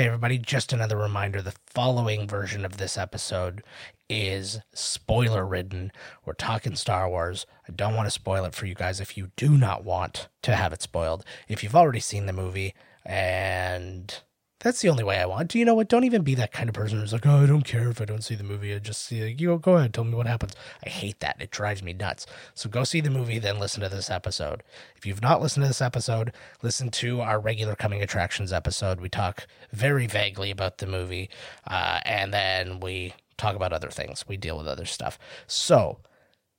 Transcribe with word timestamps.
Hey, 0.00 0.06
everybody, 0.06 0.38
just 0.38 0.72
another 0.72 0.96
reminder 0.96 1.42
the 1.42 1.52
following 1.66 2.26
version 2.26 2.64
of 2.64 2.78
this 2.78 2.96
episode 2.96 3.62
is 4.08 4.60
spoiler 4.72 5.44
ridden. 5.44 5.92
We're 6.24 6.32
talking 6.32 6.74
Star 6.74 7.06
Wars. 7.06 7.44
I 7.68 7.72
don't 7.72 7.94
want 7.94 8.06
to 8.06 8.10
spoil 8.10 8.46
it 8.46 8.54
for 8.54 8.64
you 8.64 8.74
guys 8.74 8.98
if 8.98 9.18
you 9.18 9.30
do 9.36 9.58
not 9.58 9.84
want 9.84 10.30
to 10.40 10.56
have 10.56 10.72
it 10.72 10.80
spoiled. 10.80 11.22
If 11.48 11.62
you've 11.62 11.76
already 11.76 12.00
seen 12.00 12.24
the 12.24 12.32
movie 12.32 12.72
and 13.04 14.22
that's 14.60 14.82
the 14.82 14.90
only 14.90 15.02
way 15.02 15.18
I 15.18 15.24
want. 15.24 15.48
Do 15.48 15.58
you 15.58 15.64
know 15.64 15.74
what? 15.74 15.88
Don't 15.88 16.04
even 16.04 16.22
be 16.22 16.34
that 16.34 16.52
kind 16.52 16.68
of 16.68 16.74
person 16.74 17.00
who's 17.00 17.14
like, 17.14 17.26
oh, 17.26 17.42
I 17.42 17.46
don't 17.46 17.64
care 17.64 17.88
if 17.88 18.00
I 18.00 18.04
don't 18.04 18.22
see 18.22 18.34
the 18.34 18.44
movie. 18.44 18.74
I 18.74 18.78
just 18.78 19.02
see. 19.02 19.26
You 19.38 19.58
go 19.58 19.76
ahead, 19.76 19.94
tell 19.94 20.04
me 20.04 20.14
what 20.14 20.26
happens. 20.26 20.54
I 20.84 20.90
hate 20.90 21.20
that. 21.20 21.36
It 21.40 21.50
drives 21.50 21.82
me 21.82 21.94
nuts. 21.94 22.26
So 22.54 22.68
go 22.68 22.84
see 22.84 23.00
the 23.00 23.10
movie, 23.10 23.38
then 23.38 23.58
listen 23.58 23.82
to 23.82 23.88
this 23.88 24.10
episode. 24.10 24.62
If 24.96 25.06
you've 25.06 25.22
not 25.22 25.40
listened 25.40 25.64
to 25.64 25.68
this 25.68 25.80
episode, 25.80 26.32
listen 26.62 26.90
to 26.90 27.22
our 27.22 27.40
regular 27.40 27.74
coming 27.74 28.02
attractions 28.02 28.52
episode. 28.52 29.00
We 29.00 29.08
talk 29.08 29.46
very 29.72 30.06
vaguely 30.06 30.50
about 30.50 30.78
the 30.78 30.86
movie, 30.86 31.30
uh, 31.66 32.00
and 32.04 32.32
then 32.32 32.80
we 32.80 33.14
talk 33.38 33.56
about 33.56 33.72
other 33.72 33.90
things. 33.90 34.26
We 34.28 34.36
deal 34.36 34.58
with 34.58 34.68
other 34.68 34.84
stuff. 34.84 35.18
So 35.46 36.00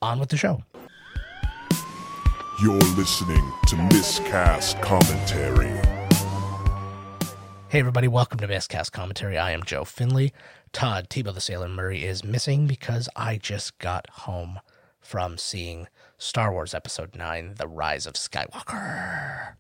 on 0.02 0.20
with 0.20 0.30
the 0.30 0.38
show. 0.38 0.64
You're 2.62 2.74
listening 2.74 3.54
to 3.68 3.76
Miscast 3.76 4.82
Commentary. 4.82 6.01
Hey, 7.72 7.80
everybody, 7.80 8.10
welcome 8.10 8.38
to 8.40 8.50
Miscast 8.50 8.92
Commentary. 8.92 9.38
I 9.38 9.52
am 9.52 9.64
Joe 9.64 9.86
Finley. 9.86 10.34
Todd 10.74 11.08
Tebow 11.10 11.34
the 11.34 11.40
Sailor 11.40 11.70
Murray 11.70 12.04
is 12.04 12.22
missing 12.22 12.68
because 12.68 13.08
I 13.16 13.38
just 13.38 13.78
got 13.78 14.10
home 14.10 14.60
from 15.00 15.38
seeing 15.38 15.88
Star 16.18 16.52
Wars 16.52 16.74
Episode 16.74 17.16
9 17.16 17.54
The 17.56 17.70
Rise 17.70 18.06
of 18.06 18.16
Skywalker. 18.16 19.54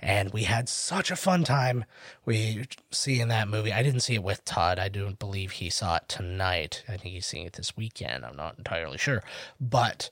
And 0.00 0.32
we 0.32 0.42
had 0.42 0.68
such 0.68 1.12
a 1.12 1.16
fun 1.16 1.44
time 1.44 1.84
we 2.24 2.64
seeing 2.90 3.28
that 3.28 3.46
movie. 3.46 3.72
I 3.72 3.84
didn't 3.84 4.00
see 4.00 4.16
it 4.16 4.24
with 4.24 4.44
Todd. 4.44 4.80
I 4.80 4.88
don't 4.88 5.20
believe 5.20 5.52
he 5.52 5.70
saw 5.70 5.98
it 5.98 6.08
tonight. 6.08 6.82
I 6.88 6.96
think 6.96 7.14
he's 7.14 7.26
seeing 7.26 7.46
it 7.46 7.52
this 7.52 7.76
weekend. 7.76 8.24
I'm 8.24 8.34
not 8.34 8.58
entirely 8.58 8.98
sure. 8.98 9.22
But 9.60 10.10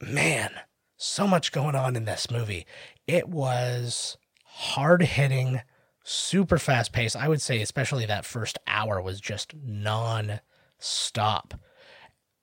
man, 0.00 0.52
so 0.96 1.26
much 1.26 1.50
going 1.50 1.74
on 1.74 1.96
in 1.96 2.04
this 2.04 2.30
movie. 2.30 2.64
It 3.08 3.28
was 3.28 4.18
hard 4.44 5.02
hitting 5.02 5.62
super 6.10 6.58
fast 6.58 6.92
pace. 6.92 7.14
I 7.14 7.28
would 7.28 7.40
say, 7.40 7.62
especially 7.62 8.04
that 8.06 8.24
first 8.24 8.58
hour, 8.66 9.00
was 9.00 9.20
just 9.20 9.54
non 9.54 10.40
stop. 10.78 11.54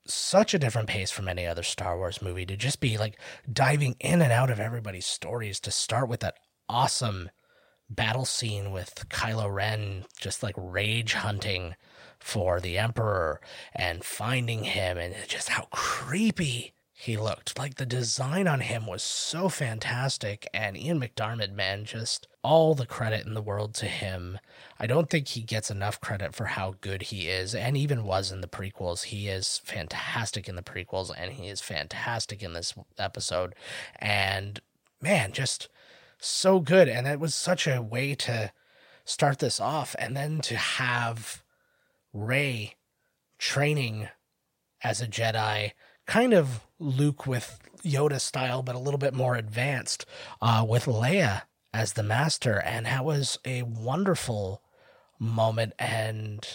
Such 0.06 0.54
a 0.54 0.58
different 0.58 0.88
pace 0.88 1.10
from 1.10 1.28
any 1.28 1.46
other 1.46 1.62
Star 1.62 1.98
Wars 1.98 2.22
movie 2.22 2.46
to 2.46 2.56
just 2.56 2.80
be 2.80 2.96
like 2.96 3.20
diving 3.50 3.94
in 4.00 4.22
and 4.22 4.32
out 4.32 4.50
of 4.50 4.58
everybody's 4.58 5.06
stories 5.06 5.60
to 5.60 5.70
start 5.70 6.08
with 6.08 6.20
that 6.20 6.38
awesome 6.68 7.30
battle 7.90 8.24
scene 8.24 8.72
with 8.72 9.06
Kylo 9.10 9.52
Ren 9.52 10.04
just 10.18 10.42
like 10.42 10.54
rage 10.56 11.14
hunting 11.14 11.74
for 12.18 12.60
the 12.60 12.78
Emperor 12.78 13.40
and 13.74 14.02
finding 14.04 14.64
him 14.64 14.96
and 14.96 15.14
just 15.26 15.50
how 15.50 15.68
creepy 15.70 16.72
he 16.92 17.16
looked. 17.16 17.58
Like 17.58 17.76
the 17.76 17.86
design 17.86 18.48
on 18.48 18.60
him 18.60 18.86
was 18.86 19.02
so 19.02 19.48
fantastic. 19.48 20.48
And 20.52 20.76
Ian 20.76 21.00
McDiarmid, 21.00 21.52
man, 21.52 21.84
just 21.84 22.26
all 22.48 22.74
the 22.74 22.86
credit 22.86 23.26
in 23.26 23.34
the 23.34 23.42
world 23.42 23.74
to 23.74 23.84
him. 23.84 24.38
I 24.80 24.86
don't 24.86 25.10
think 25.10 25.28
he 25.28 25.42
gets 25.42 25.70
enough 25.70 26.00
credit 26.00 26.34
for 26.34 26.46
how 26.46 26.76
good 26.80 27.02
he 27.02 27.28
is, 27.28 27.54
and 27.54 27.76
even 27.76 28.04
was 28.04 28.32
in 28.32 28.40
the 28.40 28.48
prequels. 28.48 29.04
He 29.04 29.28
is 29.28 29.60
fantastic 29.66 30.48
in 30.48 30.56
the 30.56 30.62
prequels, 30.62 31.12
and 31.14 31.32
he 31.32 31.48
is 31.48 31.60
fantastic 31.60 32.42
in 32.42 32.54
this 32.54 32.72
episode. 32.96 33.54
And 33.98 34.62
man, 35.02 35.32
just 35.32 35.68
so 36.18 36.58
good. 36.58 36.88
And 36.88 37.06
it 37.06 37.20
was 37.20 37.34
such 37.34 37.66
a 37.66 37.82
way 37.82 38.14
to 38.14 38.50
start 39.04 39.40
this 39.40 39.60
off, 39.60 39.94
and 39.98 40.16
then 40.16 40.40
to 40.40 40.56
have 40.56 41.42
Rey 42.14 42.76
training 43.36 44.08
as 44.82 45.02
a 45.02 45.06
Jedi 45.06 45.72
kind 46.06 46.32
of 46.32 46.60
Luke 46.78 47.26
with 47.26 47.58
Yoda 47.84 48.18
style, 48.18 48.62
but 48.62 48.74
a 48.74 48.78
little 48.78 48.96
bit 48.96 49.12
more 49.12 49.36
advanced 49.36 50.06
uh, 50.40 50.64
with 50.66 50.86
Leia 50.86 51.42
as 51.72 51.92
the 51.92 52.02
master. 52.02 52.60
And 52.60 52.86
that 52.86 53.04
was 53.04 53.38
a 53.44 53.62
wonderful 53.62 54.62
moment. 55.18 55.72
And 55.78 56.46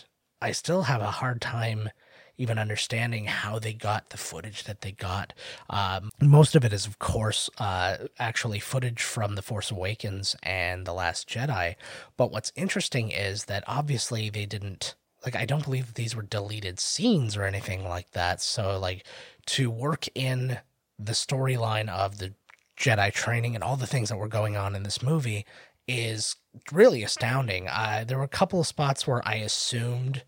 I 0.41 0.51
still 0.51 0.83
have 0.83 1.01
a 1.01 1.11
hard 1.11 1.41
time 1.41 1.89
even 2.37 2.57
understanding 2.57 3.25
how 3.25 3.59
they 3.59 3.73
got 3.73 4.09
the 4.09 4.17
footage 4.17 4.63
that 4.63 4.81
they 4.81 4.91
got. 4.91 5.33
Um, 5.69 6.09
most 6.19 6.55
of 6.55 6.65
it 6.65 6.73
is, 6.73 6.87
of 6.87 6.99
course, 6.99 7.49
uh, 7.59 7.97
actually 8.17 8.59
footage 8.59 9.03
from 9.03 9.35
The 9.35 9.41
Force 9.41 9.69
Awakens 9.69 10.35
and 10.41 10.85
The 10.85 10.93
Last 10.93 11.29
Jedi. 11.29 11.75
But 12.17 12.31
what's 12.31 12.51
interesting 12.55 13.11
is 13.11 13.45
that 13.45 13.63
obviously 13.67 14.29
they 14.29 14.45
didn't. 14.45 14.95
Like, 15.23 15.35
I 15.35 15.45
don't 15.45 15.63
believe 15.63 15.93
these 15.93 16.15
were 16.15 16.23
deleted 16.23 16.79
scenes 16.81 17.37
or 17.37 17.43
anything 17.43 17.87
like 17.87 18.11
that. 18.11 18.41
So, 18.41 18.77
like, 18.77 19.05
to 19.45 19.69
work 19.69 20.07
in 20.15 20.57
the 20.99 21.13
storyline 21.13 21.87
of 21.87 22.17
the 22.17 22.33
Jedi 22.83 23.13
training 23.13 23.55
and 23.55 23.63
all 23.63 23.77
the 23.77 23.87
things 23.87 24.09
that 24.09 24.17
were 24.17 24.27
going 24.27 24.57
on 24.57 24.75
in 24.75 24.83
this 24.83 25.01
movie 25.01 25.45
is 25.87 26.35
really 26.71 27.01
astounding. 27.01 27.69
Uh, 27.69 28.03
there 28.05 28.17
were 28.17 28.25
a 28.25 28.27
couple 28.27 28.59
of 28.59 28.67
spots 28.67 29.07
where 29.07 29.25
I 29.25 29.35
assumed 29.35 30.23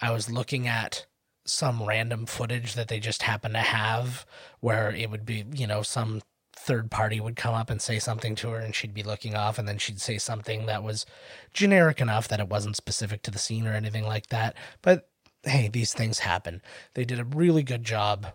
I 0.00 0.10
was 0.10 0.28
looking 0.28 0.66
at 0.66 1.06
some 1.44 1.84
random 1.84 2.26
footage 2.26 2.74
that 2.74 2.88
they 2.88 2.98
just 2.98 3.22
happened 3.22 3.54
to 3.54 3.60
have 3.60 4.26
where 4.58 4.90
it 4.90 5.10
would 5.10 5.24
be, 5.24 5.44
you 5.54 5.66
know, 5.66 5.82
some 5.82 6.22
third 6.56 6.90
party 6.90 7.20
would 7.20 7.36
come 7.36 7.54
up 7.54 7.70
and 7.70 7.80
say 7.80 8.00
something 8.00 8.34
to 8.34 8.50
her 8.50 8.58
and 8.58 8.74
she'd 8.74 8.92
be 8.92 9.04
looking 9.04 9.36
off 9.36 9.56
and 9.56 9.68
then 9.68 9.78
she'd 9.78 10.00
say 10.00 10.18
something 10.18 10.66
that 10.66 10.82
was 10.82 11.06
generic 11.54 12.00
enough 12.00 12.26
that 12.26 12.40
it 12.40 12.48
wasn't 12.48 12.76
specific 12.76 13.22
to 13.22 13.30
the 13.30 13.38
scene 13.38 13.66
or 13.66 13.72
anything 13.72 14.04
like 14.04 14.26
that. 14.26 14.56
But 14.82 15.08
hey, 15.44 15.68
these 15.68 15.94
things 15.94 16.18
happen. 16.18 16.62
They 16.94 17.04
did 17.04 17.20
a 17.20 17.24
really 17.24 17.62
good 17.62 17.84
job 17.84 18.26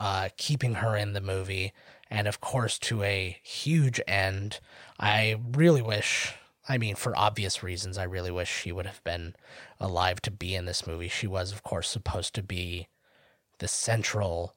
uh, 0.00 0.30
keeping 0.36 0.74
her 0.74 0.96
in 0.96 1.12
the 1.12 1.20
movie. 1.20 1.72
And 2.10 2.26
of 2.26 2.40
course, 2.40 2.78
to 2.80 3.02
a 3.02 3.38
huge 3.42 4.00
end, 4.06 4.60
I 4.98 5.40
really 5.52 5.82
wish, 5.82 6.34
I 6.68 6.78
mean, 6.78 6.94
for 6.94 7.16
obvious 7.16 7.62
reasons, 7.62 7.98
I 7.98 8.04
really 8.04 8.30
wish 8.30 8.48
she 8.48 8.72
would 8.72 8.86
have 8.86 9.02
been 9.04 9.34
alive 9.78 10.20
to 10.22 10.30
be 10.30 10.54
in 10.54 10.64
this 10.64 10.86
movie. 10.86 11.08
She 11.08 11.26
was, 11.26 11.52
of 11.52 11.62
course, 11.62 11.88
supposed 11.88 12.34
to 12.34 12.42
be 12.42 12.88
the 13.58 13.68
central 13.68 14.54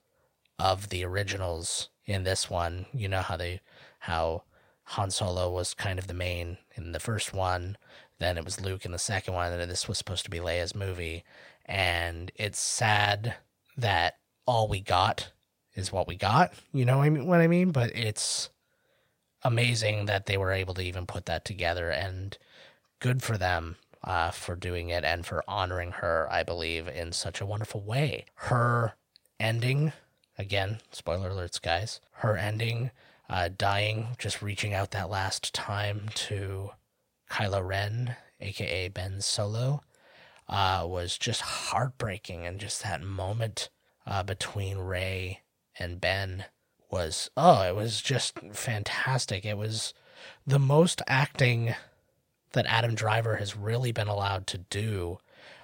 of 0.57 0.89
the 0.89 1.03
originals 1.03 1.89
in 2.05 2.23
this 2.23 2.49
one. 2.49 2.85
You 2.93 3.09
know 3.09 3.21
how 3.21 3.35
they, 3.35 3.61
how 3.99 4.43
Han 4.83 5.11
Solo 5.11 5.51
was 5.51 5.73
kind 5.73 5.99
of 5.99 6.07
the 6.07 6.13
main 6.13 6.57
in 6.75 6.91
the 6.91 6.99
first 6.99 7.33
one, 7.33 7.77
then 8.19 8.37
it 8.37 8.45
was 8.45 8.61
Luke 8.61 8.85
in 8.85 8.91
the 8.91 8.99
second 8.99 9.33
one, 9.33 9.51
and 9.51 9.71
this 9.71 9.87
was 9.87 9.97
supposed 9.97 10.23
to 10.25 10.31
be 10.31 10.39
Leia's 10.39 10.75
movie 10.75 11.23
and 11.65 12.31
it's 12.35 12.59
sad 12.59 13.35
that 13.77 14.17
all 14.45 14.67
we 14.67 14.81
got 14.81 15.31
is 15.75 15.91
what 15.91 16.07
we 16.07 16.15
got. 16.15 16.53
You 16.73 16.85
know 16.85 16.97
what 16.97 17.41
I 17.41 17.47
mean? 17.47 17.71
But 17.71 17.95
it's 17.95 18.49
amazing 19.43 20.05
that 20.05 20.25
they 20.25 20.37
were 20.37 20.51
able 20.51 20.73
to 20.75 20.83
even 20.83 21.05
put 21.05 21.25
that 21.25 21.45
together, 21.45 21.89
and 21.89 22.37
good 22.99 23.23
for 23.23 23.37
them 23.37 23.77
uh, 24.03 24.31
for 24.31 24.55
doing 24.55 24.89
it 24.89 25.03
and 25.03 25.25
for 25.25 25.43
honoring 25.47 25.91
her. 25.91 26.27
I 26.31 26.43
believe 26.43 26.87
in 26.87 27.11
such 27.11 27.41
a 27.41 27.45
wonderful 27.45 27.81
way. 27.81 28.25
Her 28.35 28.93
ending, 29.39 29.93
again, 30.37 30.79
spoiler 30.91 31.29
alerts, 31.29 31.61
guys. 31.61 32.01
Her 32.11 32.37
ending, 32.37 32.91
uh, 33.29 33.49
dying, 33.55 34.15
just 34.17 34.41
reaching 34.41 34.73
out 34.73 34.91
that 34.91 35.09
last 35.09 35.53
time 35.53 36.09
to 36.15 36.71
Kylo 37.29 37.65
Ren, 37.65 38.15
aka 38.39 38.89
Ben 38.89 39.21
Solo 39.21 39.81
uh, 40.49 40.85
was 40.87 41.17
just 41.17 41.41
heartbreaking, 41.41 42.45
and 42.45 42.59
just 42.59 42.83
that 42.83 43.01
moment 43.01 43.69
uh, 44.05 44.21
between 44.23 44.77
Rey 44.77 45.41
and 45.81 45.99
Ben 45.99 46.45
was 46.89 47.29
oh, 47.35 47.61
it 47.63 47.75
was 47.75 48.01
just 48.01 48.39
fantastic. 48.53 49.45
It 49.45 49.57
was 49.57 49.93
the 50.45 50.59
most 50.59 51.01
acting 51.07 51.75
that 52.53 52.65
Adam 52.67 52.95
Driver 52.95 53.37
has 53.37 53.55
really 53.55 53.91
been 53.91 54.07
allowed 54.07 54.45
to 54.47 54.59
do. 54.59 55.19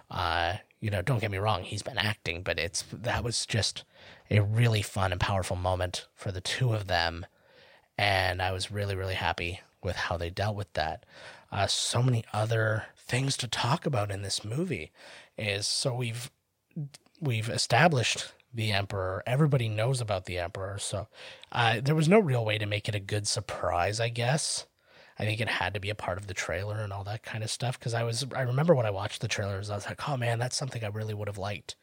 Uh, 0.10 0.56
you 0.80 0.90
know, 0.90 1.02
don't 1.02 1.19
get 1.19 1.31
me 1.31 1.38
wrong, 1.38 1.64
he's 1.64 1.84
been 1.84 1.98
acting, 1.98 2.44
but 2.44 2.60
it's 2.60 2.84
that 2.92 3.24
was 3.24 3.46
just 3.46 3.84
a 4.31 4.42
really 4.42 4.81
fun 4.81 5.12
and 5.12 5.22
powerful 5.22 5.56
moment 5.56 6.08
for 6.16 6.31
the 6.31 6.42
two 6.42 6.74
of 6.74 6.88
them, 6.88 7.25
and 7.98 8.42
I 8.42 8.52
was 8.52 8.72
really 8.72 8.96
really 8.96 9.16
happy 9.16 9.62
with 9.84 9.96
how 9.96 10.18
they 10.18 10.30
dealt 10.30 10.56
with 10.56 10.72
that. 10.74 11.06
Uh, 11.52 11.68
so 11.68 12.02
many 12.02 12.24
other 12.34 12.86
things 12.98 13.38
to 13.38 13.48
talk 13.48 13.86
about 13.86 14.12
in 14.12 14.22
this 14.22 14.44
movie 14.44 14.92
is 15.38 15.68
so 15.68 15.94
we've 15.94 16.31
we've 17.22 17.50
established 17.50 18.31
the 18.54 18.72
emperor. 18.72 19.24
Everybody 19.26 19.68
knows 19.70 20.02
about 20.02 20.26
the 20.26 20.38
emperor 20.38 20.78
so 20.80 21.08
uh, 21.52 21.80
there 21.82 21.96
was 21.96 22.08
no 22.08 22.20
real 22.20 22.46
way 22.46 22.58
to 22.58 22.66
make 22.66 22.88
it 22.88 22.96
a 22.96 23.00
good 23.00 23.28
surprise 23.28 24.00
i 24.00 24.10
guess. 24.10 24.66
I 25.20 25.26
think 25.26 25.42
it 25.42 25.50
had 25.50 25.74
to 25.74 25.80
be 25.80 25.90
a 25.90 25.96
part 25.96 26.20
of 26.20 26.28
the 26.28 26.36
trailer 26.36 26.80
and 26.80 26.94
all 26.94 27.04
that 27.06 27.24
kind 27.24 27.44
of 27.44 27.50
stuff 27.50 27.80
because 27.80 27.94
i 27.94 28.04
was 28.04 28.26
i 28.36 28.42
remember 28.42 28.76
when 28.76 28.86
i 28.86 28.92
watched 28.92 29.22
the 29.22 29.28
trailers 29.28 29.70
i 29.70 29.76
was 29.76 29.88
like 29.88 30.08
oh 30.08 30.16
man 30.16 30.38
that's 30.38 30.56
something 30.56 30.84
i 30.84 30.88
really 30.88 31.16
would 31.16 31.28
have 31.28 31.40
liked 31.40 31.76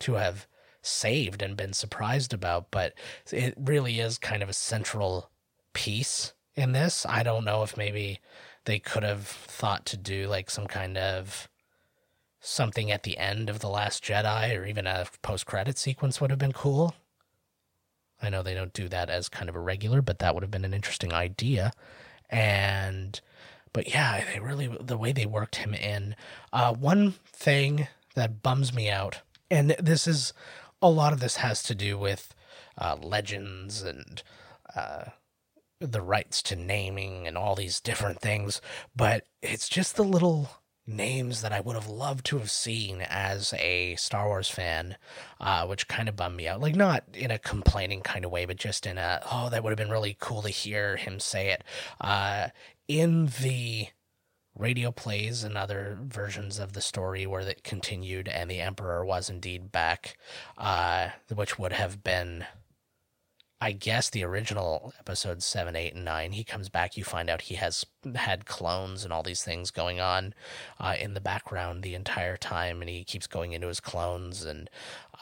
to 0.00 0.14
have 0.14 0.46
saved 0.82 1.40
and 1.42 1.56
been 1.56 1.72
surprised 1.72 2.34
about 2.34 2.70
but 2.70 2.92
it 3.32 3.54
really 3.56 3.98
is 3.98 4.18
kind 4.18 4.42
of 4.42 4.50
a 4.50 4.52
central 4.52 5.30
piece 5.76 6.32
in 6.56 6.72
this. 6.72 7.04
I 7.06 7.22
don't 7.22 7.44
know 7.44 7.62
if 7.62 7.76
maybe 7.76 8.18
they 8.64 8.78
could 8.78 9.02
have 9.02 9.26
thought 9.26 9.84
to 9.86 9.96
do 9.96 10.26
like 10.26 10.50
some 10.50 10.66
kind 10.66 10.96
of 10.96 11.48
something 12.40 12.90
at 12.90 13.02
the 13.02 13.18
end 13.18 13.48
of 13.48 13.60
The 13.60 13.68
Last 13.68 14.04
Jedi 14.04 14.56
or 14.58 14.64
even 14.64 14.86
a 14.86 15.06
post 15.22 15.46
credit 15.46 15.78
sequence 15.78 16.20
would 16.20 16.30
have 16.30 16.38
been 16.38 16.52
cool. 16.52 16.94
I 18.22 18.30
know 18.30 18.42
they 18.42 18.54
don't 18.54 18.72
do 18.72 18.88
that 18.88 19.10
as 19.10 19.28
kind 19.28 19.48
of 19.48 19.56
a 19.56 19.60
regular, 19.60 20.00
but 20.00 20.18
that 20.20 20.34
would 20.34 20.42
have 20.42 20.50
been 20.50 20.64
an 20.64 20.74
interesting 20.74 21.12
idea. 21.12 21.72
And, 22.30 23.20
but 23.72 23.88
yeah, 23.88 24.24
they 24.32 24.40
really, 24.40 24.74
the 24.80 24.96
way 24.96 25.12
they 25.12 25.26
worked 25.26 25.56
him 25.56 25.74
in. 25.74 26.16
Uh, 26.52 26.72
one 26.72 27.14
thing 27.26 27.88
that 28.14 28.42
bums 28.42 28.72
me 28.72 28.88
out, 28.88 29.20
and 29.50 29.70
this 29.78 30.06
is, 30.06 30.32
a 30.80 30.90
lot 30.90 31.12
of 31.12 31.20
this 31.20 31.36
has 31.36 31.62
to 31.64 31.74
do 31.74 31.98
with 31.98 32.34
uh, 32.78 32.96
legends 33.00 33.82
and 33.82 34.22
uh, 34.74 35.04
the 35.80 36.00
rights 36.00 36.42
to 36.42 36.56
naming 36.56 37.26
and 37.26 37.36
all 37.36 37.54
these 37.54 37.80
different 37.80 38.20
things, 38.20 38.60
but 38.94 39.24
it's 39.42 39.68
just 39.68 39.96
the 39.96 40.04
little 40.04 40.50
names 40.86 41.42
that 41.42 41.52
I 41.52 41.60
would 41.60 41.74
have 41.74 41.88
loved 41.88 42.24
to 42.26 42.38
have 42.38 42.50
seen 42.50 43.00
as 43.00 43.52
a 43.58 43.96
Star 43.96 44.26
Wars 44.28 44.48
fan, 44.48 44.96
uh, 45.40 45.66
which 45.66 45.88
kind 45.88 46.08
of 46.08 46.16
bummed 46.16 46.36
me 46.36 46.46
out. 46.46 46.60
Like, 46.60 46.76
not 46.76 47.04
in 47.12 47.30
a 47.30 47.38
complaining 47.38 48.02
kind 48.02 48.24
of 48.24 48.30
way, 48.30 48.44
but 48.44 48.56
just 48.56 48.86
in 48.86 48.98
a, 48.98 49.20
oh, 49.30 49.48
that 49.50 49.62
would 49.62 49.70
have 49.70 49.78
been 49.78 49.90
really 49.90 50.16
cool 50.18 50.42
to 50.42 50.48
hear 50.48 50.96
him 50.96 51.18
say 51.18 51.50
it. 51.50 51.64
Uh, 52.00 52.48
in 52.88 53.26
the 53.42 53.88
radio 54.58 54.90
plays 54.90 55.44
and 55.44 55.56
other 55.56 55.98
versions 56.00 56.58
of 56.58 56.72
the 56.72 56.80
story 56.80 57.26
where 57.26 57.42
it 57.42 57.62
continued 57.62 58.28
and 58.28 58.50
the 58.50 58.60
Emperor 58.60 59.04
was 59.04 59.28
indeed 59.28 59.70
back, 59.70 60.16
uh, 60.56 61.08
which 61.34 61.58
would 61.58 61.72
have 61.72 62.02
been 62.02 62.46
I 63.58 63.72
guess 63.72 64.10
the 64.10 64.22
original 64.22 64.92
episodes 64.98 65.46
seven, 65.46 65.76
eight, 65.76 65.94
and 65.94 66.04
nine, 66.04 66.32
he 66.32 66.44
comes 66.44 66.68
back. 66.68 66.96
You 66.96 67.04
find 67.04 67.30
out 67.30 67.40
he 67.40 67.54
has 67.54 67.86
had 68.14 68.44
clones 68.44 69.02
and 69.02 69.14
all 69.14 69.22
these 69.22 69.42
things 69.42 69.70
going 69.70 69.98
on 69.98 70.34
uh, 70.78 70.94
in 71.00 71.14
the 71.14 71.22
background 71.22 71.82
the 71.82 71.94
entire 71.94 72.36
time, 72.36 72.82
and 72.82 72.90
he 72.90 73.02
keeps 73.02 73.26
going 73.26 73.52
into 73.52 73.68
his 73.68 73.80
clones. 73.80 74.44
And 74.44 74.68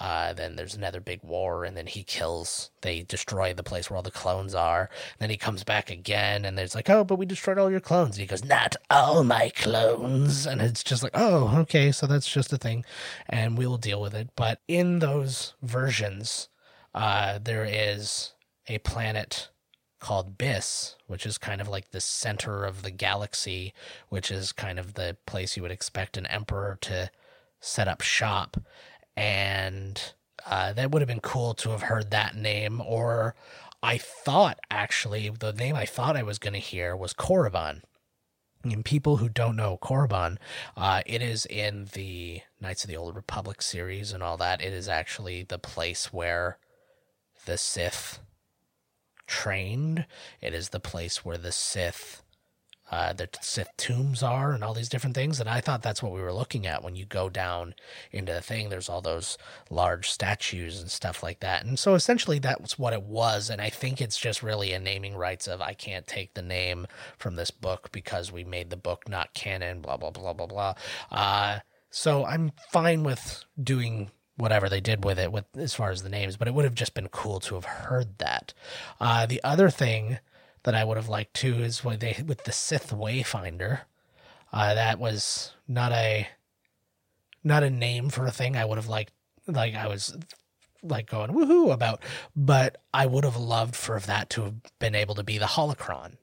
uh, 0.00 0.32
then 0.32 0.56
there's 0.56 0.74
another 0.74 1.00
big 1.00 1.22
war, 1.22 1.64
and 1.64 1.76
then 1.76 1.86
he 1.86 2.02
kills. 2.02 2.70
They 2.80 3.02
destroy 3.02 3.54
the 3.54 3.62
place 3.62 3.88
where 3.88 3.96
all 3.98 4.02
the 4.02 4.10
clones 4.10 4.52
are. 4.52 4.90
Then 5.20 5.30
he 5.30 5.36
comes 5.36 5.62
back 5.62 5.88
again, 5.88 6.44
and 6.44 6.58
there's 6.58 6.74
like, 6.74 6.90
oh, 6.90 7.04
but 7.04 7.20
we 7.20 7.26
destroyed 7.26 7.58
all 7.58 7.70
your 7.70 7.78
clones. 7.78 8.16
And 8.16 8.22
he 8.22 8.26
goes, 8.26 8.44
not 8.44 8.74
all 8.90 9.22
my 9.22 9.52
clones, 9.54 10.44
and 10.44 10.60
it's 10.60 10.82
just 10.82 11.04
like, 11.04 11.12
oh, 11.14 11.56
okay, 11.60 11.92
so 11.92 12.08
that's 12.08 12.28
just 12.28 12.52
a 12.52 12.58
thing, 12.58 12.84
and 13.28 13.56
we 13.56 13.66
will 13.68 13.78
deal 13.78 14.00
with 14.00 14.12
it. 14.12 14.30
But 14.34 14.60
in 14.66 14.98
those 14.98 15.54
versions 15.62 16.48
uh, 16.94 17.38
there 17.42 17.64
is 17.64 18.32
a 18.68 18.78
planet 18.78 19.50
called 20.00 20.36
Byss, 20.36 20.96
which 21.06 21.24
is 21.24 21.38
kind 21.38 21.60
of 21.60 21.68
like 21.68 21.90
the 21.90 22.00
center 22.00 22.64
of 22.64 22.82
the 22.82 22.90
galaxy, 22.90 23.72
which 24.10 24.30
is 24.30 24.52
kind 24.52 24.78
of 24.78 24.94
the 24.94 25.16
place 25.26 25.56
you 25.56 25.62
would 25.62 25.72
expect 25.72 26.16
an 26.16 26.26
emperor 26.26 26.78
to 26.82 27.10
set 27.60 27.88
up 27.88 28.02
shop. 28.02 28.58
And 29.16 30.00
uh, 30.46 30.74
that 30.74 30.90
would 30.90 31.00
have 31.00 31.08
been 31.08 31.20
cool 31.20 31.54
to 31.54 31.70
have 31.70 31.84
heard 31.84 32.10
that 32.10 32.36
name. 32.36 32.82
Or 32.84 33.34
I 33.82 33.96
thought, 33.98 34.58
actually, 34.70 35.30
the 35.30 35.52
name 35.52 35.74
I 35.74 35.86
thought 35.86 36.16
I 36.16 36.22
was 36.22 36.38
going 36.38 36.52
to 36.52 36.58
hear 36.58 36.94
was 36.94 37.14
Korriban. 37.14 37.80
And 38.62 38.84
people 38.84 39.18
who 39.18 39.28
don't 39.28 39.56
know 39.56 39.78
Korriban, 39.80 40.38
uh, 40.76 41.02
it 41.06 41.22
is 41.22 41.46
in 41.46 41.88
the 41.92 42.40
Knights 42.60 42.84
of 42.84 42.90
the 42.90 42.96
Old 42.96 43.14
Republic 43.14 43.62
series 43.62 44.12
and 44.12 44.22
all 44.22 44.36
that. 44.38 44.62
It 44.62 44.72
is 44.72 44.88
actually 44.88 45.42
the 45.42 45.58
place 45.58 46.12
where 46.12 46.58
the 47.44 47.58
Sith 47.58 48.20
trained. 49.26 50.06
It 50.40 50.54
is 50.54 50.70
the 50.70 50.80
place 50.80 51.24
where 51.24 51.38
the 51.38 51.52
Sith, 51.52 52.22
uh, 52.90 53.12
the 53.12 53.28
Sith 53.40 53.70
tombs 53.76 54.22
are, 54.22 54.52
and 54.52 54.62
all 54.62 54.74
these 54.74 54.88
different 54.88 55.16
things. 55.16 55.40
And 55.40 55.48
I 55.48 55.60
thought 55.60 55.82
that's 55.82 56.02
what 56.02 56.12
we 56.12 56.20
were 56.20 56.32
looking 56.32 56.66
at 56.66 56.84
when 56.84 56.94
you 56.94 57.06
go 57.06 57.28
down 57.28 57.74
into 58.12 58.32
the 58.32 58.40
thing. 58.40 58.68
There's 58.68 58.88
all 58.88 59.00
those 59.00 59.38
large 59.70 60.10
statues 60.10 60.80
and 60.80 60.90
stuff 60.90 61.22
like 61.22 61.40
that. 61.40 61.64
And 61.64 61.78
so 61.78 61.94
essentially, 61.94 62.38
that's 62.38 62.78
what 62.78 62.92
it 62.92 63.02
was. 63.02 63.50
And 63.50 63.60
I 63.60 63.70
think 63.70 64.00
it's 64.00 64.18
just 64.18 64.42
really 64.42 64.72
a 64.72 64.78
naming 64.78 65.16
rights 65.16 65.46
of 65.46 65.60
I 65.60 65.72
can't 65.72 66.06
take 66.06 66.34
the 66.34 66.42
name 66.42 66.86
from 67.18 67.36
this 67.36 67.50
book 67.50 67.90
because 67.92 68.30
we 68.30 68.44
made 68.44 68.70
the 68.70 68.76
book 68.76 69.08
not 69.08 69.34
canon. 69.34 69.80
Blah 69.80 69.96
blah 69.96 70.10
blah 70.10 70.32
blah 70.32 70.46
blah. 70.46 70.74
Uh, 71.10 71.60
so 71.90 72.24
I'm 72.24 72.50
fine 72.72 73.04
with 73.04 73.44
doing 73.62 74.10
whatever 74.36 74.68
they 74.68 74.80
did 74.80 75.04
with 75.04 75.18
it 75.18 75.30
with 75.30 75.44
as 75.56 75.74
far 75.74 75.90
as 75.90 76.02
the 76.02 76.08
names 76.08 76.36
but 76.36 76.48
it 76.48 76.54
would 76.54 76.64
have 76.64 76.74
just 76.74 76.94
been 76.94 77.08
cool 77.08 77.40
to 77.40 77.54
have 77.54 77.64
heard 77.64 78.18
that. 78.18 78.52
Uh, 79.00 79.26
the 79.26 79.40
other 79.44 79.70
thing 79.70 80.18
that 80.64 80.74
i 80.74 80.82
would 80.84 80.96
have 80.96 81.08
liked 81.08 81.34
too 81.34 81.56
is 81.56 81.84
when 81.84 81.98
they 81.98 82.22
with 82.26 82.44
the 82.44 82.52
sith 82.52 82.90
wayfinder 82.90 83.80
uh, 84.52 84.74
that 84.74 84.98
was 84.98 85.52
not 85.68 85.92
a 85.92 86.28
not 87.42 87.62
a 87.62 87.70
name 87.70 88.08
for 88.08 88.26
a 88.26 88.32
thing 88.32 88.56
i 88.56 88.64
would 88.64 88.78
have 88.78 88.88
liked 88.88 89.12
like 89.46 89.74
i 89.74 89.86
was 89.86 90.16
like 90.82 91.08
going 91.08 91.30
woohoo 91.30 91.72
about 91.72 92.02
but 92.34 92.82
i 92.92 93.06
would 93.06 93.24
have 93.24 93.36
loved 93.36 93.76
for 93.76 94.00
that 94.00 94.30
to 94.30 94.42
have 94.42 94.54
been 94.78 94.94
able 94.94 95.14
to 95.14 95.22
be 95.22 95.38
the 95.38 95.46
holocron 95.46 96.16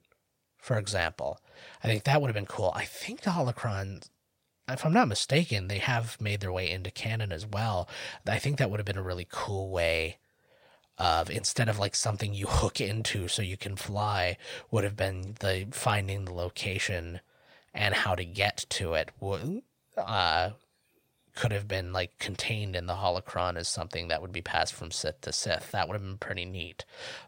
for 0.62 0.78
example. 0.78 1.40
I 1.82 1.88
think 1.88 2.04
that 2.04 2.22
would 2.22 2.28
have 2.28 2.34
been 2.36 2.46
cool. 2.46 2.72
I 2.74 2.84
think 2.84 3.22
the 3.22 3.30
holocron 3.30 4.08
if 4.72 4.84
I'm 4.84 4.92
not 4.92 5.08
mistaken, 5.08 5.68
they 5.68 5.78
have 5.78 6.20
made 6.20 6.40
their 6.40 6.52
way 6.52 6.70
into 6.70 6.90
canon 6.90 7.32
as 7.32 7.46
well. 7.46 7.88
I 8.26 8.38
think 8.38 8.58
that 8.58 8.70
would 8.70 8.80
have 8.80 8.86
been 8.86 8.98
a 8.98 9.02
really 9.02 9.26
cool 9.30 9.70
way 9.70 10.18
of 10.98 11.30
instead 11.30 11.68
of 11.68 11.78
like 11.78 11.94
something 11.94 12.34
you 12.34 12.46
hook 12.46 12.80
into 12.80 13.28
so 13.28 13.42
you 13.42 13.56
can 13.56 13.76
fly, 13.76 14.36
would 14.70 14.84
have 14.84 14.96
been 14.96 15.34
the 15.40 15.66
finding 15.70 16.24
the 16.24 16.34
location 16.34 17.20
and 17.74 17.94
how 17.94 18.14
to 18.14 18.24
get 18.24 18.66
to 18.70 18.94
it. 18.94 19.10
Uh, 19.96 20.50
could 21.34 21.52
have 21.52 21.66
been 21.66 21.92
like 21.92 22.18
contained 22.18 22.76
in 22.76 22.86
the 22.86 22.94
holocron 22.94 23.56
as 23.56 23.68
something 23.68 24.08
that 24.08 24.20
would 24.20 24.32
be 24.32 24.42
passed 24.42 24.74
from 24.74 24.90
Sith 24.90 25.20
to 25.22 25.32
Sith. 25.32 25.70
That 25.70 25.88
would 25.88 25.94
have 25.94 26.02
been 26.02 26.18
pretty 26.18 26.44
neat. 26.44 26.84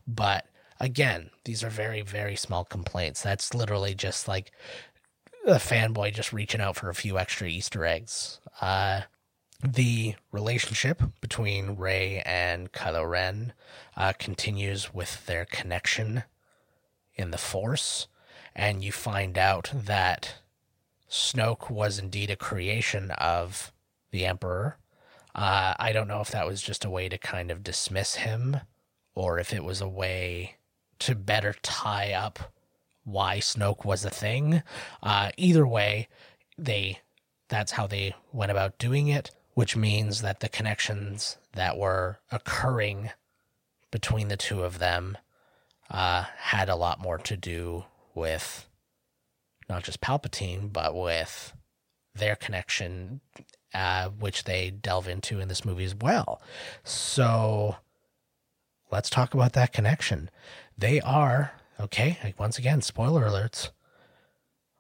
But 0.07 0.47
again, 0.79 1.31
these 1.45 1.65
are 1.65 1.71
very, 1.71 2.03
very 2.03 2.37
small 2.37 2.65
complaints. 2.65 3.23
That's 3.23 3.55
literally 3.55 3.95
just 3.95 4.29
like 4.29 4.53
a 5.47 5.57
fanboy 5.57 6.13
just 6.13 6.33
reaching 6.33 6.61
out 6.61 6.77
for 6.77 6.89
a 6.89 6.95
few 6.95 7.19
extra 7.19 7.49
Easter 7.49 7.85
eggs. 7.85 8.41
Uh, 8.61 9.03
the 9.63 10.15
relationship 10.33 11.03
between 11.21 11.77
Rey 11.77 12.23
and 12.25 12.73
Kylo 12.73 13.09
Ren 13.09 13.53
uh, 13.97 14.13
continues 14.19 14.93
with 14.93 15.27
their 15.27 15.45
connection 15.45 16.25
in 17.15 17.31
the 17.31 17.39
Force, 17.39 18.09
and 18.55 18.83
you 18.83 18.93
find 18.93 19.39
out 19.39 19.71
that 19.75 20.37
Snoke 21.11 21.71
was 21.71 21.99
indeed 21.99 22.31
a 22.31 22.37
creation 22.37 23.11
of 23.13 23.73
the 24.11 24.27
Emperor. 24.27 24.79
Uh, 25.35 25.75
I 25.79 25.93
don't 25.93 26.09
know 26.09 26.21
if 26.21 26.31
that 26.31 26.47
was 26.47 26.63
just 26.63 26.85
a 26.85 26.91
way 26.91 27.09
to 27.09 27.19
kind 27.19 27.51
of 27.51 27.63
dismiss 27.63 28.17
him, 28.17 28.59
or 29.15 29.39
if 29.39 29.53
it 29.53 29.65
was 29.65 29.81
a 29.81 29.89
way 29.89 30.57
to 31.01 31.15
better 31.15 31.55
tie 31.63 32.13
up 32.13 32.53
why 33.05 33.39
Snoke 33.39 33.85
was 33.85 34.05
a 34.05 34.11
thing. 34.11 34.63
Uh, 35.03 35.31
either 35.37 35.67
way, 35.67 36.09
they 36.59 37.01
that's 37.49 37.73
how 37.73 37.87
they 37.87 38.15
went 38.33 38.51
about 38.51 38.79
doing 38.79 39.09
it, 39.09 39.31
which 39.53 39.77
means 39.77 40.23
that 40.23 40.41
the 40.41 40.49
connections 40.49 41.37
that 41.53 41.77
were 41.77 42.19
occurring 42.33 43.11
between 43.91 44.29
the 44.29 44.37
two 44.37 44.63
of 44.63 44.79
them 44.79 45.17
uh, 45.91 46.25
had 46.39 46.69
a 46.69 46.77
lot 46.77 47.01
more 47.01 47.19
to 47.19 47.37
do 47.37 47.85
with 48.15 48.67
not 49.69 49.85
just 49.85 50.01
Palpatine, 50.01 50.73
but 50.73 50.95
with 50.95 51.53
their 52.15 52.37
connection, 52.37 53.21
uh, 53.73 54.09
which 54.09 54.45
they 54.45 54.71
delve 54.71 55.09
into 55.09 55.41
in 55.41 55.49
this 55.49 55.65
movie 55.65 55.85
as 55.85 55.95
well. 55.95 56.41
So 56.83 57.77
let's 58.91 59.11
talk 59.11 59.35
about 59.35 59.53
that 59.53 59.73
connection. 59.73 60.31
They 60.77 61.01
are 61.01 61.53
Okay, 61.81 62.19
like 62.23 62.39
once 62.39 62.59
again, 62.59 62.83
spoiler 62.83 63.25
alerts. 63.25 63.71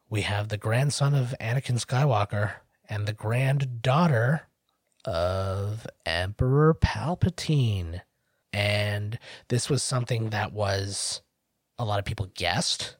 We 0.08 0.22
have 0.22 0.48
the 0.48 0.56
grandson 0.56 1.14
of 1.14 1.34
Anakin 1.40 1.84
Skywalker 1.84 2.52
and 2.88 3.06
the 3.06 3.12
granddaughter 3.12 4.42
of 5.04 5.86
Emperor 6.06 6.74
Palpatine. 6.74 8.02
And 8.52 9.18
this 9.48 9.68
was 9.68 9.82
something 9.82 10.30
that 10.30 10.52
was 10.52 11.22
a 11.78 11.84
lot 11.84 11.98
of 11.98 12.04
people 12.04 12.30
guessed 12.34 12.96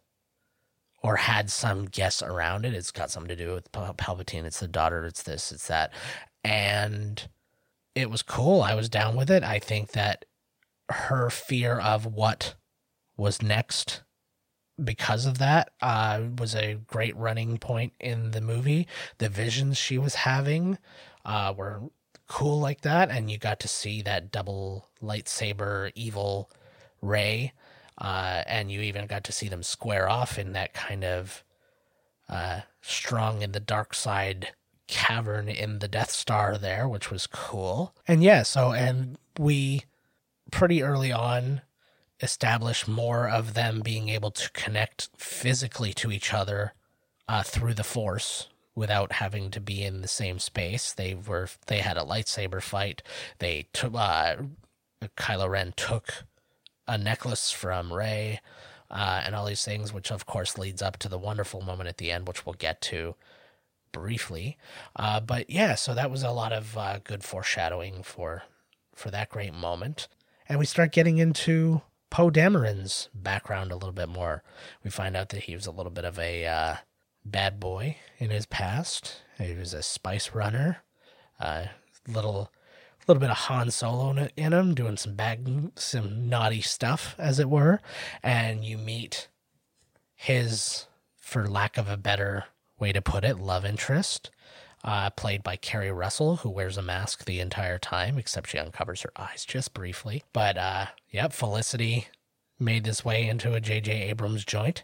or 1.02 1.16
had 1.16 1.50
some 1.50 1.84
guess 1.84 2.22
around 2.22 2.64
it. 2.64 2.74
It's 2.74 2.90
got 2.90 3.10
something 3.10 3.36
to 3.36 3.44
do 3.44 3.52
with 3.52 3.70
Palpatine. 3.70 4.44
It's 4.44 4.60
the 4.60 4.66
daughter, 4.66 5.04
it's 5.04 5.22
this, 5.22 5.52
it's 5.52 5.68
that. 5.68 5.92
And 6.42 7.28
it 7.94 8.10
was 8.10 8.22
cool. 8.22 8.62
I 8.62 8.74
was 8.74 8.88
down 8.88 9.14
with 9.14 9.30
it. 9.30 9.44
I 9.44 9.58
think 9.58 9.92
that 9.92 10.24
her 10.88 11.30
fear 11.30 11.78
of 11.78 12.06
what 12.06 12.56
was 13.16 13.42
next 13.42 14.02
because 14.82 15.24
of 15.24 15.38
that 15.38 15.70
uh, 15.80 16.20
was 16.38 16.54
a 16.54 16.78
great 16.86 17.16
running 17.16 17.58
point 17.58 17.92
in 18.00 18.32
the 18.32 18.40
movie. 18.40 18.88
The 19.18 19.28
visions 19.28 19.78
she 19.78 19.98
was 19.98 20.14
having 20.16 20.78
uh, 21.24 21.54
were 21.56 21.82
cool 22.26 22.58
like 22.58 22.80
that, 22.80 23.10
and 23.10 23.30
you 23.30 23.38
got 23.38 23.60
to 23.60 23.68
see 23.68 24.02
that 24.02 24.32
double 24.32 24.88
lightsaber 25.02 25.92
evil 25.94 26.50
Rey 27.00 27.52
uh, 27.98 28.42
and 28.46 28.70
you 28.70 28.80
even 28.80 29.06
got 29.06 29.24
to 29.24 29.32
see 29.32 29.48
them 29.48 29.62
square 29.62 30.08
off 30.08 30.38
in 30.38 30.52
that 30.52 30.74
kind 30.74 31.04
of 31.04 31.44
uh, 32.28 32.60
strung 32.80 33.42
in 33.42 33.52
the 33.52 33.60
dark 33.60 33.94
side 33.94 34.48
cavern 34.86 35.48
in 35.48 35.78
the 35.78 35.88
Death 35.88 36.10
Star 36.10 36.58
there, 36.58 36.88
which 36.88 37.10
was 37.10 37.26
cool. 37.26 37.94
And 38.08 38.22
yeah, 38.22 38.42
so 38.42 38.72
and 38.72 39.18
we 39.38 39.84
pretty 40.50 40.82
early 40.82 41.12
on 41.12 41.62
establish 42.24 42.88
more 42.88 43.28
of 43.28 43.54
them 43.54 43.82
being 43.82 44.08
able 44.08 44.30
to 44.32 44.50
connect 44.52 45.10
physically 45.16 45.92
to 45.92 46.10
each 46.10 46.32
other 46.32 46.72
uh, 47.28 47.42
through 47.42 47.74
the 47.74 47.84
Force 47.84 48.48
without 48.74 49.12
having 49.12 49.50
to 49.50 49.60
be 49.60 49.84
in 49.84 50.00
the 50.00 50.08
same 50.08 50.38
space. 50.38 50.92
They 50.92 51.14
were 51.14 51.48
they 51.66 51.78
had 51.78 51.96
a 51.96 52.02
lightsaber 52.02 52.62
fight. 52.62 53.02
They 53.38 53.68
took 53.72 53.94
uh, 53.94 54.36
Kylo 55.16 55.48
Ren 55.48 55.74
took 55.76 56.24
a 56.88 56.98
necklace 56.98 57.50
from 57.50 57.92
Rey. 57.92 58.40
Uh, 58.90 59.22
and 59.24 59.34
all 59.34 59.46
these 59.46 59.64
things, 59.64 59.92
which 59.92 60.12
of 60.12 60.26
course 60.26 60.58
leads 60.58 60.80
up 60.80 60.98
to 60.98 61.08
the 61.08 61.18
wonderful 61.18 61.60
moment 61.62 61.88
at 61.88 61.96
the 61.96 62.12
end, 62.12 62.28
which 62.28 62.46
we'll 62.46 62.54
get 62.54 62.80
to 62.80 63.16
briefly. 63.92 64.56
Uh, 64.94 65.20
but 65.20 65.48
yeah, 65.48 65.74
so 65.74 65.94
that 65.94 66.10
was 66.10 66.22
a 66.22 66.30
lot 66.30 66.52
of 66.52 66.76
uh, 66.76 66.98
good 67.02 67.24
foreshadowing 67.24 68.02
for 68.02 68.42
for 68.94 69.10
that 69.10 69.30
great 69.30 69.54
moment. 69.54 70.06
And 70.48 70.58
we 70.58 70.66
start 70.66 70.92
getting 70.92 71.18
into 71.18 71.82
Poe 72.14 72.30
Dameron's 72.30 73.08
background 73.12 73.72
a 73.72 73.74
little 73.74 73.90
bit 73.90 74.08
more. 74.08 74.44
We 74.84 74.90
find 74.90 75.16
out 75.16 75.30
that 75.30 75.42
he 75.42 75.56
was 75.56 75.66
a 75.66 75.72
little 75.72 75.90
bit 75.90 76.04
of 76.04 76.16
a 76.16 76.46
uh, 76.46 76.76
bad 77.24 77.58
boy 77.58 77.96
in 78.18 78.30
his 78.30 78.46
past. 78.46 79.22
He 79.36 79.52
was 79.54 79.74
a 79.74 79.82
spice 79.82 80.32
runner, 80.32 80.84
uh, 81.40 81.64
little 82.06 82.52
little 83.08 83.20
bit 83.20 83.30
of 83.30 83.36
Han 83.36 83.72
Solo 83.72 84.28
in 84.36 84.52
him, 84.52 84.76
doing 84.76 84.96
some 84.96 85.16
bad, 85.16 85.72
some 85.74 86.28
naughty 86.28 86.60
stuff, 86.60 87.16
as 87.18 87.40
it 87.40 87.50
were. 87.50 87.80
And 88.22 88.64
you 88.64 88.78
meet 88.78 89.26
his, 90.14 90.86
for 91.16 91.48
lack 91.48 91.76
of 91.76 91.88
a 91.88 91.96
better 91.96 92.44
way 92.78 92.92
to 92.92 93.02
put 93.02 93.24
it, 93.24 93.40
love 93.40 93.64
interest, 93.64 94.30
uh, 94.84 95.10
played 95.10 95.42
by 95.42 95.56
Keri 95.56 95.90
Russell, 95.90 96.36
who 96.36 96.50
wears 96.50 96.76
a 96.76 96.82
mask 96.82 97.24
the 97.24 97.40
entire 97.40 97.78
time, 97.78 98.18
except 98.18 98.50
she 98.50 98.58
uncovers 98.58 99.02
her 99.02 99.12
eyes 99.16 99.44
just 99.44 99.72
briefly. 99.72 100.22
But 100.32 100.58
uh, 100.58 100.86
yep, 101.10 101.32
Felicity 101.32 102.08
made 102.60 102.84
this 102.84 103.04
way 103.04 103.26
into 103.26 103.54
a 103.54 103.60
J.J. 103.60 103.90
Abrams 104.02 104.44
joint, 104.44 104.82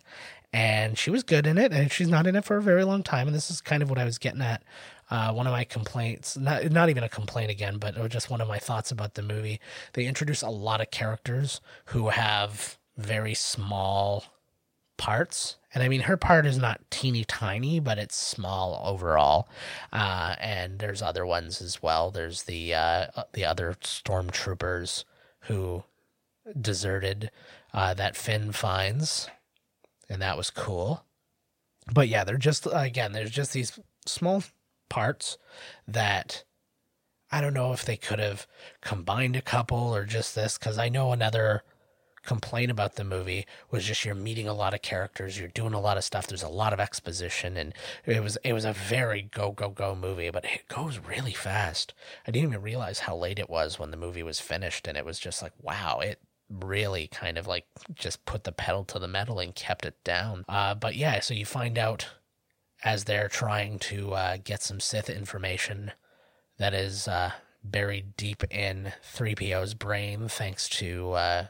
and 0.53 0.99
she 0.99 1.11
was 1.11 1.23
good 1.23 1.47
in 1.47 1.59
it, 1.59 1.73
and 1.73 1.93
she's 1.93 2.09
not 2.09 2.27
in 2.27 2.35
it 2.35 2.45
for 2.45 2.57
a 2.57 2.63
very 2.63 2.83
long 2.83 3.03
time. 3.03 3.29
And 3.29 3.37
this 3.37 3.51
is 3.51 3.61
kind 3.61 3.83
of 3.83 3.91
what 3.91 3.99
I 3.99 4.05
was 4.05 4.19
getting 4.19 4.43
at. 4.43 4.63
Uh, 5.11 5.33
one 5.33 5.47
of 5.47 5.53
my 5.53 5.65
complaints, 5.65 6.37
not 6.37 6.71
not 6.71 6.89
even 6.89 7.03
a 7.03 7.09
complaint 7.09 7.51
again, 7.51 7.79
but 7.79 8.09
just 8.09 8.31
one 8.31 8.41
of 8.41 8.49
my 8.49 8.59
thoughts 8.59 8.91
about 8.91 9.15
the 9.15 9.23
movie. 9.23 9.61
They 9.93 10.07
introduce 10.07 10.41
a 10.41 10.49
lot 10.49 10.81
of 10.81 10.91
characters 10.91 11.61
who 11.87 12.09
have 12.09 12.79
very 12.97 13.35
small 13.35 14.25
parts. 15.01 15.57
And 15.73 15.83
I 15.83 15.89
mean, 15.89 16.03
her 16.03 16.19
part 16.19 16.45
is 16.45 16.59
not 16.59 16.83
teeny 16.91 17.25
tiny, 17.25 17.81
but 17.81 17.99
it's 17.99 18.15
small 18.15 18.81
overall. 18.85 19.49
Uh, 19.93 20.37
and 20.39 20.79
there's 20.79 21.01
other 21.01 21.25
ones 21.25 21.63
as 21.63 21.83
well. 21.83 22.11
There's 22.11 22.43
the 22.43 22.75
uh, 22.75 23.07
the 23.33 23.47
other 23.47 23.77
stormtroopers 23.81 25.05
who 25.45 25.85
deserted 26.61 27.31
uh, 27.73 27.95
that 27.95 28.17
Finn 28.17 28.53
finds, 28.53 29.29
and 30.09 30.21
that 30.21 30.37
was 30.37 30.51
cool. 30.51 31.05
But 31.93 32.09
yeah, 32.09 32.23
they're 32.23 32.37
just 32.37 32.69
again, 32.71 33.13
there's 33.13 33.31
just 33.31 33.55
these 33.55 33.81
small 34.07 34.45
parts 34.91 35.39
that 35.89 36.45
I 37.33 37.41
don't 37.41 37.55
know 37.55 37.73
if 37.73 37.87
they 37.87 37.97
could 37.97 38.19
have 38.19 38.47
combined 38.83 39.37
a 39.37 39.43
couple 39.43 39.95
or 39.95 40.05
just 40.05 40.35
this 40.35 40.59
because 40.59 40.77
I 40.77 40.91
know 40.91 41.13
another 41.13 41.63
complaint 42.23 42.71
about 42.71 42.97
the 42.97 43.05
movie 43.05 43.47
was 43.71 43.85
just 43.85 44.05
you're 44.05 44.15
meeting 44.15 44.47
a 44.47 44.55
lot 44.55 44.75
of 44.75 44.83
characters, 44.83 45.39
you're 45.39 45.49
doing 45.49 45.75
a 45.75 45.81
lot 45.81 45.97
of 45.97 46.05
stuff. 46.05 46.27
There's 46.27 46.43
a 46.43 46.49
lot 46.49 46.73
of 46.73 46.81
exposition, 46.81 47.57
and 47.57 47.75
it 48.05 48.23
was 48.23 48.37
it 48.45 48.53
was 48.53 48.65
a 48.65 48.73
very 48.73 49.23
go 49.23 49.53
go 49.53 49.71
go 49.71 49.95
movie, 49.95 50.31
but 50.31 50.45
it 50.45 50.69
goes 50.69 50.99
really 50.99 51.33
fast. 51.33 51.95
I 52.27 52.31
didn't 52.31 52.51
even 52.51 52.63
realize 52.63 53.01
how 53.01 53.17
late 53.17 53.39
it 53.39 53.51
was 53.51 53.79
when 53.79 53.91
the 53.91 53.97
movie 53.97 54.23
was 54.23 54.41
finished, 54.41 54.87
and 54.87 54.97
it 54.97 55.05
was 55.05 55.19
just 55.19 55.43
like 55.43 55.53
wow, 55.63 56.01
it 56.01 56.21
really 56.51 57.07
kind 57.07 57.39
of 57.39 57.47
like 57.47 57.67
just 57.95 58.25
put 58.25 58.45
the 58.45 58.53
pedal 58.53 58.85
to 58.85 58.99
the 58.99 59.09
metal 59.09 59.39
and 59.39 59.55
kept 59.55 59.87
it 59.87 60.03
down. 60.05 60.45
Uh, 60.49 60.75
but 60.75 60.97
yeah, 60.97 61.21
so 61.21 61.35
you 61.35 61.47
find 61.47 61.79
out 61.79 62.09
as 62.83 63.05
they're 63.05 63.29
trying 63.29 63.79
to 63.79 64.13
uh, 64.15 64.37
get 64.43 64.63
some 64.63 64.81
Sith 64.81 65.11
information 65.11 65.93
that 66.59 66.75
is 66.75 67.07
uh, 67.07 67.33
buried 67.63 68.17
deep 68.17 68.43
in 68.53 68.93
3PO's 69.15 69.75
brain, 69.75 70.29
thanks 70.29 70.69
to 70.69 71.13
uh, 71.13 71.47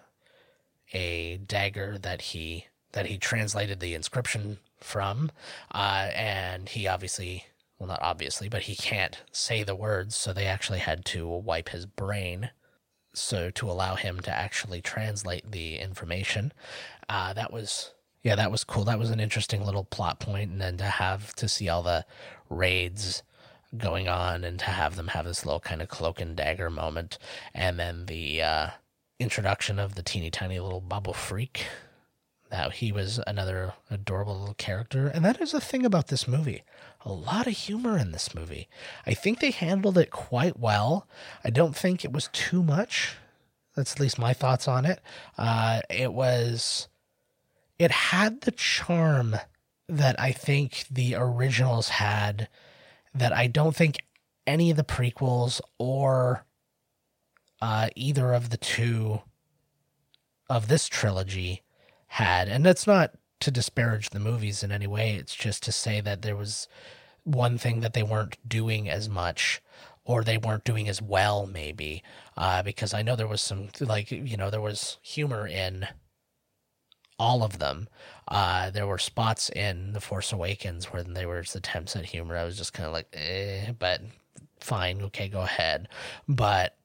a 0.93 1.39
dagger 1.39 1.99
that 1.99 2.23
he 2.23 2.67
that 2.93 3.07
he 3.07 3.19
translated 3.19 3.79
the 3.81 3.95
inscription 3.95 4.59
from, 4.79 5.31
uh, 5.73 6.11
and 6.15 6.69
he 6.69 6.89
obviously, 6.89 7.45
well, 7.79 7.87
not 7.87 8.03
obviously, 8.03 8.49
but 8.49 8.63
he 8.63 8.75
can't 8.75 9.23
say 9.31 9.63
the 9.63 9.77
words, 9.77 10.17
so 10.17 10.33
they 10.33 10.47
actually 10.47 10.81
had 10.81 11.05
to 11.05 11.27
wipe 11.27 11.69
his 11.69 11.87
brain, 11.87 12.51
so 13.15 13.51
to 13.51 13.71
allow 13.71 13.95
him 13.95 14.21
to 14.21 14.31
actually 14.31 14.81
translate 14.81 15.53
the 15.53 15.79
information. 15.79 16.53
Uh, 17.09 17.33
that 17.33 17.53
was 17.53 17.93
yeah, 18.23 18.35
that 18.37 18.51
was 18.51 18.65
cool. 18.65 18.85
That 18.85 18.99
was 18.99 19.11
an 19.11 19.21
interesting 19.21 19.65
little 19.65 19.85
plot 19.85 20.21
point, 20.21 20.51
and 20.51 20.61
then 20.61 20.77
to 20.79 20.85
have 20.85 21.35
to 21.37 21.49
see 21.49 21.69
all 21.69 21.83
the 21.83 22.05
raids 22.49 23.23
going 23.77 24.09
on 24.09 24.43
and 24.45 24.59
to 24.59 24.67
have 24.67 24.97
them 24.97 25.09
have 25.09 25.25
this 25.25 25.47
little 25.47 25.61
kind 25.61 25.81
of 25.81 25.89
cloak 25.89 26.21
and 26.21 26.37
dagger 26.37 26.71
moment, 26.71 27.19
and 27.55 27.79
then 27.79 28.07
the 28.07 28.43
uh, 28.43 28.71
introduction 29.21 29.79
of 29.79 29.95
the 29.95 30.03
teeny 30.03 30.31
tiny 30.31 30.59
little 30.59 30.81
Babu 30.81 31.13
Frik. 31.13 31.61
That 32.51 32.73
he 32.75 32.91
was 32.91 33.21
another 33.29 33.75
adorable 33.89 34.37
little 34.37 34.55
character. 34.55 35.07
And 35.07 35.25
that 35.25 35.41
is 35.41 35.53
the 35.53 35.61
thing 35.61 35.87
about 35.87 36.09
this 36.09 36.27
movie. 36.27 36.65
A 37.03 37.13
lot 37.13 37.47
of 37.47 37.53
humor 37.53 37.97
in 37.97 38.11
this 38.11 38.35
movie. 38.35 38.69
I 39.07 39.15
think 39.15 39.39
they 39.39 39.53
handled 39.53 39.97
it 39.97 40.11
quite 40.11 40.59
well. 40.59 41.07
I 41.45 41.51
don't 41.51 41.77
think 41.77 42.05
it 42.05 42.13
was 42.13 42.29
too 42.33 42.65
much. 42.65 43.17
That's 43.77 43.93
at 43.93 44.01
least 44.01 44.19
my 44.19 44.33
thoughts 44.33 44.67
on 44.67 44.85
it. 44.85 45.01
Uh, 45.39 45.81
it 45.89 46.13
was. 46.13 46.89
It 47.79 47.93
had 47.93 48.41
the 48.41 48.51
charm 48.51 49.37
that 49.89 50.19
I 50.19 50.33
think 50.33 50.87
the 50.91 51.15
originals 51.15 51.89
had 51.89 52.49
that 53.15 53.33
I 53.33 53.47
don't 53.47 53.77
think 53.77 53.99
any 54.47 54.71
of 54.71 54.77
the 54.77 54.85
prequels 54.85 55.61
or 55.79 56.45
uh, 57.61 57.89
either 57.95 58.33
of 58.33 58.51
the 58.51 58.57
two 58.57 59.21
of 60.49 60.69
this 60.69 60.89
trilogy 60.89 61.63
had. 62.09 62.49
And 62.49 62.65
that's 62.65 62.87
not 62.87 63.13
to 63.41 63.51
disparage 63.51 64.11
the 64.11 64.21
movies 64.21 64.63
in 64.63 64.73
any 64.73 64.87
way. 64.87 65.15
It's 65.15 65.35
just 65.35 65.63
to 65.65 65.73
say 65.73 66.01
that 66.01 66.23
there 66.23 66.37
was 66.37 66.69
one 67.25 67.59
thing 67.59 67.81
that 67.81 67.93
they 67.93 68.03
weren't 68.03 68.37
doing 68.49 68.89
as 68.89 69.09
much 69.09 69.63
or 70.05 70.25
they 70.25 70.39
weren't 70.39 70.65
doing 70.65 70.89
as 70.89 71.01
well 71.01 71.47
maybe 71.47 72.03
uh, 72.37 72.63
because 72.63 72.95
i 72.95 73.03
know 73.03 73.15
there 73.15 73.27
was 73.27 73.41
some 73.41 73.69
like 73.81 74.11
you 74.11 74.37
know 74.37 74.51
there 74.51 74.61
was 74.61 74.99
humor 75.03 75.47
in 75.47 75.87
all 77.19 77.43
of 77.43 77.59
them 77.59 77.89
uh, 78.29 78.71
there 78.71 78.87
were 78.87 78.99
spots 78.99 79.51
in 79.51 79.93
the 79.93 80.01
force 80.01 80.33
awakens 80.33 80.87
where 80.87 81.03
there 81.03 81.29
was 81.29 81.55
attempts 81.55 81.95
at 81.95 82.07
humor 82.07 82.37
i 82.37 82.45
was 82.45 82.57
just 82.57 82.73
kind 82.73 82.87
of 82.87 82.93
like 82.93 83.09
eh, 83.13 83.73
but 83.79 84.01
fine 84.59 85.03
okay 85.03 85.29
go 85.29 85.43
ahead 85.43 85.89
but 86.27 86.77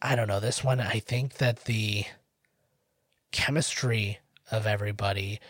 I 0.00 0.14
don't 0.14 0.28
know. 0.28 0.40
This 0.40 0.62
one, 0.62 0.80
I 0.80 1.00
think 1.00 1.34
that 1.34 1.64
the 1.64 2.04
chemistry 3.32 4.20
of 4.50 4.66
everybody 4.66 5.40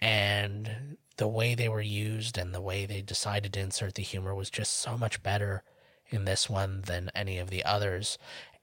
and 0.00 0.96
the 1.16 1.26
way 1.28 1.54
they 1.54 1.68
were 1.68 1.80
used 1.80 2.36
and 2.36 2.54
the 2.54 2.60
way 2.60 2.84
they 2.84 3.00
decided 3.00 3.52
to 3.54 3.60
insert 3.60 3.94
the 3.94 4.02
humor 4.02 4.34
was 4.34 4.50
just 4.50 4.74
so 4.74 4.98
much 4.98 5.22
better 5.22 5.62
in 6.08 6.24
this 6.24 6.48
one 6.48 6.82
than 6.82 7.10
any 7.14 7.38
of 7.38 7.48
the 7.48 7.64
others. 7.64 8.18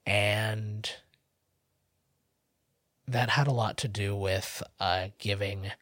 And 0.06 0.88
that 3.08 3.30
had 3.30 3.48
a 3.48 3.52
lot 3.52 3.76
to 3.78 3.88
do 3.88 4.14
with 4.14 4.62
uh, 4.78 5.08
giving 5.18 5.72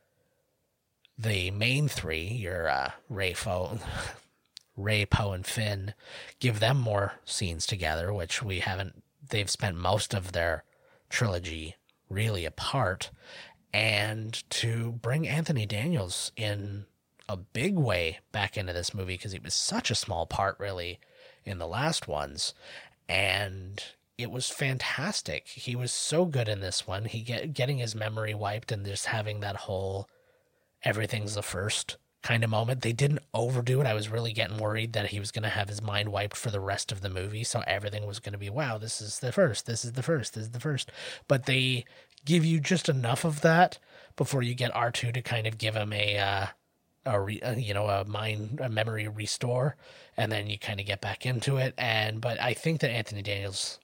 the 1.19 1.51
main 1.51 1.89
three, 1.89 2.25
your 2.25 2.69
uh, 2.69 2.91
Rey, 3.09 3.35
Fo- 3.35 3.79
Rey, 4.77 5.05
Poe, 5.05 5.33
and 5.33 5.47
Finn, 5.47 5.95
give 6.41 6.59
them 6.59 6.79
more 6.81 7.15
scenes 7.25 7.67
together, 7.67 8.13
which 8.13 8.43
we 8.43 8.61
haven't 8.61 9.02
they've 9.33 9.51
spent 9.51 9.77
most 9.77 10.15
of 10.15 10.33
their 10.33 10.63
trilogy 11.09 11.75
really 12.09 12.45
apart 12.45 13.11
and 13.73 14.49
to 14.51 14.93
bring 14.93 15.27
Anthony 15.27 15.67
Daniels 15.67 16.31
in 16.37 16.85
a 17.29 17.37
big 17.37 17.77
way 17.77 18.21
back 18.31 18.59
into 18.59 18.75
this 18.75 18.93
movie 18.93 19.15
because 19.15 19.33
he 19.33 19.39
was 19.39 19.55
such 19.55 19.91
a 19.91 19.97
small 19.97 20.27
part 20.27 20.61
really 20.61 21.01
in 21.45 21.59
the 21.59 21.67
last 21.67 22.07
ones 22.07 22.53
and 23.09 23.83
it 24.19 24.31
was 24.31 24.51
fantastic. 24.51 25.49
He 25.49 25.75
was 25.75 25.91
so 25.91 26.27
good 26.27 26.49
in 26.49 26.61
this 26.61 26.87
one. 26.87 27.07
He 27.07 27.23
get 27.23 27.55
getting 27.55 27.79
his 27.79 27.95
memory 27.95 28.35
wiped 28.35 28.71
and 28.71 28.85
just 28.85 29.07
having 29.07 29.41
that 29.41 29.57
whole 29.57 30.09
everything's 30.85 31.35
the 31.35 31.43
first 31.43 31.97
kind 32.23 32.45
of 32.45 32.51
moment. 32.51 32.83
They 32.83 32.93
didn't 32.93 33.21
overdo 33.35 33.81
it. 33.81 33.87
I 33.87 33.95
was 33.95 34.09
really 34.09 34.33
getting 34.33 34.59
worried 34.59 34.93
that 34.93 35.09
he 35.09 35.21
was 35.21 35.31
going 35.31 35.43
to 35.43 35.49
have 35.49 35.69
his 35.69 35.83
mind 35.83 36.11
wiped 36.11 36.37
for 36.37 36.51
the 36.51 36.61
rest 36.61 36.93
of 36.93 37.01
the 37.01 37.11
movie. 37.11 37.45
So 37.45 37.63
everything 37.67 38.07
was 38.07 38.21
going 38.21 38.33
to 38.33 38.39
be, 38.39 38.51
wow, 38.51 38.79
this 38.79 39.01
is 39.01 39.19
the 39.19 39.33
first, 39.33 39.67
this 39.67 39.85
is 39.85 39.93
the 39.93 40.03
first, 40.03 40.35
this 40.35 40.45
is 40.45 40.51
the 40.51 40.61
first. 40.61 40.91
But 41.29 41.47
they 41.47 41.85
give 42.25 42.45
you 42.45 42.61
just 42.61 42.89
enough 42.89 43.25
of 43.25 43.41
that 43.41 43.79
before 44.17 44.43
you 44.43 44.55
get 44.55 44.73
R2 44.73 45.15
to 45.15 45.23
kind 45.23 45.47
of 45.47 45.59
give 45.59 45.75
him 45.75 45.93
a, 45.93 46.19
uh, 46.19 46.47
a 47.05 47.21
re, 47.21 47.41
uh, 47.41 47.53
you 47.53 47.75
know 47.75 47.89
a 47.89 48.05
mind 48.05 48.61
a 48.63 48.69
memory 48.69 49.09
restore, 49.09 49.77
and 50.17 50.31
then 50.31 50.49
you 50.49 50.59
kind 50.59 50.81
of 50.81 50.87
get 50.87 51.01
back 51.01 51.27
into 51.27 51.57
it. 51.57 51.75
And 51.77 52.21
but 52.21 52.41
I 52.41 52.55
think 52.55 52.81
that 52.81 52.91
Anthony 52.91 53.23
Daniels, 53.23 53.81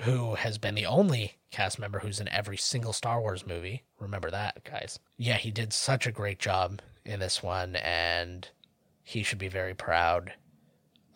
who 0.00 0.34
has 0.34 0.58
been 0.58 0.74
the 0.74 0.86
only 0.86 1.36
cast 1.50 1.78
member 1.78 2.00
who's 2.00 2.20
in 2.20 2.28
every 2.28 2.56
single 2.56 2.92
Star 2.92 3.20
Wars 3.20 3.46
movie, 3.46 3.84
remember 3.98 4.30
that, 4.30 4.64
guys. 4.64 4.98
Yeah, 5.16 5.36
he 5.36 5.50
did 5.50 5.72
such 5.72 6.06
a 6.06 6.12
great 6.12 6.38
job 6.38 6.80
in 7.04 7.20
this 7.20 7.42
one, 7.42 7.76
and 7.76 8.48
he 9.02 9.22
should 9.22 9.38
be 9.38 9.48
very 9.48 9.74
proud 9.74 10.32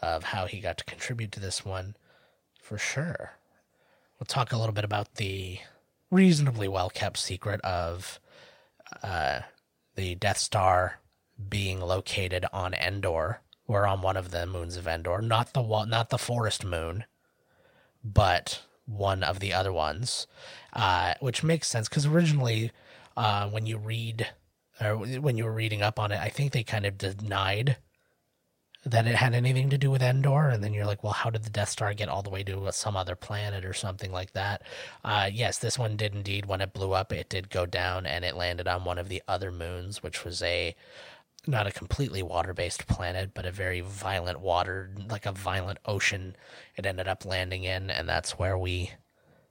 of 0.01 0.23
how 0.23 0.47
he 0.47 0.61
got 0.61 0.79
to 0.79 0.85
contribute 0.85 1.33
to 1.33 1.41
this 1.41 1.65
one 1.65 1.97
for 2.63 2.79
sure. 2.79 3.33
We'll 4.19 4.27
talk 4.27 4.53
a 4.53 4.57
little 4.57 4.75
bit 4.75 4.85
about 4.85 5.15
the 5.17 5.59
reasonably 6.11 6.69
well 6.69 6.91
kept 6.91 7.19
secret 7.19 7.61
of 7.63 8.21
uh, 9.03 9.41
the 9.97 10.15
Death 10.15 10.39
Star 10.39 11.01
being 11.49 11.81
located 11.81 12.45
on 12.53 12.75
Endor 12.75 13.41
or 13.67 13.87
on 13.87 14.01
one 14.01 14.17
of 14.17 14.31
the 14.31 14.47
moons 14.47 14.77
of 14.77 14.87
Endor, 14.87 15.21
not 15.21 15.53
the 15.53 15.63
not 15.85 16.11
the 16.11 16.19
forest 16.19 16.65
moon, 16.65 17.05
but 18.03 18.63
one 18.89 19.23
of 19.23 19.41
the 19.41 19.53
other 19.53 19.73
ones, 19.73 20.27
uh, 20.73 21.15
which 21.21 21.45
makes 21.45 21.69
sense 21.69 21.89
because 21.89 22.07
originally, 22.07 22.73
uh, 23.17 23.49
when 23.49 23.67
you 23.67 23.77
read 23.79 24.29
or 24.81 24.97
when 24.97 25.37
you 25.37 25.45
were 25.45 25.53
reading 25.53 25.83
up 25.83 25.99
on 25.99 26.13
it, 26.13 26.21
I 26.21 26.29
think 26.29 26.53
they 26.53 26.63
kind 26.63 26.87
of 26.87 26.99
denied 26.99 27.77
that 28.85 29.07
it 29.07 29.17
had 29.17 29.35
anything 29.35 29.71
to 29.71 29.79
do 29.79 29.91
with 29.91 30.03
Endor, 30.03 30.49
and 30.49 30.63
then 30.63 30.73
you're 30.73 30.87
like, 30.87 31.03
well, 31.03 31.13
how 31.13 31.31
did 31.31 31.43
the 31.43 31.51
Death 31.51 31.69
Star 31.69 31.93
get 31.95 32.09
all 32.09 32.23
the 32.23 32.31
way 32.31 32.45
to 32.45 32.71
some 32.73 32.97
other 32.97 33.17
planet 33.17 33.65
or 33.65 33.75
something 33.75 34.13
like 34.13 34.33
that? 34.33 34.63
Uh, 35.05 35.29
yes, 35.33 35.59
this 35.59 35.79
one 35.79 35.97
did 35.97 36.15
indeed. 36.15 36.47
When 36.47 36.61
it 36.61 36.73
blew 36.73 36.93
up, 36.93 37.13
it 37.13 37.29
did 37.29 37.51
go 37.51 37.67
down, 37.67 38.07
and 38.07 38.25
it 38.25 38.37
landed 38.37 38.69
on 38.69 38.85
one 38.85 38.99
of 38.99 39.09
the 39.09 39.23
other 39.27 39.51
moons, 39.51 40.03
which 40.03 40.25
was 40.25 40.43
a 40.43 40.77
not 41.49 41.67
a 41.67 41.73
completely 41.73 42.23
water-based 42.23 42.87
planet, 42.87 43.31
but 43.35 43.47
a 43.47 43.51
very 43.51 43.81
violent 43.81 44.41
water, 44.41 44.91
like 45.09 45.27
a 45.27 45.33
violent 45.33 45.79
ocean. 45.87 46.37
It 46.77 46.85
ended 46.85 47.09
up 47.09 47.25
landing 47.25 47.65
in, 47.65 47.91
and 47.91 48.09
that's 48.09 48.39
where 48.39 48.59
we 48.59 48.93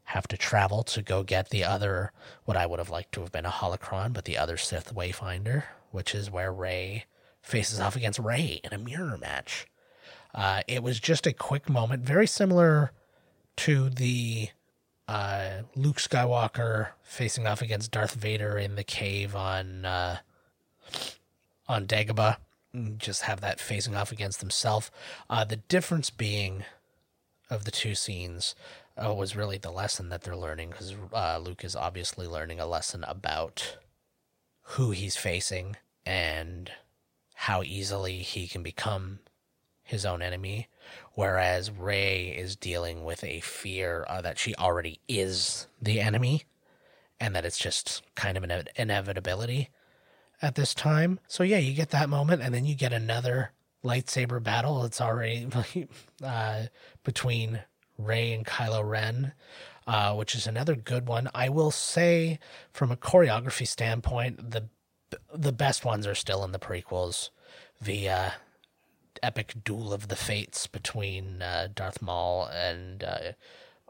have 0.05 0.27
to 0.27 0.37
travel 0.37 0.83
to 0.83 1.01
go 1.01 1.23
get 1.23 1.49
the 1.49 1.63
other, 1.63 2.11
what 2.45 2.55
I 2.55 2.65
would 2.65 2.79
have 2.79 2.89
liked 2.89 3.13
to 3.13 3.21
have 3.21 3.31
been 3.31 3.45
a 3.45 3.49
holocron, 3.49 4.13
but 4.13 4.25
the 4.25 4.37
other 4.37 4.57
Sith 4.57 4.93
Wayfinder, 4.95 5.63
which 5.91 6.13
is 6.13 6.31
where 6.31 6.53
Rey 6.53 7.05
faces 7.41 7.79
off 7.79 7.95
against 7.95 8.19
Rey 8.19 8.61
in 8.63 8.73
a 8.73 8.77
mirror 8.77 9.17
match. 9.17 9.67
Uh, 10.33 10.61
it 10.67 10.83
was 10.83 10.99
just 10.99 11.25
a 11.25 11.33
quick 11.33 11.67
moment, 11.67 12.03
very 12.03 12.27
similar 12.27 12.91
to 13.57 13.89
the 13.89 14.49
uh, 15.07 15.63
Luke 15.75 15.97
Skywalker 15.97 16.89
facing 17.01 17.47
off 17.47 17.61
against 17.61 17.91
Darth 17.91 18.13
Vader 18.13 18.57
in 18.57 18.75
the 18.75 18.83
cave 18.83 19.35
on 19.35 19.83
uh, 19.83 20.17
on 21.67 21.87
Dagobah. 21.87 22.37
Just 22.97 23.23
have 23.23 23.41
that 23.41 23.59
facing 23.59 23.95
off 23.95 24.11
against 24.11 24.41
himself. 24.41 24.91
Uh, 25.29 25.43
the 25.43 25.55
difference 25.55 26.09
being 26.09 26.63
of 27.49 27.65
the 27.65 27.71
two 27.71 27.95
scenes 27.95 28.55
uh, 28.97 29.13
was 29.13 29.35
really 29.35 29.57
the 29.57 29.71
lesson 29.71 30.09
that 30.09 30.21
they're 30.21 30.35
learning 30.35 30.69
because 30.69 30.95
uh, 31.13 31.39
Luke 31.39 31.63
is 31.63 31.75
obviously 31.75 32.27
learning 32.27 32.59
a 32.59 32.65
lesson 32.65 33.03
about 33.07 33.77
who 34.61 34.91
he's 34.91 35.15
facing 35.15 35.77
and 36.05 36.71
how 37.35 37.63
easily 37.63 38.17
he 38.17 38.47
can 38.47 38.63
become 38.63 39.19
his 39.83 40.05
own 40.05 40.21
enemy, 40.21 40.67
whereas 41.13 41.71
Rey 41.71 42.27
is 42.27 42.57
dealing 42.57 43.05
with 43.05 43.23
a 43.23 43.39
fear 43.39 44.05
uh, 44.09 44.21
that 44.21 44.37
she 44.37 44.53
already 44.55 44.99
is 45.07 45.67
the 45.81 46.01
enemy, 46.01 46.43
and 47.19 47.33
that 47.33 47.45
it's 47.45 47.57
just 47.57 48.01
kind 48.15 48.37
of 48.37 48.43
an 48.43 48.67
inevitability 48.75 49.69
at 50.41 50.55
this 50.55 50.73
time. 50.73 51.19
So 51.27 51.43
yeah, 51.43 51.57
you 51.57 51.73
get 51.73 51.89
that 51.91 52.09
moment, 52.09 52.41
and 52.41 52.53
then 52.53 52.65
you 52.65 52.75
get 52.75 52.93
another 52.93 53.51
lightsaber 53.83 54.41
battle. 54.41 54.83
It's 54.83 55.01
already 55.01 55.47
uh, 56.23 56.63
between 57.03 57.61
Rey 57.97 58.33
and 58.33 58.45
Kylo 58.45 58.87
Ren. 58.87 59.33
Uh, 59.87 60.13
which 60.13 60.35
is 60.35 60.45
another 60.45 60.75
good 60.75 61.07
one. 61.07 61.29
I 61.33 61.47
will 61.47 61.71
say, 61.71 62.39
from 62.73 62.91
a 62.91 62.97
choreography 62.97 63.65
standpoint, 63.65 64.51
the 64.51 64.67
the 65.33 65.53
best 65.53 65.85
ones 65.85 66.05
are 66.05 66.13
still 66.13 66.43
in 66.43 66.51
the 66.51 66.59
prequels. 66.59 67.29
The 67.81 68.09
uh, 68.09 68.29
epic 69.23 69.53
duel 69.63 69.93
of 69.93 70.07
the 70.07 70.15
fates 70.15 70.67
between 70.67 71.41
uh, 71.41 71.69
Darth 71.73 72.01
Maul 72.01 72.47
and 72.47 73.03
uh, 73.03 73.31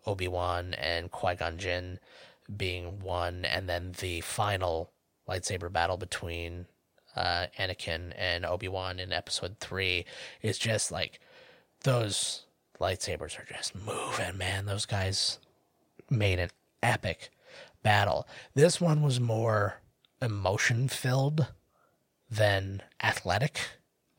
Obi 0.05 0.27
Wan 0.27 0.73
and 0.75 1.11
Qui 1.11 1.35
Gon 1.35 1.57
Jinn 1.57 1.99
being 2.55 2.99
one, 2.99 3.43
and 3.43 3.67
then 3.67 3.93
the 3.99 4.21
final 4.21 4.91
lightsaber 5.27 5.71
battle 5.71 5.97
between 5.97 6.65
uh, 7.15 7.47
Anakin 7.59 8.13
and 8.17 8.45
Obi 8.45 8.67
Wan 8.67 8.99
in 8.99 9.11
Episode 9.11 9.57
Three 9.59 10.05
is 10.41 10.57
just 10.57 10.91
like 10.91 11.19
those 11.83 12.45
lightsabers 12.79 13.39
are 13.39 13.45
just 13.51 13.75
moving, 13.75 14.37
man. 14.37 14.65
Those 14.65 14.85
guys 14.85 15.39
made 16.09 16.39
an 16.39 16.49
epic 16.81 17.29
battle. 17.83 18.27
This 18.53 18.79
one 18.79 19.01
was 19.01 19.19
more 19.19 19.81
emotion 20.21 20.87
filled 20.87 21.47
than 22.29 22.81
athletic, 23.01 23.61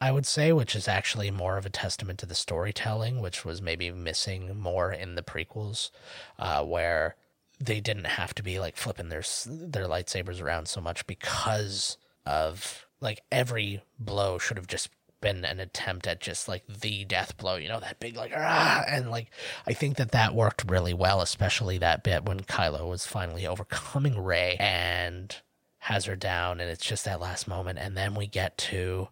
I 0.01 0.13
would 0.13 0.27
say, 0.27 0.53
which 0.53 0.75
is 0.75 0.89
actually 0.89 1.31
more 1.31 1.57
of 1.57 1.67
a 1.67 1.71
testament 1.71 2.19
to 2.21 2.27
the 2.27 2.35
storytelling, 2.35 3.21
which 3.21 3.45
was 3.45 3.61
maybe 3.61 3.91
missing 3.91 4.59
more 4.59 4.93
in 4.93 5.15
the 5.15 5.23
prequels, 5.23 5.91
uh, 6.39 6.65
where 6.65 7.17
they 7.61 7.81
didn't 7.81 8.07
have 8.07 8.35
to 8.35 8.43
be 8.43 8.59
like 8.59 8.77
flipping 8.77 9.09
their 9.09 9.23
their 9.47 9.87
lightsabers 9.87 10.43
around 10.43 10.69
so 10.69 10.81
much 10.81 11.07
because 11.07 11.97
of 12.25 12.87
like 13.01 13.23
every 13.31 13.83
blow 13.99 14.39
should 14.39 14.57
have 14.57 14.67
just 14.67 14.91
been 15.21 15.45
an 15.45 15.59
attempt 15.59 16.07
at 16.07 16.21
just 16.21 16.49
like 16.49 16.65
the 16.69 17.05
death 17.05 17.37
blow, 17.37 17.57
you 17.57 17.69
know, 17.69 17.81
that 17.81 17.99
big 17.99 18.17
like 18.17 18.33
ah, 18.37 18.85
and 18.89 19.11
like 19.11 19.31
I 19.67 19.73
think 19.73 19.97
that 19.97 20.13
that 20.13 20.35
worked 20.35 20.71
really 20.71 20.95
well, 20.95 21.21
especially 21.21 21.79
that 21.79 22.05
bit 22.05 22.25
when 22.25 22.41
Kylo 22.41 22.89
was 22.89 23.07
finally 23.07 23.47
overcoming 23.47 24.23
Rey 24.23 24.57
and 24.61 25.35
has 25.83 26.05
her 26.05 26.17
down, 26.17 26.61
and 26.61 26.71
it's 26.71 26.85
just 26.85 27.05
that 27.05 27.21
last 27.21 27.49
moment. 27.49 27.79
And 27.79 27.97
then 27.97 28.15
we 28.15 28.27
get 28.27 28.59
to 28.59 29.09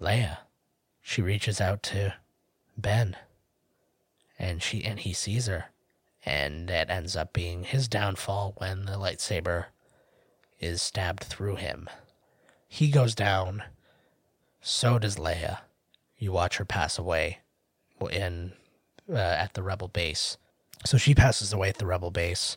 Leia. 0.00 0.38
She 1.00 1.22
reaches 1.22 1.60
out 1.60 1.82
to 1.84 2.14
Ben, 2.76 3.16
and 4.38 4.62
she 4.62 4.84
and 4.84 5.00
he 5.00 5.12
sees 5.12 5.46
her, 5.46 5.66
and 6.24 6.70
it 6.70 6.88
ends 6.90 7.16
up 7.16 7.32
being 7.32 7.64
his 7.64 7.88
downfall 7.88 8.54
when 8.58 8.86
the 8.86 8.92
lightsaber 8.92 9.66
is 10.60 10.80
stabbed 10.80 11.24
through 11.24 11.56
him. 11.56 11.88
He 12.68 12.88
goes 12.90 13.14
down. 13.14 13.64
So 14.60 14.98
does 14.98 15.16
Leia. 15.16 15.58
You 16.16 16.32
watch 16.32 16.58
her 16.58 16.64
pass 16.64 16.98
away 16.98 17.38
in 18.10 18.52
uh, 19.10 19.16
at 19.16 19.54
the 19.54 19.62
rebel 19.62 19.88
base. 19.88 20.36
So 20.84 20.96
she 20.96 21.14
passes 21.14 21.52
away 21.52 21.68
at 21.68 21.78
the 21.78 21.86
rebel 21.86 22.10
base. 22.10 22.56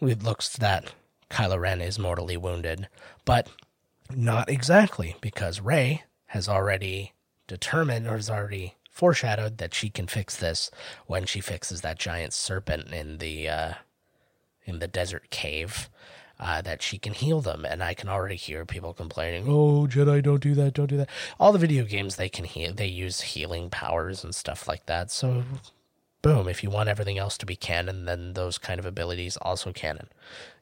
It 0.00 0.22
looks 0.22 0.56
that 0.56 0.92
Kylo 1.30 1.58
Ren 1.58 1.80
is 1.80 1.98
mortally 1.98 2.36
wounded, 2.36 2.88
but 3.24 3.48
not 4.14 4.48
exactly 4.48 5.16
because 5.20 5.60
Rey 5.60 6.04
has 6.26 6.48
already 6.48 7.12
determined 7.46 8.06
or 8.06 8.16
has 8.16 8.30
already 8.30 8.76
foreshadowed 8.98 9.58
that 9.58 9.72
she 9.72 9.88
can 9.88 10.08
fix 10.08 10.36
this 10.36 10.70
when 11.06 11.24
she 11.24 11.40
fixes 11.40 11.82
that 11.82 11.98
giant 12.00 12.32
serpent 12.32 12.92
in 12.92 13.18
the 13.18 13.48
uh, 13.48 13.72
in 14.64 14.80
the 14.80 14.88
desert 14.88 15.30
cave. 15.30 15.88
Uh, 16.40 16.62
that 16.62 16.82
she 16.82 16.98
can 16.98 17.14
heal 17.14 17.40
them, 17.40 17.64
and 17.64 17.82
I 17.82 17.94
can 17.94 18.08
already 18.08 18.36
hear 18.36 18.64
people 18.64 18.94
complaining, 18.94 19.46
"Oh, 19.48 19.88
Jedi, 19.88 20.22
don't 20.22 20.40
do 20.40 20.54
that, 20.54 20.72
don't 20.72 20.86
do 20.86 20.96
that." 20.98 21.08
All 21.40 21.50
the 21.50 21.58
video 21.58 21.84
games 21.84 22.14
they 22.14 22.28
can 22.28 22.44
heal, 22.44 22.72
they 22.72 22.86
use 22.86 23.20
healing 23.22 23.70
powers 23.70 24.22
and 24.22 24.32
stuff 24.32 24.68
like 24.68 24.86
that. 24.86 25.10
So 25.10 25.42
boom, 26.22 26.48
if 26.48 26.62
you 26.62 26.70
want 26.70 26.88
everything 26.88 27.18
else 27.18 27.38
to 27.38 27.46
be 27.46 27.56
canon, 27.56 28.04
then 28.04 28.34
those 28.34 28.58
kind 28.58 28.78
of 28.78 28.86
abilities 28.86 29.36
also 29.38 29.72
canon, 29.72 30.08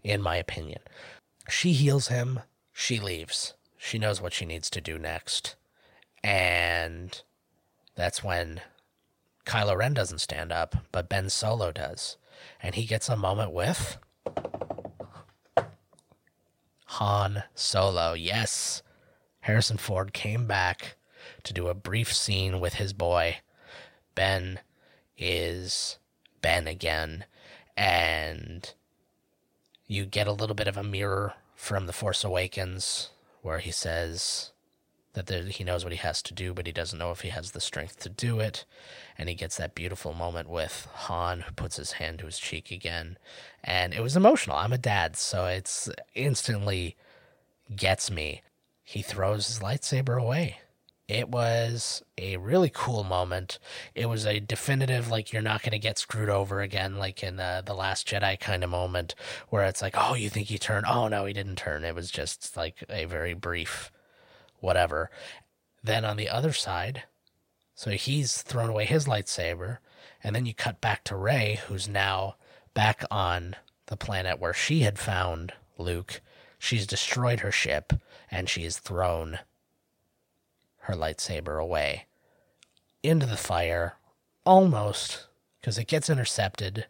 in 0.02 0.22
my 0.22 0.36
opinion. 0.36 0.80
She 1.48 1.72
heals 1.72 2.08
him, 2.08 2.40
she 2.72 2.98
leaves. 2.98 3.54
She 3.76 3.98
knows 3.98 4.20
what 4.20 4.32
she 4.32 4.46
needs 4.46 4.70
to 4.70 4.80
do 4.80 4.98
next. 4.98 5.56
And 6.24 7.22
that's 7.96 8.22
when 8.22 8.60
Kylo 9.44 9.76
Ren 9.76 9.94
doesn't 9.94 10.20
stand 10.20 10.52
up, 10.52 10.76
but 10.92 11.08
Ben 11.08 11.30
Solo 11.30 11.72
does. 11.72 12.16
And 12.62 12.74
he 12.74 12.84
gets 12.84 13.08
a 13.08 13.16
moment 13.16 13.52
with 13.52 13.98
Han 16.86 17.44
Solo. 17.54 18.12
Yes, 18.12 18.82
Harrison 19.40 19.76
Ford 19.76 20.12
came 20.12 20.46
back 20.46 20.96
to 21.42 21.52
do 21.52 21.68
a 21.68 21.74
brief 21.74 22.12
scene 22.12 22.60
with 22.60 22.74
his 22.74 22.92
boy, 22.92 23.38
Ben 24.14 24.60
is 25.16 25.98
Ben 26.42 26.66
again, 26.66 27.24
and 27.76 28.74
you 29.86 30.04
get 30.04 30.26
a 30.26 30.32
little 30.32 30.54
bit 30.54 30.68
of 30.68 30.76
a 30.76 30.82
mirror 30.82 31.34
from 31.54 31.86
The 31.86 31.92
Force 31.92 32.24
Awakens 32.24 33.10
where 33.42 33.58
he 33.58 33.70
says 33.70 34.52
that 35.16 35.26
there, 35.26 35.42
he 35.42 35.64
knows 35.64 35.82
what 35.82 35.92
he 35.92 35.98
has 35.98 36.22
to 36.22 36.32
do, 36.32 36.54
but 36.54 36.66
he 36.66 36.72
doesn't 36.72 37.00
know 37.00 37.10
if 37.10 37.22
he 37.22 37.30
has 37.30 37.50
the 37.50 37.60
strength 37.60 37.98
to 38.00 38.08
do 38.08 38.38
it. 38.38 38.64
And 39.18 39.28
he 39.28 39.34
gets 39.34 39.56
that 39.56 39.74
beautiful 39.74 40.14
moment 40.14 40.48
with 40.48 40.86
Han, 40.92 41.40
who 41.40 41.52
puts 41.52 41.76
his 41.76 41.92
hand 41.92 42.20
to 42.20 42.26
his 42.26 42.38
cheek 42.38 42.70
again. 42.70 43.18
And 43.64 43.92
it 43.92 44.02
was 44.02 44.16
emotional. 44.16 44.56
I'm 44.56 44.72
a 44.72 44.78
dad, 44.78 45.16
so 45.16 45.46
it's 45.46 45.88
instantly 46.14 46.96
gets 47.74 48.08
me. 48.10 48.42
he 48.86 49.02
throws 49.02 49.48
his 49.48 49.58
lightsaber 49.58 50.16
away. 50.16 50.60
It 51.08 51.28
was 51.28 52.02
a 52.16 52.36
really 52.36 52.70
cool 52.72 53.02
moment. 53.02 53.58
It 53.96 54.06
was 54.06 54.24
a 54.24 54.38
definitive, 54.38 55.08
like, 55.10 55.32
you're 55.32 55.42
not 55.42 55.62
going 55.62 55.72
to 55.72 55.78
get 55.78 55.98
screwed 55.98 56.28
over 56.28 56.60
again, 56.60 56.96
like 56.96 57.22
in 57.22 57.38
uh, 57.40 57.62
The 57.64 57.74
Last 57.74 58.06
Jedi 58.08 58.38
kind 58.38 58.62
of 58.62 58.70
moment, 58.70 59.16
where 59.48 59.64
it's 59.64 59.82
like, 59.82 59.94
oh, 59.96 60.14
you 60.14 60.30
think 60.30 60.46
he 60.48 60.58
turned? 60.58 60.86
Oh, 60.88 61.08
no, 61.08 61.24
he 61.24 61.32
didn't 61.32 61.56
turn. 61.56 61.84
It 61.84 61.96
was 61.96 62.10
just 62.12 62.56
like 62.56 62.84
a 62.88 63.06
very 63.06 63.34
brief 63.34 63.90
whatever. 64.60 65.10
Then 65.82 66.04
on 66.04 66.16
the 66.16 66.28
other 66.28 66.52
side, 66.52 67.04
so 67.74 67.90
he's 67.90 68.42
thrown 68.42 68.70
away 68.70 68.86
his 68.86 69.06
lightsaber, 69.06 69.78
and 70.22 70.34
then 70.34 70.46
you 70.46 70.54
cut 70.54 70.80
back 70.80 71.04
to 71.04 71.16
Rey, 71.16 71.60
who's 71.66 71.88
now 71.88 72.36
back 72.74 73.04
on 73.10 73.56
the 73.86 73.96
planet 73.96 74.40
where 74.40 74.54
she 74.54 74.80
had 74.80 74.98
found 74.98 75.52
Luke. 75.78 76.20
She's 76.58 76.86
destroyed 76.86 77.40
her 77.40 77.52
ship, 77.52 77.92
and 78.30 78.48
she's 78.48 78.78
thrown 78.78 79.38
her 80.80 80.94
lightsaber 80.94 81.60
away 81.60 82.06
into 83.02 83.26
the 83.26 83.36
fire, 83.36 83.96
almost, 84.44 85.26
because 85.60 85.78
it 85.78 85.86
gets 85.86 86.10
intercepted 86.10 86.86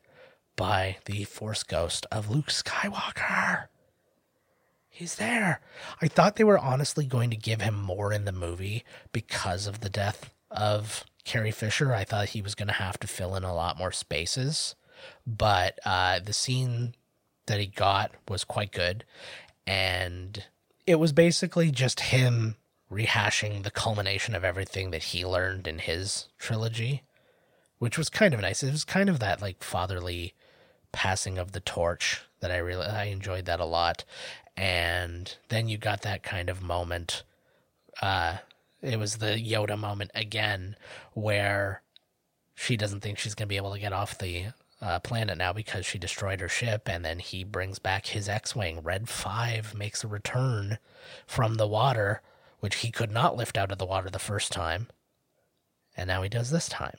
by 0.54 0.96
the 1.04 1.24
Force 1.24 1.62
Ghost 1.62 2.06
of 2.10 2.30
Luke 2.30 2.46
Skywalker. 2.46 3.66
He's 4.96 5.16
there. 5.16 5.60
I 6.00 6.08
thought 6.08 6.36
they 6.36 6.44
were 6.44 6.58
honestly 6.58 7.04
going 7.04 7.28
to 7.28 7.36
give 7.36 7.60
him 7.60 7.74
more 7.74 8.14
in 8.14 8.24
the 8.24 8.32
movie 8.32 8.82
because 9.12 9.66
of 9.66 9.80
the 9.80 9.90
death 9.90 10.32
of 10.50 11.04
Carrie 11.22 11.50
Fisher. 11.50 11.92
I 11.92 12.04
thought 12.04 12.30
he 12.30 12.40
was 12.40 12.54
going 12.54 12.68
to 12.68 12.74
have 12.74 12.98
to 13.00 13.06
fill 13.06 13.36
in 13.36 13.44
a 13.44 13.54
lot 13.54 13.76
more 13.76 13.92
spaces, 13.92 14.74
but 15.26 15.78
uh, 15.84 16.20
the 16.20 16.32
scene 16.32 16.94
that 17.44 17.60
he 17.60 17.66
got 17.66 18.12
was 18.26 18.42
quite 18.42 18.72
good. 18.72 19.04
And 19.66 20.42
it 20.86 20.94
was 20.94 21.12
basically 21.12 21.70
just 21.70 22.00
him 22.00 22.56
rehashing 22.90 23.64
the 23.64 23.70
culmination 23.70 24.34
of 24.34 24.44
everything 24.44 24.92
that 24.92 25.02
he 25.02 25.26
learned 25.26 25.66
in 25.66 25.80
his 25.80 26.28
trilogy, 26.38 27.02
which 27.78 27.98
was 27.98 28.08
kind 28.08 28.32
of 28.32 28.40
nice. 28.40 28.62
It 28.62 28.72
was 28.72 28.84
kind 28.84 29.10
of 29.10 29.20
that 29.20 29.42
like 29.42 29.62
fatherly 29.62 30.32
passing 30.90 31.36
of 31.36 31.52
the 31.52 31.60
torch 31.60 32.22
that 32.40 32.50
I 32.50 32.56
really 32.56 32.86
I 32.86 33.04
enjoyed 33.04 33.44
that 33.44 33.60
a 33.60 33.66
lot. 33.66 34.02
And 34.56 35.36
then 35.48 35.68
you 35.68 35.78
got 35.78 36.02
that 36.02 36.22
kind 36.22 36.48
of 36.48 36.62
moment. 36.62 37.22
Uh, 38.00 38.38
it 38.82 38.98
was 38.98 39.16
the 39.16 39.36
Yoda 39.36 39.78
moment 39.78 40.10
again, 40.14 40.76
where 41.12 41.82
she 42.54 42.76
doesn't 42.76 43.00
think 43.00 43.18
she's 43.18 43.34
going 43.34 43.46
to 43.46 43.52
be 43.52 43.56
able 43.56 43.72
to 43.74 43.80
get 43.80 43.92
off 43.92 44.18
the 44.18 44.46
uh, 44.80 44.98
planet 45.00 45.38
now 45.38 45.52
because 45.52 45.84
she 45.84 45.98
destroyed 45.98 46.40
her 46.40 46.48
ship, 46.48 46.88
and 46.88 47.04
then 47.04 47.18
he 47.18 47.44
brings 47.44 47.78
back 47.78 48.06
his 48.06 48.28
X-wing. 48.28 48.80
Red 48.82 49.08
Five 49.08 49.74
makes 49.74 50.04
a 50.04 50.08
return 50.08 50.78
from 51.26 51.54
the 51.54 51.66
water, 51.66 52.22
which 52.60 52.76
he 52.76 52.90
could 52.90 53.10
not 53.10 53.36
lift 53.36 53.56
out 53.56 53.72
of 53.72 53.78
the 53.78 53.86
water 53.86 54.10
the 54.10 54.18
first 54.18 54.52
time, 54.52 54.88
and 55.96 56.08
now 56.08 56.22
he 56.22 56.28
does 56.28 56.50
this 56.50 56.68
time. 56.68 56.98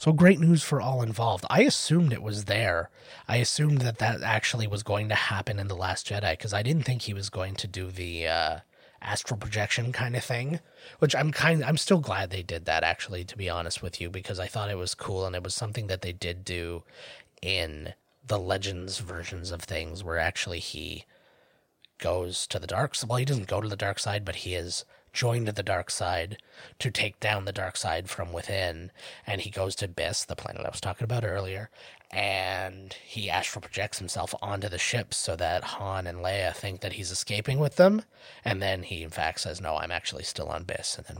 So 0.00 0.14
great 0.14 0.40
news 0.40 0.62
for 0.62 0.80
all 0.80 1.02
involved. 1.02 1.44
I 1.50 1.60
assumed 1.60 2.14
it 2.14 2.22
was 2.22 2.46
there. 2.46 2.88
I 3.28 3.36
assumed 3.36 3.82
that 3.82 3.98
that 3.98 4.22
actually 4.22 4.66
was 4.66 4.82
going 4.82 5.10
to 5.10 5.14
happen 5.14 5.58
in 5.58 5.68
the 5.68 5.76
Last 5.76 6.06
Jedi 6.06 6.30
because 6.30 6.54
I 6.54 6.62
didn't 6.62 6.84
think 6.84 7.02
he 7.02 7.12
was 7.12 7.28
going 7.28 7.54
to 7.56 7.66
do 7.66 7.90
the 7.90 8.26
uh, 8.26 8.56
astral 9.02 9.36
projection 9.36 9.92
kind 9.92 10.16
of 10.16 10.24
thing. 10.24 10.60
Which 11.00 11.14
I'm 11.14 11.32
kind. 11.32 11.62
I'm 11.62 11.76
still 11.76 11.98
glad 11.98 12.30
they 12.30 12.42
did 12.42 12.64
that. 12.64 12.82
Actually, 12.82 13.24
to 13.24 13.36
be 13.36 13.50
honest 13.50 13.82
with 13.82 14.00
you, 14.00 14.08
because 14.08 14.40
I 14.40 14.46
thought 14.46 14.70
it 14.70 14.78
was 14.78 14.94
cool 14.94 15.26
and 15.26 15.36
it 15.36 15.42
was 15.42 15.52
something 15.52 15.88
that 15.88 16.00
they 16.00 16.12
did 16.12 16.46
do 16.46 16.82
in 17.42 17.92
the 18.26 18.38
Legends 18.38 19.00
versions 19.00 19.50
of 19.50 19.60
things, 19.60 20.02
where 20.02 20.18
actually 20.18 20.60
he 20.60 21.04
goes 21.98 22.46
to 22.46 22.58
the 22.58 22.66
dark. 22.66 22.94
Well, 23.06 23.18
he 23.18 23.26
doesn't 23.26 23.48
go 23.48 23.60
to 23.60 23.68
the 23.68 23.76
dark 23.76 23.98
side, 23.98 24.24
but 24.24 24.36
he 24.36 24.54
is 24.54 24.86
joined 25.12 25.48
the 25.48 25.62
dark 25.62 25.90
side 25.90 26.38
to 26.78 26.90
take 26.90 27.18
down 27.20 27.44
the 27.44 27.52
dark 27.52 27.76
side 27.76 28.08
from 28.08 28.32
within. 28.32 28.90
And 29.26 29.40
he 29.40 29.50
goes 29.50 29.74
to 29.76 29.88
Byss, 29.88 30.24
the 30.24 30.36
planet 30.36 30.64
I 30.64 30.70
was 30.70 30.80
talking 30.80 31.04
about 31.04 31.24
earlier, 31.24 31.70
and 32.10 32.92
he 33.04 33.30
astral 33.30 33.62
projects 33.62 33.98
himself 33.98 34.34
onto 34.42 34.68
the 34.68 34.78
ship 34.78 35.14
so 35.14 35.36
that 35.36 35.64
Han 35.64 36.06
and 36.06 36.18
Leia 36.18 36.54
think 36.54 36.80
that 36.80 36.94
he's 36.94 37.10
escaping 37.10 37.58
with 37.58 37.76
them. 37.76 38.02
And 38.44 38.60
then 38.60 38.82
he, 38.82 39.02
in 39.02 39.10
fact, 39.10 39.40
says, 39.40 39.60
No, 39.60 39.76
I'm 39.76 39.92
actually 39.92 40.24
still 40.24 40.48
on 40.48 40.64
Byss. 40.64 40.98
And 40.98 41.06
then. 41.06 41.18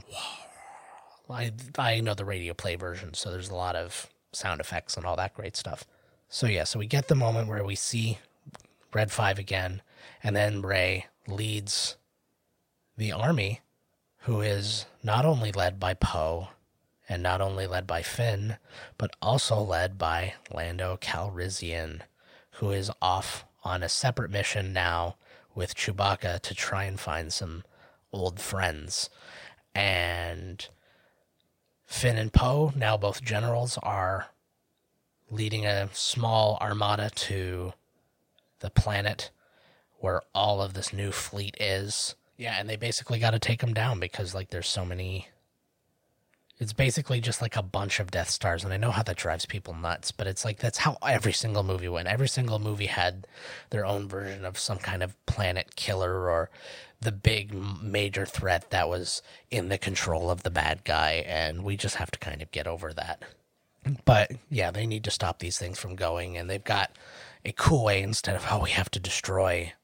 I, 1.28 1.52
I 1.78 2.00
know 2.00 2.14
the 2.14 2.24
radio 2.24 2.54
play 2.54 2.74
version, 2.74 3.14
so 3.14 3.30
there's 3.30 3.50
a 3.50 3.54
lot 3.54 3.76
of 3.76 4.08
sound 4.32 4.60
effects 4.60 4.96
and 4.96 5.06
all 5.06 5.16
that 5.16 5.34
great 5.34 5.56
stuff. 5.56 5.84
So, 6.28 6.46
yeah, 6.46 6.64
so 6.64 6.78
we 6.78 6.86
get 6.86 7.08
the 7.08 7.14
moment 7.14 7.48
where 7.48 7.64
we 7.64 7.76
see 7.76 8.18
Red 8.92 9.12
5 9.12 9.38
again, 9.38 9.82
and 10.22 10.34
then 10.34 10.62
Rey 10.62 11.06
leads 11.28 11.96
the 12.96 13.12
army 13.12 13.60
who 14.22 14.40
is 14.40 14.86
not 15.02 15.24
only 15.24 15.52
led 15.52 15.80
by 15.80 15.94
Poe 15.94 16.48
and 17.08 17.22
not 17.22 17.40
only 17.40 17.66
led 17.66 17.86
by 17.86 18.02
Finn, 18.02 18.56
but 18.98 19.10
also 19.20 19.60
led 19.60 19.98
by 19.98 20.34
Lando 20.52 20.96
Calrissian, 21.00 22.02
who 22.52 22.70
is 22.70 22.90
off 23.00 23.44
on 23.64 23.82
a 23.82 23.88
separate 23.88 24.30
mission 24.30 24.72
now 24.72 25.16
with 25.54 25.74
Chewbacca 25.74 26.40
to 26.40 26.54
try 26.54 26.84
and 26.84 27.00
find 27.00 27.32
some 27.32 27.64
old 28.12 28.40
friends. 28.40 29.10
And 29.74 30.66
Finn 31.86 32.16
and 32.16 32.32
Poe, 32.32 32.72
now 32.76 32.96
both 32.96 33.22
generals, 33.24 33.78
are 33.82 34.28
leading 35.30 35.66
a 35.66 35.88
small 35.92 36.58
armada 36.60 37.10
to 37.10 37.72
the 38.60 38.70
planet 38.70 39.30
where 39.98 40.22
all 40.34 40.62
of 40.62 40.74
this 40.74 40.92
new 40.92 41.10
fleet 41.12 41.56
is 41.60 42.14
yeah, 42.40 42.56
and 42.58 42.70
they 42.70 42.76
basically 42.76 43.18
got 43.18 43.32
to 43.32 43.38
take 43.38 43.60
them 43.60 43.74
down 43.74 44.00
because 44.00 44.34
like 44.34 44.48
there's 44.48 44.66
so 44.66 44.82
many. 44.82 45.28
It's 46.58 46.72
basically 46.72 47.20
just 47.20 47.42
like 47.42 47.54
a 47.54 47.62
bunch 47.62 48.00
of 48.00 48.10
Death 48.10 48.30
Stars, 48.30 48.64
and 48.64 48.72
I 48.72 48.78
know 48.78 48.90
how 48.90 49.02
that 49.02 49.18
drives 49.18 49.44
people 49.44 49.74
nuts, 49.74 50.10
but 50.10 50.26
it's 50.26 50.42
like 50.42 50.58
that's 50.58 50.78
how 50.78 50.96
every 51.06 51.34
single 51.34 51.62
movie 51.62 51.88
went. 51.88 52.08
Every 52.08 52.28
single 52.28 52.58
movie 52.58 52.86
had 52.86 53.26
their 53.68 53.84
own 53.84 54.08
version 54.08 54.46
of 54.46 54.58
some 54.58 54.78
kind 54.78 55.02
of 55.02 55.14
planet 55.26 55.76
killer 55.76 56.30
or 56.30 56.48
the 56.98 57.12
big 57.12 57.54
major 57.54 58.24
threat 58.24 58.70
that 58.70 58.88
was 58.88 59.20
in 59.50 59.68
the 59.68 59.78
control 59.78 60.30
of 60.30 60.42
the 60.42 60.50
bad 60.50 60.82
guy, 60.84 61.22
and 61.26 61.62
we 61.62 61.76
just 61.76 61.96
have 61.96 62.10
to 62.10 62.18
kind 62.18 62.40
of 62.40 62.50
get 62.52 62.66
over 62.66 62.94
that. 62.94 63.22
But 64.06 64.32
yeah, 64.48 64.70
they 64.70 64.86
need 64.86 65.04
to 65.04 65.10
stop 65.10 65.40
these 65.40 65.58
things 65.58 65.78
from 65.78 65.94
going, 65.94 66.38
and 66.38 66.48
they've 66.48 66.64
got 66.64 66.90
a 67.44 67.52
cool 67.52 67.84
way 67.84 68.00
instead 68.02 68.34
of 68.34 68.46
oh, 68.50 68.62
we 68.62 68.70
have 68.70 68.90
to 68.92 68.98
destroy 68.98 69.74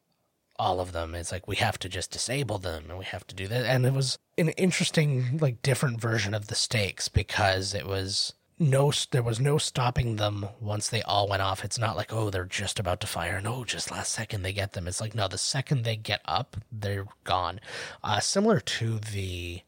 all 0.59 0.81
of 0.81 0.93
them. 0.93 1.15
It's 1.15 1.33
like 1.33 1.49
we 1.49 1.57
have 1.57 1.79
to 1.81 1.89
just 1.89 2.11
disable 2.11 2.59
them 2.59 2.87
and 2.89 2.99
we 2.99 3.05
have 3.07 3.27
to 3.29 3.35
do 3.35 3.47
that. 3.49 3.65
And 3.65 3.87
it 3.87 3.93
was 3.93 4.19
an 4.39 4.51
interesting, 4.51 5.39
like, 5.39 5.63
different 5.63 6.01
version 6.01 6.35
of 6.35 6.49
the 6.49 6.55
stakes 6.55 7.09
because 7.09 7.75
it 7.75 7.87
was 7.87 8.33
no, 8.59 8.91
there 9.11 9.23
was 9.23 9.39
no 9.39 9.59
stopping 9.59 10.17
them 10.17 10.49
once 10.61 10.89
they 10.89 11.03
all 11.03 11.29
went 11.29 11.43
off. 11.43 11.65
It's 11.65 11.79
not 11.79 11.97
like, 11.97 12.13
oh, 12.13 12.31
they're 12.31 12.45
just 12.45 12.79
about 12.79 13.01
to 13.03 13.07
fire. 13.07 13.41
No, 13.41 13.65
just 13.65 13.91
last 13.91 14.13
second 14.13 14.43
they 14.43 14.53
get 14.53 14.73
them. 14.73 14.89
It's 14.89 15.01
like, 15.01 15.15
no, 15.15 15.29
the 15.29 15.39
second 15.39 15.85
they 15.85 15.97
get 15.97 16.23
up, 16.25 16.57
they're 16.73 17.07
gone. 17.25 17.61
Uh, 18.03 18.21
similar 18.21 18.61
to 18.61 18.99
the 18.99 19.61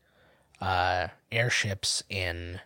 uh, 0.61 1.09
airships 1.31 2.03
in 2.09 2.61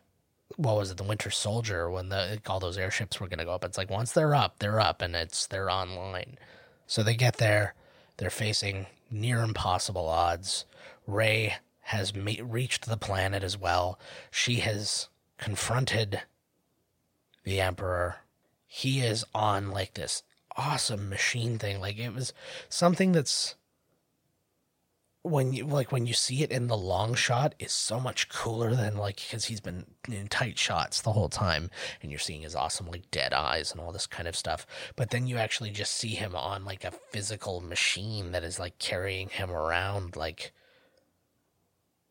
what 0.56 0.76
was 0.76 0.90
it, 0.90 0.96
the 0.96 1.02
Winter 1.02 1.30
Soldier, 1.30 1.90
when 1.90 2.08
the 2.08 2.40
all 2.46 2.60
those 2.60 2.78
airships 2.78 3.18
were 3.18 3.26
going 3.26 3.38
to 3.38 3.44
go 3.44 3.52
up. 3.54 3.64
It's 3.64 3.78
like 3.78 3.90
once 3.90 4.12
they're 4.12 4.34
up, 4.34 4.58
they're 4.58 4.80
up, 4.80 5.02
and 5.02 5.16
it's 5.16 5.46
they're 5.46 5.70
online. 5.70 6.38
So 6.86 7.02
they 7.02 7.14
get 7.14 7.38
there 7.38 7.74
they're 8.16 8.30
facing 8.30 8.86
near 9.10 9.42
impossible 9.42 10.08
odds. 10.08 10.64
Rey 11.06 11.56
has 11.80 12.14
reached 12.16 12.86
the 12.86 12.96
planet 12.96 13.42
as 13.42 13.58
well. 13.58 13.98
She 14.30 14.56
has 14.56 15.08
confronted 15.38 16.22
the 17.44 17.60
Emperor. 17.60 18.16
He 18.66 19.00
is 19.00 19.24
on 19.34 19.70
like 19.70 19.94
this 19.94 20.22
awesome 20.56 21.08
machine 21.08 21.58
thing. 21.58 21.80
Like 21.80 21.98
it 21.98 22.14
was 22.14 22.32
something 22.68 23.12
that's 23.12 23.56
when 25.22 25.52
you 25.52 25.64
like 25.64 25.92
when 25.92 26.04
you 26.04 26.14
see 26.14 26.42
it 26.42 26.50
in 26.50 26.66
the 26.66 26.76
long 26.76 27.14
shot 27.14 27.54
is 27.60 27.70
so 27.72 28.00
much 28.00 28.28
cooler 28.28 28.74
than 28.74 28.96
like 28.96 29.16
because 29.16 29.44
he's 29.44 29.60
been 29.60 29.86
in 30.08 30.26
tight 30.26 30.58
shots 30.58 31.00
the 31.00 31.12
whole 31.12 31.28
time 31.28 31.70
and 32.02 32.10
you're 32.10 32.18
seeing 32.18 32.42
his 32.42 32.56
awesome 32.56 32.88
like 32.88 33.08
dead 33.12 33.32
eyes 33.32 33.70
and 33.70 33.80
all 33.80 33.92
this 33.92 34.06
kind 34.06 34.26
of 34.26 34.36
stuff. 34.36 34.66
But 34.96 35.10
then 35.10 35.28
you 35.28 35.36
actually 35.36 35.70
just 35.70 35.92
see 35.92 36.14
him 36.14 36.34
on 36.34 36.64
like 36.64 36.84
a 36.84 36.90
physical 36.90 37.60
machine 37.60 38.32
that 38.32 38.42
is 38.42 38.58
like 38.58 38.78
carrying 38.80 39.28
him 39.28 39.50
around 39.52 40.16
like 40.16 40.52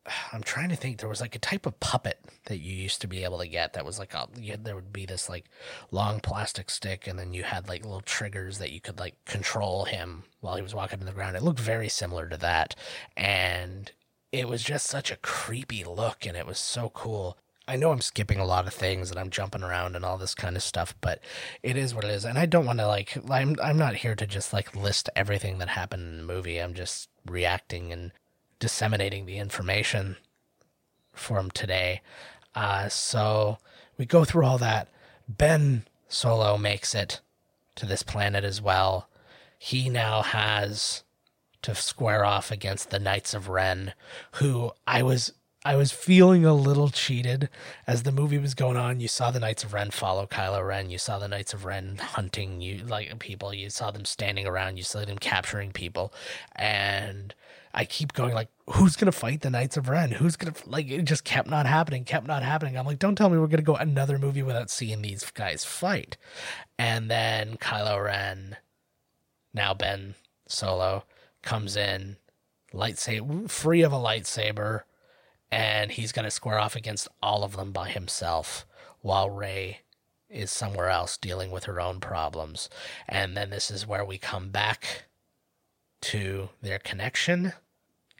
I'm 0.32 0.42
trying 0.42 0.68
to 0.70 0.76
think. 0.76 0.98
There 0.98 1.08
was 1.08 1.20
like 1.20 1.34
a 1.34 1.40
type 1.40 1.66
of 1.66 1.78
puppet 1.80 2.18
that 2.46 2.58
you 2.58 2.74
used 2.74 3.00
to 3.02 3.06
be 3.06 3.24
able 3.24 3.38
to 3.38 3.48
get 3.48 3.72
that 3.72 3.84
was 3.84 3.98
like 3.98 4.14
a, 4.14 4.28
had, 4.46 4.64
there 4.64 4.74
would 4.74 4.92
be 4.92 5.06
this 5.06 5.28
like 5.28 5.46
long 5.90 6.20
plastic 6.20 6.70
stick, 6.70 7.06
and 7.06 7.18
then 7.18 7.32
you 7.34 7.44
had 7.44 7.68
like 7.68 7.84
little 7.84 8.00
triggers 8.00 8.58
that 8.58 8.72
you 8.72 8.80
could 8.80 8.98
like 8.98 9.22
control 9.24 9.84
him 9.84 10.24
while 10.40 10.56
he 10.56 10.62
was 10.62 10.74
walking 10.74 11.00
on 11.00 11.06
the 11.06 11.12
ground. 11.12 11.36
It 11.36 11.42
looked 11.42 11.60
very 11.60 11.88
similar 11.88 12.28
to 12.28 12.36
that, 12.38 12.74
and 13.16 13.92
it 14.32 14.48
was 14.48 14.62
just 14.62 14.86
such 14.86 15.10
a 15.10 15.16
creepy 15.16 15.84
look, 15.84 16.26
and 16.26 16.36
it 16.36 16.46
was 16.46 16.58
so 16.58 16.90
cool. 16.90 17.36
I 17.68 17.76
know 17.76 17.92
I'm 17.92 18.00
skipping 18.00 18.40
a 18.40 18.44
lot 18.44 18.66
of 18.66 18.74
things 18.74 19.10
and 19.10 19.20
I'm 19.20 19.30
jumping 19.30 19.62
around 19.62 19.94
and 19.94 20.04
all 20.04 20.18
this 20.18 20.34
kind 20.34 20.56
of 20.56 20.64
stuff, 20.64 20.96
but 21.00 21.20
it 21.62 21.76
is 21.76 21.94
what 21.94 22.04
it 22.04 22.10
is. 22.10 22.24
And 22.24 22.36
I 22.36 22.44
don't 22.44 22.66
want 22.66 22.80
to 22.80 22.88
like 22.88 23.16
I'm 23.30 23.56
I'm 23.62 23.78
not 23.78 23.94
here 23.94 24.16
to 24.16 24.26
just 24.26 24.52
like 24.52 24.74
list 24.74 25.08
everything 25.14 25.58
that 25.58 25.68
happened 25.68 26.02
in 26.02 26.16
the 26.16 26.24
movie. 26.24 26.58
I'm 26.58 26.74
just 26.74 27.08
reacting 27.24 27.92
and 27.92 28.10
disseminating 28.62 29.26
the 29.26 29.38
information 29.38 30.14
for 31.12 31.36
him 31.36 31.50
today. 31.50 32.00
Uh, 32.54 32.88
so 32.88 33.58
we 33.98 34.06
go 34.06 34.24
through 34.24 34.44
all 34.44 34.56
that. 34.56 34.86
Ben 35.28 35.84
Solo 36.06 36.56
makes 36.56 36.94
it 36.94 37.20
to 37.74 37.86
this 37.86 38.04
planet 38.04 38.44
as 38.44 38.62
well. 38.62 39.08
He 39.58 39.88
now 39.88 40.22
has 40.22 41.02
to 41.62 41.74
square 41.74 42.24
off 42.24 42.52
against 42.52 42.90
the 42.90 43.00
Knights 43.00 43.34
of 43.34 43.48
Ren, 43.48 43.94
who 44.34 44.70
I 44.86 45.02
was 45.02 45.32
I 45.64 45.74
was 45.74 45.90
feeling 45.90 46.44
a 46.44 46.54
little 46.54 46.88
cheated 46.88 47.48
as 47.84 48.04
the 48.04 48.12
movie 48.12 48.38
was 48.38 48.54
going 48.54 48.76
on. 48.76 49.00
You 49.00 49.08
saw 49.08 49.32
the 49.32 49.40
Knights 49.40 49.64
of 49.64 49.72
Ren 49.72 49.90
follow 49.90 50.26
Kylo 50.26 50.64
Ren. 50.64 50.88
You 50.88 50.98
saw 50.98 51.18
the 51.18 51.28
Knights 51.28 51.52
of 51.52 51.64
Ren 51.64 51.98
hunting 51.98 52.60
you 52.60 52.84
like 52.84 53.18
people. 53.18 53.52
You 53.52 53.70
saw 53.70 53.90
them 53.90 54.04
standing 54.04 54.46
around. 54.46 54.76
You 54.76 54.84
saw 54.84 55.04
them 55.04 55.18
capturing 55.18 55.72
people, 55.72 56.12
and 56.54 57.34
I 57.74 57.84
keep 57.84 58.12
going 58.12 58.34
like, 58.34 58.48
who's 58.70 58.96
gonna 58.96 59.12
fight 59.12 59.40
the 59.40 59.50
Knights 59.50 59.76
of 59.76 59.88
Ren? 59.88 60.10
Who's 60.10 60.36
gonna 60.36 60.54
like? 60.66 60.90
It 60.90 61.02
just 61.04 61.24
kept 61.24 61.48
not 61.48 61.66
happening, 61.66 62.04
kept 62.04 62.26
not 62.26 62.42
happening. 62.42 62.76
I'm 62.76 62.86
like, 62.86 62.98
don't 62.98 63.16
tell 63.16 63.30
me 63.30 63.38
we're 63.38 63.46
gonna 63.46 63.62
go 63.62 63.76
another 63.76 64.18
movie 64.18 64.42
without 64.42 64.70
seeing 64.70 65.02
these 65.02 65.28
guys 65.30 65.64
fight. 65.64 66.16
And 66.78 67.10
then 67.10 67.56
Kylo 67.56 68.04
Ren, 68.04 68.56
now 69.54 69.74
Ben 69.74 70.14
Solo, 70.46 71.04
comes 71.42 71.76
in, 71.76 72.16
lightsaber 72.72 73.50
free 73.50 73.82
of 73.82 73.92
a 73.92 73.96
lightsaber 73.96 74.82
and 75.52 75.92
he's 75.92 76.12
to 76.12 76.30
square 76.30 76.58
off 76.58 76.74
against 76.74 77.08
all 77.22 77.44
of 77.44 77.56
them 77.56 77.72
by 77.72 77.90
himself 77.90 78.66
while 79.02 79.28
Rey 79.28 79.80
is 80.30 80.50
somewhere 80.50 80.88
else 80.88 81.18
dealing 81.18 81.50
with 81.50 81.64
her 81.64 81.78
own 81.78 82.00
problems. 82.00 82.70
And 83.06 83.36
then 83.36 83.50
this 83.50 83.70
is 83.70 83.86
where 83.86 84.04
we 84.04 84.16
come 84.16 84.48
back 84.48 85.04
to 86.00 86.48
their 86.62 86.78
connection, 86.78 87.52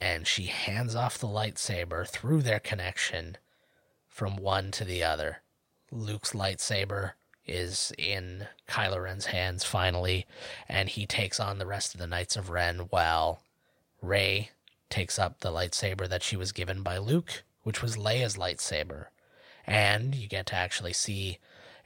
and 0.02 0.26
she 0.26 0.46
hands 0.46 0.96
off 0.96 1.16
the 1.16 1.28
lightsaber 1.28 2.04
through 2.04 2.42
their 2.42 2.58
connection 2.58 3.36
from 4.08 4.34
one 4.34 4.72
to 4.72 4.84
the 4.84 5.04
other. 5.04 5.42
Luke's 5.92 6.32
lightsaber 6.32 7.12
is 7.46 7.92
in 7.96 8.48
Kylo 8.68 9.00
Ren's 9.00 9.26
hands 9.26 9.62
finally, 9.62 10.26
and 10.68 10.88
he 10.88 11.06
takes 11.06 11.38
on 11.38 11.58
the 11.58 11.66
rest 11.66 11.94
of 11.94 12.00
the 12.00 12.08
Knights 12.08 12.34
of 12.34 12.50
Ren 12.50 12.80
while 12.90 13.42
Rey 14.00 14.50
takes 14.90 15.20
up 15.20 15.38
the 15.38 15.52
lightsaber 15.52 16.08
that 16.08 16.24
she 16.24 16.36
was 16.36 16.50
given 16.50 16.82
by 16.82 16.98
Luke, 16.98 17.44
which 17.62 17.80
was 17.80 17.96
Leia's 17.96 18.36
lightsaber. 18.36 19.06
And 19.68 20.16
you 20.16 20.26
get 20.26 20.46
to 20.46 20.56
actually 20.56 20.94
see 20.94 21.38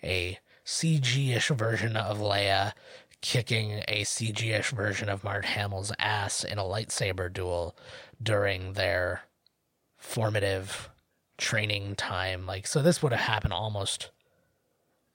a 0.03 0.39
CG 0.65 1.37
ish 1.37 1.49
version 1.49 1.99
of 1.99 2.19
Leia 2.19 2.73
kicking 3.23 3.83
a 3.89 4.03
CG 4.03 4.59
ish 4.59 4.71
version 4.71 5.09
of 5.09 5.25
Mark 5.25 5.45
Hamill's 5.45 5.93
ass 5.99 6.45
in 6.45 6.59
a 6.59 6.63
lightsaber 6.63 7.33
duel 7.33 7.77
during 8.23 8.75
their 8.75 9.23
formative 9.97 10.91
training 11.39 11.95
time. 11.97 12.47
Like, 12.47 12.67
so 12.67 12.83
this 12.83 13.03
would 13.03 13.13
have 13.13 13.21
happened 13.21 13.53
almost 13.53 14.11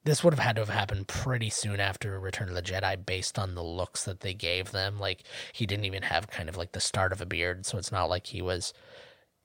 this 0.03 0.23
would 0.23 0.33
have 0.33 0.43
had 0.43 0.55
to 0.55 0.61
have 0.61 0.69
happened 0.69 1.07
pretty 1.07 1.49
soon 1.49 1.79
after 1.79 2.19
Return 2.19 2.49
of 2.49 2.55
the 2.55 2.61
Jedi 2.61 3.05
based 3.05 3.37
on 3.37 3.53
the 3.53 3.63
looks 3.63 4.03
that 4.05 4.21
they 4.21 4.33
gave 4.33 4.71
them. 4.71 4.99
Like 4.99 5.23
he 5.53 5.65
didn't 5.65 5.85
even 5.85 6.03
have 6.03 6.29
kind 6.29 6.49
of 6.49 6.57
like 6.57 6.71
the 6.71 6.79
start 6.79 7.11
of 7.11 7.21
a 7.21 7.25
beard, 7.25 7.65
so 7.65 7.77
it's 7.77 7.91
not 7.91 8.09
like 8.09 8.27
he 8.27 8.41
was 8.41 8.73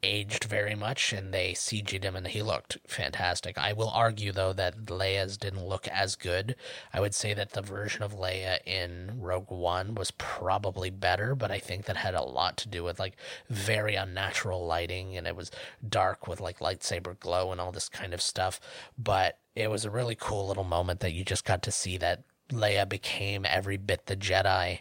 aged 0.03 0.45
very 0.45 0.75
much 0.75 1.13
and 1.13 1.33
they 1.33 1.53
CG'd 1.53 2.05
him 2.05 2.17
and 2.17 2.27
he 2.29 2.43
looked 2.43 2.79
fantastic. 2.87 3.59
I 3.59 3.73
will 3.73 3.91
argue 3.91 4.33
though 4.33 4.53
that 4.53 4.87
Leia's 4.87 5.37
didn't 5.37 5.67
look 5.67 5.89
as 5.89 6.17
good. 6.17 6.55
I 6.93 7.01
would 7.01 7.15
say 7.15 7.35
that 7.35 7.53
the 7.53 7.63
version 7.63 8.03
of 8.03 8.15
Leia 8.15 8.59
in 8.65 9.21
Rogue 9.21 9.51
One 9.51 9.95
was 9.95 10.11
probably 10.13 10.91
better, 10.91 11.35
but 11.35 11.51
I 11.51 11.59
think 11.59 11.87
that 11.87 11.97
had 11.97 12.15
a 12.15 12.23
lot 12.23 12.57
to 12.59 12.69
do 12.69 12.85
with 12.85 12.99
like 12.99 13.17
very 13.49 13.95
unnatural 13.95 14.67
lighting 14.67 15.17
and 15.17 15.27
it 15.27 15.37
was 15.37 15.51
dark 15.87 16.29
with 16.29 16.41
like 16.41 16.61
lightsaber 16.61 17.19
glow 17.19 17.51
and 17.51 17.61
all 17.61 17.73
this 17.73 17.89
kind 17.89 18.15
of 18.15 18.23
stuff. 18.23 18.61
But 18.99 19.39
it 19.55 19.71
was 19.71 19.85
a 19.85 19.91
really 19.91 20.17
cool 20.19 20.47
little 20.47 20.65
moment 20.65 21.01
that 21.01 21.13
you 21.13 21.25
just 21.25 21.45
got 21.45 21.63
to 21.63 21.73
see 21.73 21.97
that 21.99 22.23
Leia 22.51 22.89
became 22.89 23.45
every 23.45 23.77
bit 23.77 24.07
the 24.07 24.17
Jedi 24.17 24.81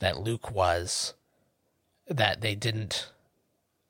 that 0.00 0.18
Luke 0.18 0.50
was. 0.50 1.14
That 2.08 2.40
they 2.40 2.54
didn't 2.54 3.10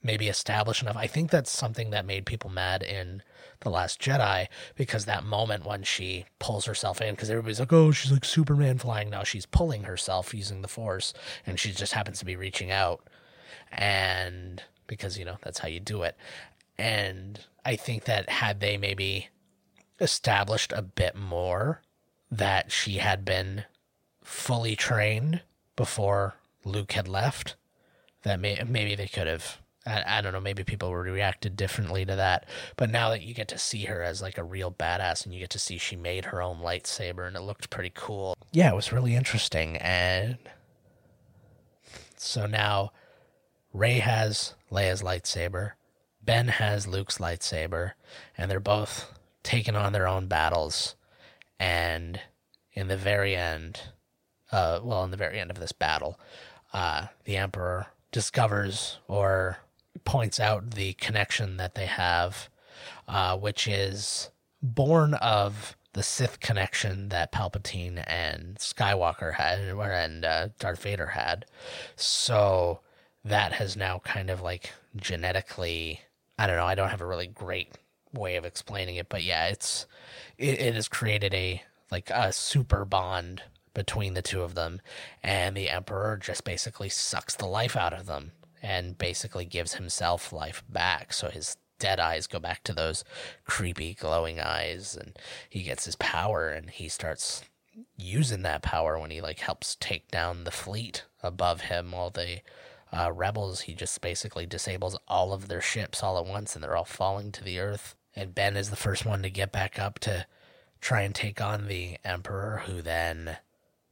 maybe 0.06 0.28
established 0.28 0.82
enough. 0.82 0.96
I 0.96 1.06
think 1.06 1.30
that's 1.30 1.50
something 1.50 1.90
that 1.90 2.06
made 2.06 2.24
people 2.24 2.48
mad 2.48 2.82
in 2.82 3.22
The 3.60 3.70
Last 3.70 4.00
Jedi 4.00 4.46
because 4.76 5.04
that 5.04 5.24
moment 5.24 5.66
when 5.66 5.82
she 5.82 6.26
pulls 6.38 6.64
herself 6.64 7.00
in, 7.00 7.14
because 7.14 7.28
everybody's 7.28 7.60
like, 7.60 7.72
oh, 7.72 7.90
she's 7.90 8.12
like 8.12 8.24
Superman 8.24 8.78
flying. 8.78 9.10
Now 9.10 9.24
she's 9.24 9.44
pulling 9.44 9.82
herself 9.82 10.32
using 10.32 10.62
the 10.62 10.68
Force 10.68 11.12
and 11.44 11.58
she 11.58 11.72
just 11.72 11.92
happens 11.92 12.20
to 12.20 12.24
be 12.24 12.36
reaching 12.36 12.70
out. 12.70 13.06
And 13.72 14.62
because, 14.86 15.18
you 15.18 15.24
know, 15.24 15.36
that's 15.42 15.58
how 15.58 15.68
you 15.68 15.80
do 15.80 16.02
it. 16.02 16.16
And 16.78 17.40
I 17.64 17.76
think 17.76 18.04
that 18.04 18.28
had 18.28 18.60
they 18.60 18.76
maybe 18.76 19.28
established 20.00 20.72
a 20.72 20.82
bit 20.82 21.16
more 21.16 21.82
that 22.30 22.70
she 22.70 22.98
had 22.98 23.24
been 23.24 23.64
fully 24.22 24.76
trained 24.76 25.42
before 25.74 26.36
Luke 26.64 26.92
had 26.92 27.08
left, 27.08 27.56
that 28.22 28.40
may, 28.40 28.62
maybe 28.66 28.94
they 28.94 29.08
could 29.08 29.26
have 29.26 29.58
I, 29.86 30.18
I 30.18 30.20
don't 30.20 30.32
know, 30.32 30.40
maybe 30.40 30.64
people 30.64 30.94
reacted 30.94 31.56
differently 31.56 32.04
to 32.04 32.16
that. 32.16 32.48
But 32.76 32.90
now 32.90 33.10
that 33.10 33.22
you 33.22 33.34
get 33.34 33.48
to 33.48 33.58
see 33.58 33.84
her 33.84 34.02
as 34.02 34.20
like 34.20 34.38
a 34.38 34.44
real 34.44 34.72
badass 34.72 35.24
and 35.24 35.32
you 35.32 35.40
get 35.40 35.50
to 35.50 35.58
see 35.58 35.78
she 35.78 35.96
made 35.96 36.26
her 36.26 36.42
own 36.42 36.58
lightsaber 36.58 37.26
and 37.26 37.36
it 37.36 37.42
looked 37.42 37.70
pretty 37.70 37.92
cool. 37.94 38.36
Yeah, 38.52 38.72
it 38.72 38.76
was 38.76 38.92
really 38.92 39.14
interesting. 39.14 39.76
And 39.76 40.38
so 42.16 42.46
now 42.46 42.92
Rey 43.72 43.98
has 43.98 44.54
Leia's 44.70 45.02
lightsaber, 45.02 45.72
Ben 46.22 46.48
has 46.48 46.88
Luke's 46.88 47.18
lightsaber, 47.18 47.92
and 48.36 48.50
they're 48.50 48.58
both 48.58 49.12
taking 49.42 49.76
on 49.76 49.92
their 49.92 50.08
own 50.08 50.26
battles. 50.26 50.96
And 51.60 52.20
in 52.72 52.88
the 52.88 52.96
very 52.96 53.36
end, 53.36 53.80
uh, 54.50 54.80
well, 54.82 55.04
in 55.04 55.12
the 55.12 55.16
very 55.16 55.38
end 55.38 55.50
of 55.50 55.60
this 55.60 55.72
battle, 55.72 56.18
uh, 56.72 57.06
the 57.24 57.36
Emperor 57.36 57.86
discovers 58.10 58.98
or 59.08 59.58
points 60.04 60.40
out 60.40 60.72
the 60.72 60.94
connection 60.94 61.56
that 61.56 61.74
they 61.74 61.86
have, 61.86 62.48
uh, 63.08 63.36
which 63.36 63.66
is 63.66 64.30
born 64.62 65.14
of 65.14 65.76
the 65.92 66.02
Sith 66.02 66.40
connection 66.40 67.08
that 67.08 67.32
Palpatine 67.32 68.04
and 68.06 68.56
Skywalker 68.56 69.34
had, 69.34 69.60
and 69.60 70.24
uh, 70.24 70.48
Darth 70.58 70.82
Vader 70.82 71.06
had. 71.06 71.46
So 71.96 72.80
that 73.24 73.54
has 73.54 73.76
now 73.76 74.00
kind 74.04 74.28
of 74.28 74.42
like 74.42 74.72
genetically, 74.94 76.02
I 76.38 76.46
don't 76.46 76.56
know, 76.56 76.66
I 76.66 76.74
don't 76.74 76.90
have 76.90 77.00
a 77.00 77.06
really 77.06 77.26
great 77.26 77.78
way 78.12 78.36
of 78.36 78.44
explaining 78.44 78.96
it, 78.96 79.08
but 79.08 79.22
yeah, 79.22 79.46
it's 79.46 79.86
it, 80.38 80.60
it 80.60 80.74
has 80.74 80.88
created 80.88 81.32
a 81.32 81.62
like 81.90 82.10
a 82.10 82.32
super 82.32 82.84
bond 82.84 83.42
between 83.72 84.14
the 84.14 84.22
two 84.22 84.42
of 84.42 84.54
them, 84.54 84.80
and 85.22 85.56
the 85.56 85.70
Emperor 85.70 86.16
just 86.16 86.44
basically 86.44 86.88
sucks 86.88 87.34
the 87.34 87.46
life 87.46 87.76
out 87.76 87.92
of 87.92 88.06
them 88.06 88.32
and 88.66 88.98
basically 88.98 89.44
gives 89.44 89.74
himself 89.74 90.32
life 90.32 90.64
back. 90.68 91.12
So 91.12 91.30
his 91.30 91.56
dead 91.78 92.00
eyes 92.00 92.26
go 92.26 92.40
back 92.40 92.64
to 92.64 92.72
those 92.72 93.04
creepy 93.44 93.94
glowing 93.94 94.40
eyes 94.40 94.98
and 95.00 95.16
he 95.48 95.62
gets 95.62 95.84
his 95.84 95.94
power 95.96 96.48
and 96.48 96.68
he 96.70 96.88
starts 96.88 97.44
using 97.96 98.42
that 98.42 98.62
power 98.62 98.98
when 98.98 99.12
he 99.12 99.20
like 99.20 99.38
helps 99.38 99.76
take 99.78 100.10
down 100.10 100.42
the 100.42 100.50
fleet 100.50 101.04
above 101.22 101.60
him. 101.62 101.94
All 101.94 102.10
the 102.10 102.40
uh, 102.92 103.12
rebels 103.12 103.62
he 103.62 103.74
just 103.74 104.00
basically 104.00 104.46
disables 104.46 104.98
all 105.06 105.32
of 105.32 105.46
their 105.46 105.60
ships 105.60 106.02
all 106.02 106.18
at 106.18 106.26
once 106.26 106.56
and 106.56 106.64
they're 106.64 106.76
all 106.76 106.84
falling 106.84 107.30
to 107.32 107.44
the 107.44 107.60
earth. 107.60 107.94
And 108.16 108.34
ben 108.34 108.56
is 108.56 108.70
the 108.70 108.76
first 108.76 109.06
one 109.06 109.22
to 109.22 109.30
get 109.30 109.52
back 109.52 109.78
up 109.78 110.00
to 110.00 110.26
try 110.80 111.02
and 111.02 111.14
take 111.14 111.40
on 111.40 111.68
the 111.68 111.98
emperor 112.04 112.64
who 112.66 112.82
then 112.82 113.36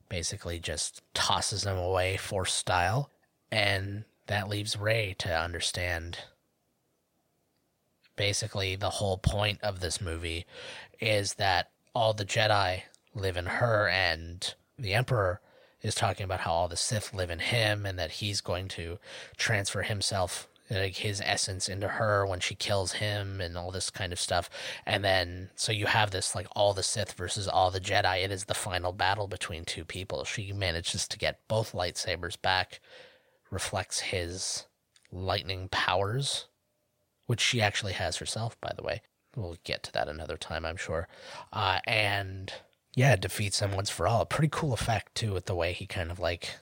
basically 0.08 0.58
just 0.58 1.00
tosses 1.14 1.62
him 1.62 1.76
away 1.76 2.16
force 2.16 2.52
style. 2.52 3.08
And 3.52 4.04
that 4.26 4.48
leaves 4.48 4.78
Rey 4.78 5.14
to 5.18 5.28
understand 5.28 6.18
basically 8.16 8.76
the 8.76 8.90
whole 8.90 9.18
point 9.18 9.58
of 9.62 9.80
this 9.80 10.00
movie 10.00 10.46
is 11.00 11.34
that 11.34 11.70
all 11.94 12.12
the 12.12 12.24
Jedi 12.24 12.82
live 13.14 13.36
in 13.36 13.46
her 13.46 13.88
and 13.88 14.54
the 14.78 14.94
Emperor 14.94 15.40
is 15.82 15.94
talking 15.94 16.24
about 16.24 16.40
how 16.40 16.52
all 16.52 16.68
the 16.68 16.76
Sith 16.76 17.12
live 17.12 17.30
in 17.30 17.38
him 17.38 17.84
and 17.84 17.98
that 17.98 18.12
he's 18.12 18.40
going 18.40 18.68
to 18.68 18.98
transfer 19.36 19.82
himself 19.82 20.48
like 20.70 20.96
his 20.96 21.20
essence 21.22 21.68
into 21.68 21.86
her 21.86 22.26
when 22.26 22.40
she 22.40 22.54
kills 22.54 22.92
him 22.92 23.40
and 23.40 23.56
all 23.56 23.70
this 23.70 23.90
kind 23.90 24.12
of 24.12 24.18
stuff. 24.18 24.48
And 24.86 25.04
then 25.04 25.50
so 25.54 25.72
you 25.72 25.86
have 25.86 26.10
this 26.10 26.34
like 26.34 26.46
all 26.56 26.72
the 26.72 26.82
Sith 26.82 27.12
versus 27.12 27.46
all 27.46 27.70
the 27.70 27.80
Jedi. 27.80 28.24
It 28.24 28.30
is 28.30 28.44
the 28.46 28.54
final 28.54 28.92
battle 28.92 29.28
between 29.28 29.64
two 29.64 29.84
people. 29.84 30.24
She 30.24 30.52
manages 30.52 31.06
to 31.08 31.18
get 31.18 31.46
both 31.48 31.72
lightsabers 31.72 32.40
back 32.40 32.80
reflects 33.54 34.00
his 34.00 34.66
lightning 35.10 35.68
powers, 35.70 36.46
which 37.26 37.40
she 37.40 37.62
actually 37.62 37.94
has 37.94 38.16
herself, 38.16 38.60
by 38.60 38.72
the 38.76 38.82
way. 38.82 39.02
We'll 39.36 39.56
get 39.64 39.82
to 39.84 39.92
that 39.92 40.08
another 40.08 40.36
time, 40.36 40.64
I'm 40.64 40.76
sure. 40.76 41.08
Uh, 41.52 41.80
and 41.86 42.52
yeah, 42.94 43.16
defeats 43.16 43.60
him 43.60 43.72
once 43.72 43.90
for 43.90 44.06
all. 44.06 44.20
A 44.20 44.26
pretty 44.26 44.48
cool 44.50 44.72
effect, 44.72 45.14
too, 45.14 45.32
with 45.32 45.46
the 45.46 45.54
way 45.54 45.72
he 45.72 45.86
kind 45.86 46.10
of 46.10 46.20
like 46.20 46.56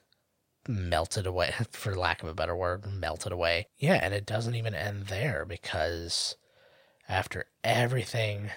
melted 0.68 1.26
away, 1.26 1.52
for 1.70 1.94
lack 1.94 2.22
of 2.22 2.28
a 2.28 2.34
better 2.34 2.56
word, 2.56 2.86
melted 2.86 3.32
away. 3.32 3.66
Yeah, 3.78 3.98
and 4.02 4.14
it 4.14 4.26
doesn't 4.26 4.54
even 4.54 4.74
end 4.74 5.06
there 5.06 5.44
because 5.44 6.36
after 7.08 7.46
everything 7.64 8.50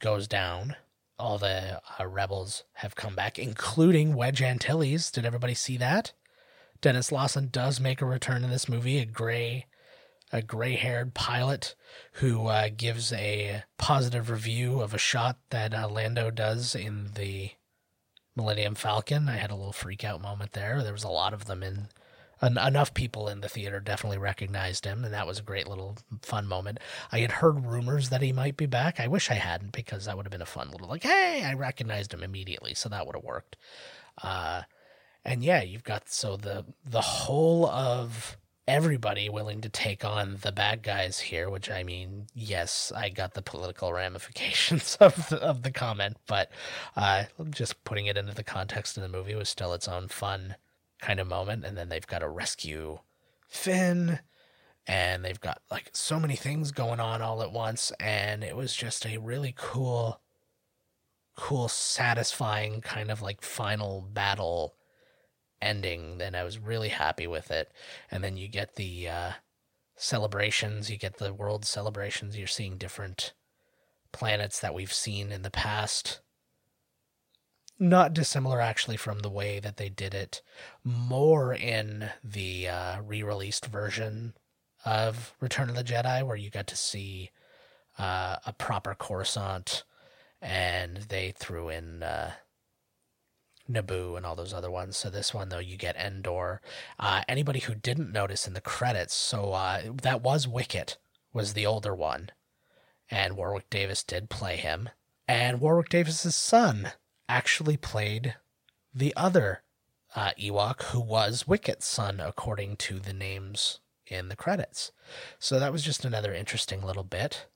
goes 0.00 0.26
down, 0.26 0.76
all 1.18 1.38
the 1.38 1.80
uh, 1.98 2.06
rebels 2.06 2.64
have 2.74 2.96
come 2.96 3.14
back, 3.14 3.38
including 3.38 4.14
Wedge 4.14 4.42
Antilles. 4.42 5.10
Did 5.10 5.26
everybody 5.26 5.54
see 5.54 5.76
that? 5.76 6.12
Denis 6.80 7.12
Lawson 7.12 7.48
does 7.50 7.80
make 7.80 8.00
a 8.00 8.06
return 8.06 8.44
in 8.44 8.50
this 8.50 8.68
movie, 8.68 8.98
a 8.98 9.04
gray 9.04 9.66
a 10.32 10.42
gray 10.42 10.76
haired 10.76 11.14
pilot 11.14 11.74
who 12.14 12.46
uh, 12.46 12.68
gives 12.74 13.12
a 13.12 13.64
positive 13.78 14.30
review 14.30 14.80
of 14.80 14.94
a 14.94 14.98
shot 14.98 15.38
that 15.50 15.74
uh, 15.74 15.88
Lando 15.88 16.30
does 16.30 16.74
in 16.74 17.10
the 17.14 17.50
Millennium 18.36 18.74
Falcon. 18.74 19.28
I 19.28 19.36
had 19.36 19.50
a 19.50 19.56
little 19.56 19.72
freak 19.72 20.04
out 20.04 20.22
moment 20.22 20.52
there. 20.52 20.82
There 20.82 20.92
was 20.92 21.04
a 21.04 21.08
lot 21.08 21.34
of 21.34 21.46
them 21.46 21.62
in. 21.62 21.88
En- 22.42 22.56
enough 22.56 22.94
people 22.94 23.28
in 23.28 23.42
the 23.42 23.50
theater 23.50 23.80
definitely 23.80 24.16
recognized 24.16 24.86
him, 24.86 25.04
and 25.04 25.12
that 25.12 25.26
was 25.26 25.38
a 25.38 25.42
great 25.42 25.66
little 25.66 25.98
fun 26.22 26.46
moment. 26.46 26.78
I 27.12 27.18
had 27.18 27.32
heard 27.32 27.66
rumors 27.66 28.08
that 28.08 28.22
he 28.22 28.32
might 28.32 28.56
be 28.56 28.64
back. 28.64 28.98
I 28.98 29.08
wish 29.08 29.30
I 29.30 29.34
hadn't 29.34 29.72
because 29.72 30.06
that 30.06 30.16
would 30.16 30.24
have 30.24 30.32
been 30.32 30.40
a 30.40 30.46
fun 30.46 30.70
little 30.70 30.88
like, 30.88 31.02
hey, 31.02 31.42
I 31.44 31.52
recognized 31.52 32.14
him 32.14 32.22
immediately, 32.22 32.72
so 32.72 32.88
that 32.88 33.04
would 33.04 33.14
have 33.14 33.24
worked. 33.24 33.56
Uh, 34.22 34.62
and 35.24 35.44
yeah, 35.44 35.62
you've 35.62 35.84
got 35.84 36.08
so 36.08 36.36
the 36.36 36.64
the 36.84 37.00
whole 37.00 37.66
of 37.66 38.36
everybody 38.70 39.28
willing 39.28 39.60
to 39.60 39.68
take 39.68 40.04
on 40.04 40.38
the 40.42 40.52
bad 40.52 40.82
guys 40.82 41.18
here, 41.18 41.50
which 41.50 41.68
I 41.68 41.82
mean, 41.82 42.26
yes, 42.34 42.92
I 42.96 43.08
got 43.08 43.34
the 43.34 43.42
political 43.42 43.92
ramifications 43.92 44.96
of 45.00 45.28
the, 45.28 45.38
of 45.42 45.62
the 45.62 45.72
comment, 45.72 46.16
but 46.26 46.50
uh, 46.96 47.24
just 47.50 47.82
putting 47.84 48.06
it 48.06 48.16
into 48.16 48.34
the 48.34 48.44
context 48.44 48.96
of 48.96 49.02
the 49.02 49.08
movie 49.08 49.34
was 49.34 49.48
still 49.48 49.74
its 49.74 49.88
own 49.88 50.08
fun 50.08 50.54
kind 51.00 51.18
of 51.18 51.26
moment. 51.26 51.64
And 51.64 51.76
then 51.76 51.88
they've 51.88 52.06
got 52.06 52.20
to 52.20 52.28
rescue 52.28 53.00
Finn, 53.48 54.20
and 54.86 55.24
they've 55.24 55.40
got 55.40 55.60
like 55.70 55.90
so 55.92 56.20
many 56.20 56.36
things 56.36 56.70
going 56.70 57.00
on 57.00 57.22
all 57.22 57.42
at 57.42 57.52
once, 57.52 57.92
and 57.98 58.44
it 58.44 58.56
was 58.56 58.74
just 58.74 59.04
a 59.04 59.18
really 59.18 59.52
cool, 59.56 60.20
cool, 61.36 61.68
satisfying 61.68 62.80
kind 62.80 63.10
of 63.10 63.20
like 63.20 63.42
final 63.42 64.06
battle 64.12 64.74
ending, 65.62 66.18
then 66.18 66.34
I 66.34 66.44
was 66.44 66.58
really 66.58 66.88
happy 66.88 67.26
with 67.26 67.50
it. 67.50 67.72
And 68.10 68.22
then 68.22 68.36
you 68.36 68.48
get 68.48 68.76
the 68.76 69.08
uh, 69.08 69.32
celebrations, 69.96 70.90
you 70.90 70.96
get 70.96 71.18
the 71.18 71.34
world 71.34 71.64
celebrations. 71.64 72.36
You're 72.36 72.46
seeing 72.46 72.78
different 72.78 73.32
planets 74.12 74.60
that 74.60 74.74
we've 74.74 74.92
seen 74.92 75.30
in 75.32 75.42
the 75.42 75.50
past. 75.50 76.20
Not 77.78 78.12
dissimilar, 78.12 78.60
actually, 78.60 78.98
from 78.98 79.20
the 79.20 79.30
way 79.30 79.58
that 79.58 79.78
they 79.78 79.88
did 79.88 80.12
it 80.12 80.42
more 80.84 81.54
in 81.54 82.10
the 82.22 82.68
uh, 82.68 83.00
re 83.02 83.22
released 83.22 83.66
version 83.66 84.34
of 84.84 85.34
Return 85.40 85.70
of 85.70 85.76
the 85.76 85.84
Jedi, 85.84 86.26
where 86.26 86.36
you 86.36 86.50
got 86.50 86.66
to 86.66 86.76
see 86.76 87.30
uh, 87.98 88.36
a 88.46 88.52
proper 88.52 88.94
Coruscant 88.94 89.84
and 90.42 90.96
they 91.08 91.32
threw 91.36 91.68
in 91.68 92.02
uh, 92.02 92.32
Naboo 93.70 94.16
and 94.16 94.26
all 94.26 94.36
those 94.36 94.52
other 94.52 94.70
ones. 94.70 94.96
So 94.96 95.10
this 95.10 95.32
one 95.32 95.48
though, 95.48 95.58
you 95.58 95.76
get 95.76 95.96
Endor. 95.96 96.60
Uh, 96.98 97.22
anybody 97.28 97.60
who 97.60 97.74
didn't 97.74 98.12
notice 98.12 98.46
in 98.46 98.54
the 98.54 98.60
credits, 98.60 99.14
so 99.14 99.52
uh, 99.52 99.82
that 100.02 100.22
was 100.22 100.48
Wicket 100.48 100.98
was 101.32 101.52
the 101.52 101.66
older 101.66 101.94
one, 101.94 102.30
and 103.10 103.36
Warwick 103.36 103.70
Davis 103.70 104.02
did 104.02 104.30
play 104.30 104.56
him, 104.56 104.88
and 105.28 105.60
Warwick 105.60 105.88
Davis's 105.88 106.36
son 106.36 106.92
actually 107.28 107.76
played 107.76 108.34
the 108.92 109.14
other 109.16 109.62
uh, 110.16 110.32
Ewok 110.38 110.82
who 110.84 111.00
was 111.00 111.46
Wicket's 111.46 111.86
son, 111.86 112.20
according 112.20 112.76
to 112.76 112.98
the 112.98 113.12
names 113.12 113.80
in 114.06 114.28
the 114.28 114.36
credits. 114.36 114.92
So 115.38 115.60
that 115.60 115.72
was 115.72 115.84
just 115.84 116.04
another 116.04 116.34
interesting 116.34 116.82
little 116.82 117.04
bit. 117.04 117.46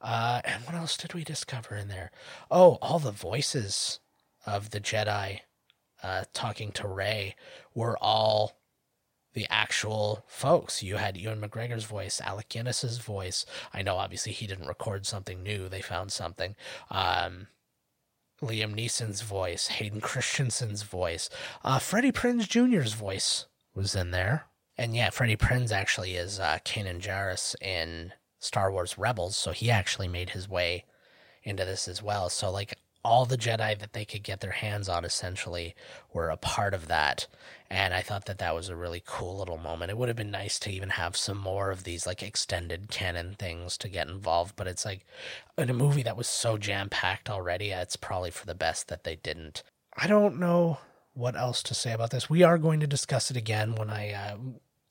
Uh, 0.00 0.42
and 0.44 0.62
what 0.64 0.74
else 0.74 0.96
did 0.96 1.14
we 1.14 1.24
discover 1.24 1.74
in 1.74 1.88
there? 1.88 2.10
Oh, 2.50 2.78
all 2.82 2.98
the 2.98 3.10
voices 3.10 4.00
of 4.46 4.70
the 4.70 4.80
Jedi 4.80 5.40
uh, 6.02 6.24
talking 6.32 6.72
to 6.72 6.88
Rey 6.88 7.34
were 7.74 7.98
all 7.98 8.58
the 9.34 9.46
actual 9.50 10.24
folks. 10.26 10.82
You 10.82 10.96
had 10.96 11.16
Ewan 11.16 11.40
McGregor's 11.40 11.84
voice, 11.84 12.20
Alec 12.22 12.48
Guinness's 12.48 12.98
voice. 12.98 13.44
I 13.74 13.82
know 13.82 13.96
obviously 13.96 14.32
he 14.32 14.46
didn't 14.46 14.68
record 14.68 15.04
something 15.04 15.42
new, 15.42 15.68
they 15.68 15.82
found 15.82 16.10
something. 16.10 16.56
Um, 16.90 17.48
Liam 18.42 18.74
Neeson's 18.74 19.22
voice, 19.22 19.68
Hayden 19.68 20.00
Christensen's 20.00 20.82
voice, 20.82 21.28
uh, 21.64 21.78
Freddie 21.78 22.12
Prinze 22.12 22.48
Jr.'s 22.48 22.94
voice 22.94 23.46
was 23.74 23.94
in 23.94 24.10
there. 24.10 24.46
And 24.78 24.94
yeah, 24.94 25.10
Freddie 25.10 25.36
Prinze 25.36 25.72
actually 25.72 26.16
is 26.16 26.38
uh, 26.38 26.58
Kanan 26.64 27.00
Jarrus 27.00 27.54
in 27.62 28.12
Star 28.38 28.70
Wars 28.70 28.98
Rebels, 28.98 29.36
so 29.36 29.52
he 29.52 29.70
actually 29.70 30.08
made 30.08 30.30
his 30.30 30.48
way 30.48 30.84
into 31.42 31.64
this 31.64 31.88
as 31.88 32.02
well. 32.02 32.28
So 32.28 32.50
like 32.50 32.78
all 33.06 33.24
the 33.24 33.38
Jedi 33.38 33.78
that 33.78 33.92
they 33.92 34.04
could 34.04 34.24
get 34.24 34.40
their 34.40 34.50
hands 34.50 34.88
on 34.88 35.04
essentially 35.04 35.74
were 36.12 36.28
a 36.28 36.36
part 36.36 36.74
of 36.74 36.88
that. 36.88 37.28
And 37.70 37.94
I 37.94 38.02
thought 38.02 38.26
that 38.26 38.38
that 38.38 38.54
was 38.54 38.68
a 38.68 38.76
really 38.76 39.02
cool 39.04 39.38
little 39.38 39.58
moment. 39.58 39.90
It 39.90 39.96
would 39.96 40.08
have 40.08 40.16
been 40.16 40.30
nice 40.30 40.58
to 40.60 40.70
even 40.70 40.90
have 40.90 41.16
some 41.16 41.38
more 41.38 41.70
of 41.70 41.84
these 41.84 42.06
like 42.06 42.22
extended 42.22 42.88
canon 42.88 43.34
things 43.38 43.78
to 43.78 43.88
get 43.88 44.08
involved, 44.08 44.56
but 44.56 44.66
it's 44.66 44.84
like 44.84 45.06
in 45.56 45.70
a 45.70 45.74
movie 45.74 46.02
that 46.02 46.16
was 46.16 46.26
so 46.26 46.58
jam 46.58 46.88
packed 46.88 47.30
already, 47.30 47.70
it's 47.70 47.96
probably 47.96 48.30
for 48.30 48.46
the 48.46 48.54
best 48.54 48.88
that 48.88 49.04
they 49.04 49.16
didn't. 49.16 49.62
I 49.96 50.06
don't 50.06 50.38
know 50.38 50.78
what 51.14 51.36
else 51.36 51.62
to 51.64 51.74
say 51.74 51.92
about 51.92 52.10
this. 52.10 52.28
We 52.28 52.42
are 52.42 52.58
going 52.58 52.80
to 52.80 52.86
discuss 52.86 53.30
it 53.30 53.36
again 53.36 53.74
when 53.74 53.88
I 53.88 54.12
uh, 54.12 54.36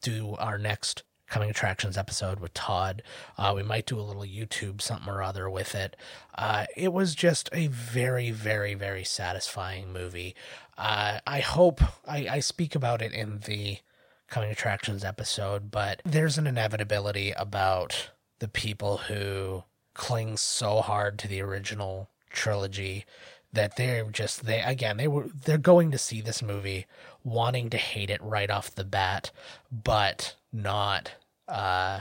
do 0.01 0.35
our 0.39 0.57
next 0.57 1.03
coming 1.35 1.49
attractions 1.49 1.97
episode 1.97 2.39
with 2.39 2.53
Todd. 2.53 3.03
Uh, 3.37 3.51
we 3.53 3.61
might 3.61 3.85
do 3.85 3.99
a 3.99 4.07
little 4.07 4.23
YouTube 4.23 4.81
something 4.81 5.09
or 5.13 5.21
other 5.21 5.49
with 5.49 5.75
it. 5.75 5.97
Uh, 6.37 6.65
it 6.77 6.93
was 6.93 7.13
just 7.13 7.49
a 7.51 7.67
very, 7.67 8.31
very, 8.31 8.73
very 8.73 9.03
satisfying 9.03 9.91
movie. 9.91 10.33
Uh, 10.77 11.19
I 11.27 11.41
hope 11.41 11.81
I, 12.07 12.27
I 12.29 12.39
speak 12.39 12.73
about 12.73 13.01
it 13.01 13.11
in 13.11 13.39
the 13.39 13.79
coming 14.29 14.49
attractions 14.49 15.03
episode, 15.03 15.71
but 15.71 16.01
there's 16.05 16.37
an 16.37 16.47
inevitability 16.47 17.31
about 17.31 18.11
the 18.39 18.47
people 18.47 18.99
who 18.99 19.65
cling 19.93 20.37
so 20.37 20.79
hard 20.79 21.19
to 21.19 21.27
the 21.27 21.41
original 21.41 22.09
trilogy 22.29 23.03
that 23.51 23.75
they're 23.75 24.09
just 24.09 24.45
they 24.45 24.61
again 24.61 24.97
they 24.97 25.07
were 25.07 25.27
they're 25.45 25.57
going 25.57 25.89
to 25.89 25.97
see 25.97 26.19
this 26.19 26.41
movie 26.41 26.85
wanting 27.23 27.69
to 27.69 27.77
hate 27.77 28.09
it 28.09 28.21
right 28.21 28.49
off 28.49 28.75
the 28.75 28.83
bat 28.83 29.31
but 29.71 30.35
not 30.51 31.13
uh 31.47 31.99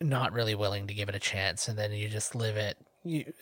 not 0.00 0.32
really 0.32 0.54
willing 0.54 0.86
to 0.86 0.94
give 0.94 1.08
it 1.08 1.14
a 1.14 1.20
chance 1.20 1.68
and 1.68 1.78
then 1.78 1.92
you 1.92 2.08
just 2.08 2.34
live 2.34 2.56
it 2.56 2.76
you, 3.02 3.32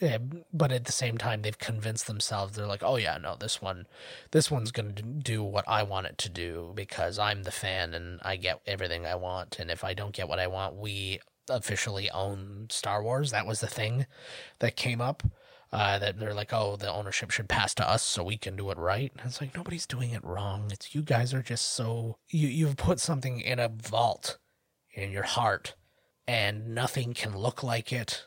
but 0.53 0.71
at 0.71 0.85
the 0.85 0.93
same 0.93 1.17
time 1.17 1.43
they've 1.43 1.59
convinced 1.59 2.07
themselves 2.07 2.55
they're 2.55 2.67
like 2.67 2.83
oh 2.83 2.97
yeah 2.97 3.19
no 3.19 3.35
this 3.35 3.61
one 3.61 3.87
this 4.31 4.51
one's 4.51 4.71
to 4.71 4.83
do 4.83 5.43
what 5.43 5.65
i 5.67 5.83
want 5.83 6.07
it 6.07 6.19
to 6.19 6.29
do 6.29 6.73
because 6.75 7.19
i'm 7.19 7.43
the 7.43 7.51
fan 7.51 7.95
and 7.95 8.21
i 8.23 8.37
get 8.37 8.61
everything 8.67 9.07
i 9.07 9.15
want 9.15 9.59
and 9.59 9.71
if 9.71 9.83
i 9.83 9.95
don't 9.95 10.15
get 10.15 10.29
what 10.29 10.39
i 10.39 10.47
want 10.47 10.77
we 10.77 11.19
officially 11.49 12.11
own 12.11 12.67
star 12.71 13.03
wars 13.03 13.31
that 13.31 13.47
was 13.47 13.61
the 13.61 13.67
thing 13.67 14.07
that 14.61 14.77
came 14.77 15.01
up 15.01 15.23
uh, 15.73 15.99
that 15.99 16.21
they're 16.21 16.35
like, 16.35 16.53
oh, 16.53 16.77
the 16.77 16.91
ownership 16.91 17.33
should 17.33 17.49
pass 17.49 17.75
to 17.75 17.89
us 17.89 18.01
so 18.01 18.23
we 18.23 18.37
can 18.37 18.55
do 18.55 18.71
it 18.71 18.79
right. 18.79 19.11
And 19.19 19.27
it's 19.27 19.41
like 19.41 19.57
nobody's 19.57 19.87
doing 19.87 20.11
it 20.11 20.23
wrong. 20.23 20.69
It's 20.71 20.95
you 20.95 21.03
guys 21.03 21.35
are 21.35 21.43
just 21.43 21.73
so 21.73 22.17
you 22.29 22.47
you've 22.47 22.77
put 22.77 23.01
something 23.01 23.41
in 23.41 23.59
a 23.59 23.69
vault 23.69 24.39
in 24.95 25.11
your 25.11 25.25
heart, 25.25 25.75
and 26.27 26.75
nothing 26.75 27.15
can 27.15 27.37
look 27.37 27.63
like 27.63 27.93
it 27.93 28.27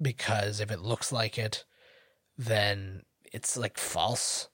because 0.00 0.60
if 0.60 0.70
it 0.70 0.80
looks 0.80 1.12
like 1.12 1.38
it, 1.38 1.64
then 2.36 3.02
it's 3.32 3.56
like 3.56 3.78
false. 3.78 4.48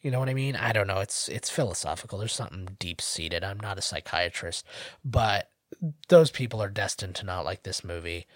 You 0.00 0.10
know 0.10 0.20
what 0.20 0.28
I 0.28 0.34
mean? 0.34 0.54
I 0.54 0.72
don't 0.72 0.86
know. 0.86 1.00
It's 1.00 1.28
it's 1.28 1.50
philosophical. 1.50 2.18
There's 2.18 2.32
something 2.32 2.76
deep 2.78 3.00
seated. 3.00 3.42
I'm 3.42 3.60
not 3.60 3.78
a 3.78 3.82
psychiatrist, 3.82 4.64
but 5.04 5.50
those 6.08 6.30
people 6.30 6.62
are 6.62 6.68
destined 6.68 7.16
to 7.16 7.26
not 7.26 7.44
like 7.44 7.64
this 7.64 7.82
movie. 7.82 8.26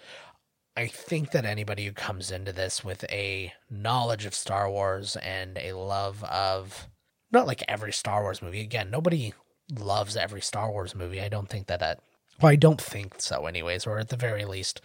I 0.76 0.86
think 0.86 1.30
that 1.32 1.44
anybody 1.44 1.84
who 1.86 1.92
comes 1.92 2.30
into 2.30 2.52
this 2.52 2.84
with 2.84 3.04
a 3.04 3.52
knowledge 3.68 4.24
of 4.24 4.34
Star 4.34 4.70
Wars 4.70 5.16
and 5.16 5.58
a 5.58 5.74
love 5.74 6.24
of 6.24 6.88
not 7.30 7.46
like 7.46 7.62
every 7.68 7.92
Star 7.92 8.22
Wars 8.22 8.42
movie. 8.42 8.60
Again, 8.60 8.90
nobody 8.90 9.34
loves 9.72 10.16
every 10.16 10.40
Star 10.40 10.70
Wars 10.70 10.94
movie. 10.94 11.20
I 11.20 11.28
don't 11.28 11.48
think 11.48 11.68
that 11.68 11.80
that 11.80 12.00
well, 12.40 12.52
I 12.52 12.56
don't 12.56 12.80
think 12.80 13.20
so, 13.20 13.46
anyways, 13.46 13.86
or 13.86 13.98
at 13.98 14.08
the 14.08 14.16
very 14.16 14.44
least, 14.44 14.80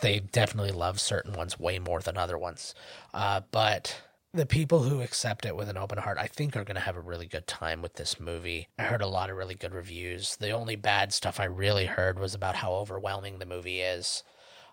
they 0.00 0.20
definitely 0.20 0.72
love 0.72 1.00
certain 1.00 1.32
ones 1.32 1.58
way 1.58 1.78
more 1.78 2.00
than 2.00 2.16
other 2.16 2.38
ones. 2.38 2.74
Uh, 3.14 3.40
but 3.50 4.00
the 4.34 4.46
people 4.46 4.82
who 4.82 5.00
accept 5.00 5.46
it 5.46 5.56
with 5.56 5.68
an 5.68 5.78
open 5.78 5.98
heart, 5.98 6.18
I 6.18 6.26
think, 6.26 6.54
are 6.56 6.64
going 6.64 6.74
to 6.74 6.80
have 6.82 6.96
a 6.96 7.00
really 7.00 7.26
good 7.26 7.46
time 7.46 7.80
with 7.80 7.94
this 7.94 8.20
movie. 8.20 8.68
I 8.78 8.82
heard 8.82 9.02
a 9.02 9.06
lot 9.06 9.30
of 9.30 9.36
really 9.36 9.54
good 9.54 9.74
reviews. 9.74 10.36
The 10.36 10.50
only 10.50 10.76
bad 10.76 11.12
stuff 11.12 11.40
I 11.40 11.44
really 11.44 11.86
heard 11.86 12.18
was 12.18 12.34
about 12.34 12.56
how 12.56 12.72
overwhelming 12.72 13.38
the 13.38 13.46
movie 13.46 13.80
is 13.80 14.22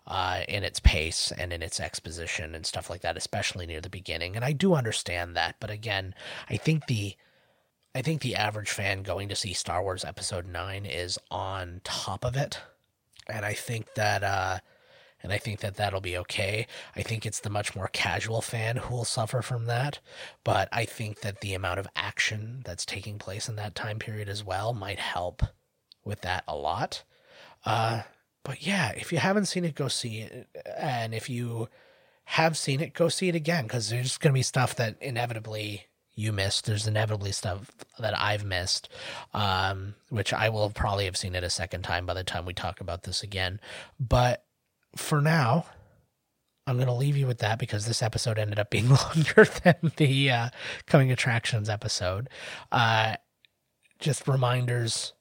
uh, 0.06 0.42
in 0.46 0.62
its 0.62 0.78
pace 0.78 1.32
and 1.36 1.52
in 1.52 1.62
its 1.62 1.80
exposition 1.80 2.54
and 2.54 2.66
stuff 2.66 2.90
like 2.90 3.00
that, 3.00 3.16
especially 3.16 3.66
near 3.66 3.80
the 3.80 3.88
beginning. 3.88 4.36
And 4.36 4.44
I 4.44 4.52
do 4.52 4.74
understand 4.74 5.34
that, 5.36 5.56
but 5.58 5.70
again, 5.70 6.14
I 6.48 6.56
think 6.58 6.86
the 6.86 7.16
I 7.96 8.02
think 8.02 8.20
the 8.20 8.36
average 8.36 8.68
fan 8.68 9.02
going 9.02 9.30
to 9.30 9.34
see 9.34 9.54
Star 9.54 9.82
Wars 9.82 10.04
Episode 10.04 10.46
9 10.46 10.84
is 10.84 11.18
on 11.30 11.80
top 11.82 12.26
of 12.26 12.36
it. 12.36 12.60
And 13.26 13.42
I 13.42 13.54
think 13.54 13.94
that, 13.94 14.22
uh, 14.22 14.58
and 15.22 15.32
I 15.32 15.38
think 15.38 15.60
that 15.60 15.76
that'll 15.76 16.02
be 16.02 16.18
okay. 16.18 16.66
I 16.94 17.00
think 17.00 17.24
it's 17.24 17.40
the 17.40 17.48
much 17.48 17.74
more 17.74 17.88
casual 17.94 18.42
fan 18.42 18.76
who 18.76 18.94
will 18.94 19.06
suffer 19.06 19.40
from 19.40 19.64
that. 19.64 20.00
But 20.44 20.68
I 20.72 20.84
think 20.84 21.20
that 21.20 21.40
the 21.40 21.54
amount 21.54 21.80
of 21.80 21.88
action 21.96 22.60
that's 22.66 22.84
taking 22.84 23.16
place 23.18 23.48
in 23.48 23.56
that 23.56 23.74
time 23.74 23.98
period 23.98 24.28
as 24.28 24.44
well 24.44 24.74
might 24.74 24.98
help 24.98 25.42
with 26.04 26.20
that 26.20 26.44
a 26.46 26.54
lot. 26.54 27.02
Uh, 27.64 28.02
but 28.44 28.66
yeah, 28.66 28.90
if 28.90 29.10
you 29.10 29.20
haven't 29.20 29.46
seen 29.46 29.64
it, 29.64 29.74
go 29.74 29.88
see 29.88 30.18
it. 30.18 30.48
And 30.76 31.14
if 31.14 31.30
you 31.30 31.70
have 32.24 32.58
seen 32.58 32.82
it, 32.82 32.92
go 32.92 33.08
see 33.08 33.30
it 33.30 33.34
again 33.34 33.64
because 33.64 33.88
there's 33.88 34.18
going 34.18 34.34
to 34.34 34.38
be 34.38 34.42
stuff 34.42 34.76
that 34.76 34.98
inevitably 35.00 35.86
you 36.16 36.32
missed. 36.32 36.64
There's 36.64 36.86
inevitably 36.86 37.30
stuff 37.30 37.70
that 37.98 38.18
I've 38.18 38.44
missed, 38.44 38.88
um, 39.34 39.94
which 40.08 40.32
I 40.32 40.48
will 40.48 40.70
probably 40.70 41.04
have 41.04 41.16
seen 41.16 41.34
it 41.34 41.44
a 41.44 41.50
second 41.50 41.82
time 41.82 42.06
by 42.06 42.14
the 42.14 42.24
time 42.24 42.46
we 42.46 42.54
talk 42.54 42.80
about 42.80 43.04
this 43.04 43.22
again. 43.22 43.60
But 44.00 44.42
for 44.96 45.20
now, 45.20 45.66
I'm 46.66 46.76
going 46.76 46.88
to 46.88 46.92
leave 46.94 47.16
you 47.16 47.26
with 47.26 47.38
that 47.38 47.58
because 47.58 47.86
this 47.86 48.02
episode 48.02 48.38
ended 48.38 48.58
up 48.58 48.70
being 48.70 48.88
longer 49.14 49.44
than 49.62 49.92
the 49.96 50.30
uh, 50.30 50.48
coming 50.86 51.12
attractions 51.12 51.68
episode. 51.68 52.28
Uh, 52.72 53.16
just 54.00 54.26
reminders 54.26 55.12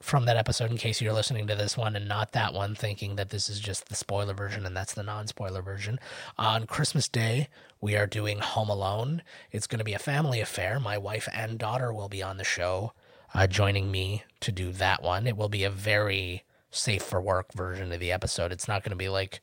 from 0.00 0.24
that 0.24 0.36
episode 0.36 0.70
in 0.70 0.78
case 0.78 1.00
you're 1.00 1.12
listening 1.12 1.46
to 1.46 1.54
this 1.54 1.76
one 1.76 1.94
and 1.94 2.08
not 2.08 2.32
that 2.32 2.54
one, 2.54 2.74
thinking 2.74 3.16
that 3.16 3.30
this 3.30 3.48
is 3.50 3.60
just 3.60 3.88
the 3.88 3.94
spoiler 3.94 4.32
version 4.32 4.64
and 4.64 4.76
that's 4.76 4.94
the 4.94 5.02
non 5.02 5.26
spoiler 5.26 5.60
version. 5.60 5.98
On 6.38 6.66
Christmas 6.66 7.08
Day, 7.08 7.48
we 7.80 7.96
are 7.96 8.06
doing 8.06 8.38
Home 8.38 8.68
Alone. 8.68 9.22
It's 9.50 9.66
going 9.66 9.78
to 9.78 9.84
be 9.84 9.94
a 9.94 9.98
family 9.98 10.40
affair. 10.40 10.78
My 10.78 10.98
wife 10.98 11.28
and 11.32 11.58
daughter 11.58 11.92
will 11.92 12.08
be 12.08 12.22
on 12.22 12.36
the 12.36 12.44
show, 12.44 12.92
uh, 13.34 13.46
joining 13.46 13.90
me 13.90 14.24
to 14.40 14.52
do 14.52 14.72
that 14.72 15.02
one. 15.02 15.26
It 15.26 15.36
will 15.36 15.48
be 15.48 15.64
a 15.64 15.70
very 15.70 16.44
safe 16.70 17.02
for 17.02 17.20
work 17.20 17.52
version 17.52 17.90
of 17.92 18.00
the 18.00 18.12
episode. 18.12 18.52
It's 18.52 18.68
not 18.68 18.82
going 18.82 18.90
to 18.90 18.96
be 18.96 19.08
like 19.08 19.40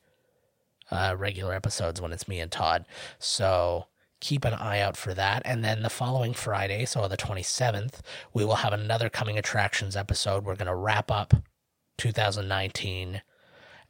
uh, 0.90 1.14
regular 1.18 1.52
episodes 1.52 2.00
when 2.00 2.12
it's 2.12 2.28
me 2.28 2.40
and 2.40 2.50
Todd. 2.50 2.86
So 3.18 3.86
keep 4.20 4.44
an 4.44 4.54
eye 4.54 4.80
out 4.80 4.96
for 4.96 5.14
that. 5.14 5.42
And 5.44 5.64
then 5.64 5.82
the 5.82 5.90
following 5.90 6.32
Friday, 6.32 6.84
so 6.84 7.06
the 7.08 7.16
27th, 7.16 8.00
we 8.32 8.44
will 8.44 8.56
have 8.56 8.72
another 8.72 9.10
Coming 9.10 9.38
Attractions 9.38 9.96
episode. 9.96 10.44
We're 10.44 10.56
going 10.56 10.66
to 10.66 10.74
wrap 10.74 11.10
up 11.10 11.34
2019 11.98 13.22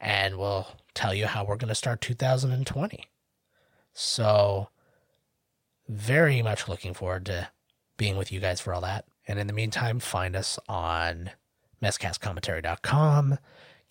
and 0.01 0.37
we'll 0.37 0.67
tell 0.93 1.13
you 1.13 1.27
how 1.27 1.45
we're 1.45 1.55
going 1.55 1.69
to 1.69 1.75
start 1.75 2.01
2020. 2.01 3.05
So, 3.93 4.69
very 5.87 6.41
much 6.41 6.67
looking 6.67 6.93
forward 6.93 7.25
to 7.27 7.49
being 7.97 8.17
with 8.17 8.31
you 8.31 8.39
guys 8.39 8.61
for 8.61 8.73
all 8.73 8.81
that. 8.81 9.05
And 9.27 9.39
in 9.39 9.47
the 9.47 9.53
meantime, 9.53 9.99
find 9.99 10.35
us 10.35 10.59
on 10.67 11.31
miscastcommentary.com 11.81 13.37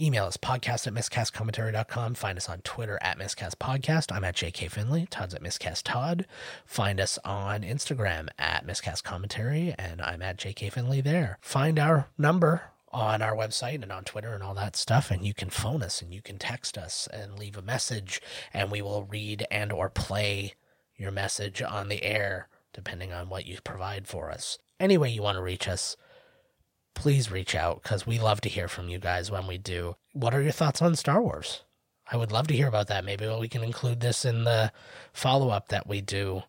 Email 0.00 0.26
us 0.26 0.36
podcast 0.36 0.86
at 0.86 0.94
miscastcommentary.com. 0.94 2.14
Find 2.14 2.38
us 2.38 2.48
on 2.48 2.60
Twitter 2.60 3.00
at 3.02 3.18
miscastpodcast. 3.18 4.12
I'm 4.14 4.22
at 4.22 4.36
JK 4.36 4.70
Finley. 4.70 5.08
Todd's 5.10 5.34
at 5.34 5.42
miscast 5.42 5.86
Todd. 5.86 6.24
Find 6.64 7.00
us 7.00 7.18
on 7.24 7.62
Instagram 7.62 8.28
at 8.38 8.64
miscastcommentary, 8.64 9.74
and 9.76 10.00
I'm 10.00 10.22
at 10.22 10.36
JK 10.36 10.72
Finley 10.72 11.00
there. 11.00 11.38
Find 11.40 11.80
our 11.80 12.10
number 12.16 12.62
on 12.92 13.22
our 13.22 13.34
website 13.34 13.82
and 13.82 13.92
on 13.92 14.04
Twitter 14.04 14.32
and 14.32 14.42
all 14.42 14.54
that 14.54 14.76
stuff 14.76 15.10
and 15.10 15.24
you 15.26 15.34
can 15.34 15.50
phone 15.50 15.82
us 15.82 16.00
and 16.00 16.12
you 16.12 16.22
can 16.22 16.38
text 16.38 16.78
us 16.78 17.08
and 17.12 17.38
leave 17.38 17.56
a 17.56 17.62
message 17.62 18.20
and 18.52 18.70
we 18.70 18.80
will 18.80 19.04
read 19.04 19.46
and 19.50 19.72
or 19.72 19.90
play 19.90 20.54
your 20.96 21.10
message 21.10 21.62
on 21.62 21.88
the 21.88 22.02
air 22.02 22.48
depending 22.72 23.12
on 23.12 23.28
what 23.28 23.46
you 23.46 23.58
provide 23.62 24.06
for 24.06 24.30
us. 24.30 24.58
Any 24.80 24.96
way 24.96 25.10
you 25.10 25.22
want 25.22 25.36
to 25.36 25.42
reach 25.42 25.68
us, 25.68 25.96
please 26.94 27.30
reach 27.30 27.54
out 27.54 27.82
because 27.82 28.06
we 28.06 28.18
love 28.18 28.40
to 28.42 28.48
hear 28.48 28.68
from 28.68 28.88
you 28.88 28.98
guys 28.98 29.30
when 29.30 29.46
we 29.46 29.58
do. 29.58 29.96
What 30.12 30.34
are 30.34 30.42
your 30.42 30.52
thoughts 30.52 30.82
on 30.82 30.96
Star 30.96 31.22
Wars? 31.22 31.62
I 32.10 32.16
would 32.16 32.32
love 32.32 32.46
to 32.48 32.56
hear 32.56 32.68
about 32.68 32.86
that. 32.88 33.04
Maybe 33.04 33.28
we 33.28 33.48
can 33.48 33.62
include 33.62 34.00
this 34.00 34.24
in 34.24 34.44
the 34.44 34.72
follow 35.12 35.50
up 35.50 35.68
that 35.68 35.86
we 35.86 36.00
do 36.00 36.42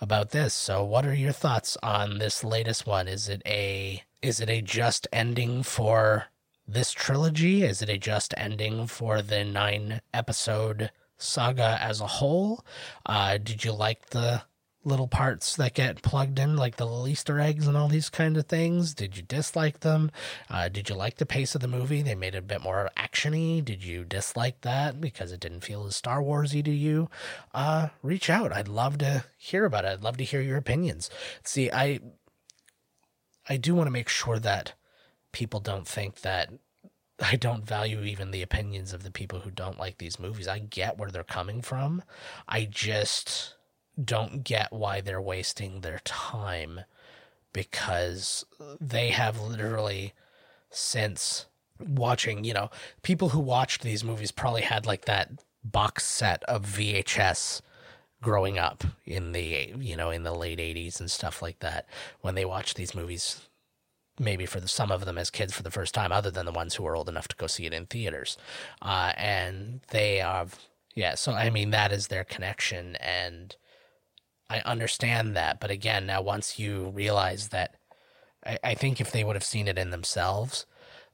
about 0.00 0.30
this. 0.30 0.54
So, 0.54 0.84
what 0.84 1.06
are 1.06 1.14
your 1.14 1.32
thoughts 1.32 1.76
on 1.82 2.18
this 2.18 2.42
latest 2.42 2.86
one? 2.86 3.06
Is 3.06 3.28
it 3.28 3.40
a 3.46 4.02
is 4.24 4.40
it 4.40 4.48
a 4.48 4.62
just 4.62 5.06
ending 5.12 5.62
for 5.62 6.24
this 6.66 6.92
trilogy? 6.92 7.62
Is 7.62 7.82
it 7.82 7.90
a 7.90 7.98
just 7.98 8.32
ending 8.38 8.86
for 8.86 9.20
the 9.20 9.44
nine 9.44 10.00
episode 10.14 10.90
saga 11.18 11.76
as 11.78 12.00
a 12.00 12.06
whole? 12.06 12.64
Uh, 13.04 13.36
did 13.36 13.66
you 13.66 13.72
like 13.72 14.10
the 14.10 14.42
little 14.82 15.08
parts 15.08 15.56
that 15.56 15.74
get 15.74 16.00
plugged 16.00 16.38
in, 16.38 16.56
like 16.56 16.76
the 16.76 16.86
little 16.86 17.06
Easter 17.06 17.38
eggs 17.38 17.66
and 17.66 17.76
all 17.76 17.88
these 17.88 18.08
kind 18.08 18.38
of 18.38 18.46
things? 18.46 18.94
Did 18.94 19.14
you 19.14 19.22
dislike 19.22 19.80
them? 19.80 20.10
Uh, 20.48 20.70
did 20.70 20.88
you 20.88 20.94
like 20.94 21.16
the 21.16 21.26
pace 21.26 21.54
of 21.54 21.60
the 21.60 21.68
movie? 21.68 22.00
They 22.00 22.14
made 22.14 22.34
it 22.34 22.38
a 22.38 22.42
bit 22.42 22.62
more 22.62 22.88
actiony. 22.96 23.62
Did 23.62 23.84
you 23.84 24.04
dislike 24.04 24.62
that 24.62 25.02
because 25.02 25.32
it 25.32 25.40
didn't 25.40 25.64
feel 25.64 25.84
as 25.84 25.96
Star 25.96 26.22
Warsy 26.22 26.64
to 26.64 26.70
you? 26.70 27.10
Uh, 27.52 27.88
reach 28.02 28.30
out. 28.30 28.54
I'd 28.54 28.68
love 28.68 28.96
to 28.98 29.24
hear 29.36 29.66
about 29.66 29.84
it. 29.84 29.88
I'd 29.88 30.02
love 30.02 30.16
to 30.16 30.24
hear 30.24 30.40
your 30.40 30.56
opinions. 30.56 31.10
See, 31.42 31.70
I 31.70 32.00
I 33.48 33.56
do 33.56 33.74
want 33.74 33.86
to 33.86 33.92
make 33.92 34.08
sure 34.08 34.38
that 34.38 34.74
people 35.32 35.60
don't 35.60 35.86
think 35.86 36.20
that 36.20 36.50
I 37.20 37.36
don't 37.36 37.66
value 37.66 38.02
even 38.02 38.30
the 38.30 38.42
opinions 38.42 38.92
of 38.92 39.02
the 39.04 39.10
people 39.10 39.40
who 39.40 39.50
don't 39.50 39.78
like 39.78 39.98
these 39.98 40.18
movies. 40.18 40.48
I 40.48 40.58
get 40.58 40.98
where 40.98 41.10
they're 41.10 41.22
coming 41.22 41.62
from. 41.62 42.02
I 42.48 42.64
just 42.64 43.54
don't 44.02 44.42
get 44.42 44.72
why 44.72 45.00
they're 45.00 45.20
wasting 45.22 45.80
their 45.80 46.00
time 46.04 46.80
because 47.52 48.44
they 48.80 49.10
have 49.10 49.40
literally 49.40 50.12
since 50.70 51.46
watching, 51.78 52.42
you 52.42 52.52
know, 52.52 52.70
people 53.02 53.28
who 53.30 53.38
watched 53.38 53.82
these 53.82 54.02
movies 54.02 54.32
probably 54.32 54.62
had 54.62 54.86
like 54.86 55.04
that 55.04 55.30
box 55.62 56.04
set 56.04 56.42
of 56.44 56.66
VHS 56.66 57.62
growing 58.24 58.58
up 58.58 58.82
in 59.04 59.32
the 59.32 59.72
you 59.78 59.96
know 59.96 60.10
in 60.10 60.22
the 60.22 60.34
late 60.34 60.58
80s 60.58 60.98
and 60.98 61.10
stuff 61.10 61.42
like 61.42 61.60
that 61.60 61.86
when 62.22 62.34
they 62.34 62.44
watched 62.44 62.76
these 62.76 62.94
movies 62.94 63.48
maybe 64.18 64.46
for 64.46 64.60
the, 64.60 64.68
some 64.68 64.90
of 64.90 65.04
them 65.04 65.18
as 65.18 65.30
kids 65.30 65.52
for 65.52 65.62
the 65.62 65.70
first 65.70 65.94
time 65.94 66.10
other 66.10 66.30
than 66.30 66.46
the 66.46 66.52
ones 66.52 66.74
who 66.74 66.82
were 66.84 66.96
old 66.96 67.08
enough 67.08 67.28
to 67.28 67.36
go 67.36 67.46
see 67.46 67.66
it 67.66 67.72
in 67.74 67.84
theaters. 67.84 68.38
Uh, 68.80 69.12
and 69.16 69.80
they 69.88 70.16
have 70.16 70.58
yeah 70.94 71.14
so 71.14 71.32
i 71.32 71.50
mean 71.50 71.70
that 71.70 71.92
is 71.92 72.06
their 72.06 72.24
connection 72.24 72.96
and 72.96 73.56
I 74.48 74.60
understand 74.60 75.34
that, 75.36 75.58
but 75.58 75.70
again, 75.70 76.06
now 76.06 76.20
once 76.22 76.58
you 76.58 76.90
realize 76.90 77.48
that, 77.48 77.76
I, 78.44 78.58
I 78.62 78.74
think 78.74 79.00
if 79.00 79.10
they 79.10 79.24
would 79.24 79.36
have 79.36 79.44
seen 79.44 79.68
it 79.68 79.78
in 79.78 79.90
themselves, 79.90 80.66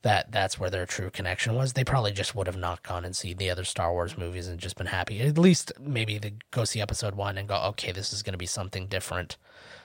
that 0.03 0.32
that's 0.32 0.59
where 0.59 0.70
their 0.70 0.86
true 0.86 1.11
connection 1.11 1.55
was, 1.55 1.74
they 1.74 1.84
probably 1.84 2.12
just 2.12 2.34
would 2.34 2.46
have 2.46 2.57
not 2.57 2.82
gone 2.82 3.05
and 3.05 3.14
seen 3.14 3.36
the 3.36 3.51
other 3.51 3.64
Star 3.64 3.92
Wars 3.92 4.16
movies 4.16 4.48
and 4.48 4.59
just 4.59 4.76
been 4.76 4.86
happy. 4.86 5.20
At 5.20 5.36
least 5.36 5.72
maybe 5.78 6.18
they 6.18 6.34
go 6.51 6.64
see 6.64 6.80
Episode 6.80 7.14
One 7.14 7.36
and 7.36 7.48
go, 7.48 7.57
okay, 7.57 7.92
this 7.92 8.12
is 8.12 8.22
going 8.22 8.32
to 8.32 8.38
be 8.38 8.46
something 8.46 8.86
different, 8.86 9.36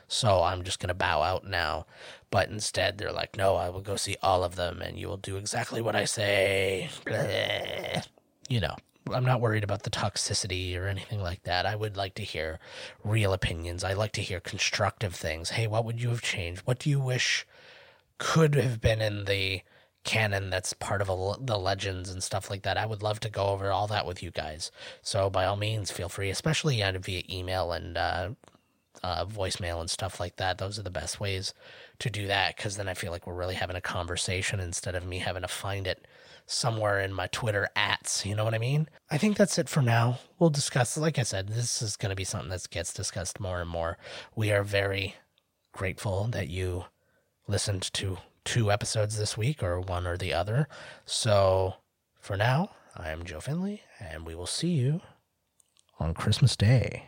so 0.07 0.43
I'm 0.43 0.63
just 0.63 0.79
going 0.79 0.87
to 0.87 0.93
bow 0.93 1.21
out 1.21 1.45
now. 1.45 1.85
But 2.31 2.49
instead, 2.49 2.97
they're 2.97 3.11
like, 3.11 3.35
no, 3.35 3.55
I 3.55 3.69
will 3.69 3.81
go 3.81 3.95
see 3.97 4.15
all 4.21 4.43
of 4.43 4.55
them, 4.55 4.81
and 4.81 4.97
you 4.97 5.07
will 5.07 5.17
do 5.17 5.37
exactly 5.37 5.81
what 5.81 5.95
I 5.95 6.05
say. 6.05 6.89
You 8.49 8.61
know. 8.61 8.75
I'm 9.13 9.23
not 9.23 9.39
worried 9.39 9.63
about 9.63 9.83
the 9.83 9.91
toxicity 9.91 10.75
or 10.75 10.87
anything 10.87 11.21
like 11.21 11.43
that. 11.43 11.67
I 11.67 11.75
would 11.75 11.95
like 11.95 12.15
to 12.15 12.23
hear 12.23 12.57
real 13.03 13.33
opinions. 13.33 13.83
I 13.83 13.93
like 13.93 14.13
to 14.13 14.21
hear 14.21 14.39
constructive 14.39 15.13
things. 15.13 15.51
Hey, 15.51 15.67
what 15.67 15.85
would 15.85 16.01
you 16.01 16.09
have 16.09 16.23
changed? 16.23 16.63
What 16.65 16.79
do 16.79 16.89
you 16.89 16.99
wish 16.99 17.45
could 18.17 18.55
have 18.55 18.81
been 18.81 19.01
in 19.01 19.25
the 19.25 19.61
canon 20.05 20.49
that's 20.49 20.73
part 20.73 21.01
of 21.01 21.09
a, 21.09 21.35
the 21.41 21.57
legends 21.57 22.09
and 22.09 22.23
stuff 22.23 22.49
like 22.49 22.63
that? 22.63 22.77
I 22.77 22.85
would 22.85 23.03
love 23.03 23.19
to 23.21 23.29
go 23.29 23.47
over 23.47 23.71
all 23.71 23.87
that 23.87 24.05
with 24.05 24.23
you 24.23 24.31
guys. 24.31 24.71
So 25.01 25.29
by 25.29 25.45
all 25.45 25.57
means, 25.57 25.91
feel 25.91 26.09
free, 26.09 26.29
especially 26.29 26.81
uh, 26.81 26.93
via 26.97 27.23
email 27.29 27.73
and 27.73 27.97
uh, 27.97 28.29
uh, 29.03 29.25
voicemail 29.25 29.81
and 29.81 29.89
stuff 29.89 30.19
like 30.19 30.37
that. 30.37 30.57
Those 30.57 30.79
are 30.79 30.83
the 30.83 30.89
best 30.89 31.19
ways 31.19 31.53
to 31.99 32.09
do 32.09 32.27
that 32.27 32.55
because 32.55 32.77
then 32.77 32.87
I 32.87 32.93
feel 32.93 33.11
like 33.11 33.27
we're 33.27 33.33
really 33.33 33.55
having 33.55 33.75
a 33.75 33.81
conversation 33.81 34.59
instead 34.59 34.95
of 34.95 35.05
me 35.05 35.19
having 35.19 35.41
to 35.41 35.47
find 35.47 35.87
it 35.87 36.07
somewhere 36.45 36.99
in 36.99 37.13
my 37.13 37.27
Twitter 37.27 37.69
ats. 37.75 38.25
You 38.25 38.35
know 38.35 38.43
what 38.43 38.53
I 38.53 38.59
mean? 38.59 38.87
I 39.09 39.17
think 39.17 39.37
that's 39.37 39.57
it 39.57 39.69
for 39.69 39.81
now. 39.81 40.19
We'll 40.39 40.49
discuss, 40.49 40.97
like 40.97 41.19
I 41.19 41.23
said, 41.23 41.49
this 41.49 41.81
is 41.81 41.97
going 41.97 42.11
to 42.11 42.15
be 42.15 42.23
something 42.23 42.49
that 42.49 42.69
gets 42.69 42.93
discussed 42.93 43.39
more 43.39 43.61
and 43.61 43.69
more. 43.69 43.97
We 44.35 44.51
are 44.51 44.63
very 44.63 45.15
grateful 45.73 46.27
that 46.31 46.47
you 46.47 46.85
listened 47.47 47.93
to 47.93 48.17
two 48.45 48.71
episodes 48.71 49.17
this 49.17 49.37
week 49.37 49.61
or 49.61 49.81
one 49.81 50.07
or 50.07 50.15
the 50.15 50.33
other. 50.33 50.67
So 51.03 51.75
for 52.19 52.37
now, 52.37 52.71
I 52.95 53.09
am 53.09 53.25
Joe 53.25 53.41
Finley, 53.41 53.81
and 53.99 54.25
we 54.25 54.35
will 54.35 54.47
see 54.47 54.69
you 54.69 55.01
on 55.99 56.13
Christmas 56.13 56.55
Day. 56.55 57.07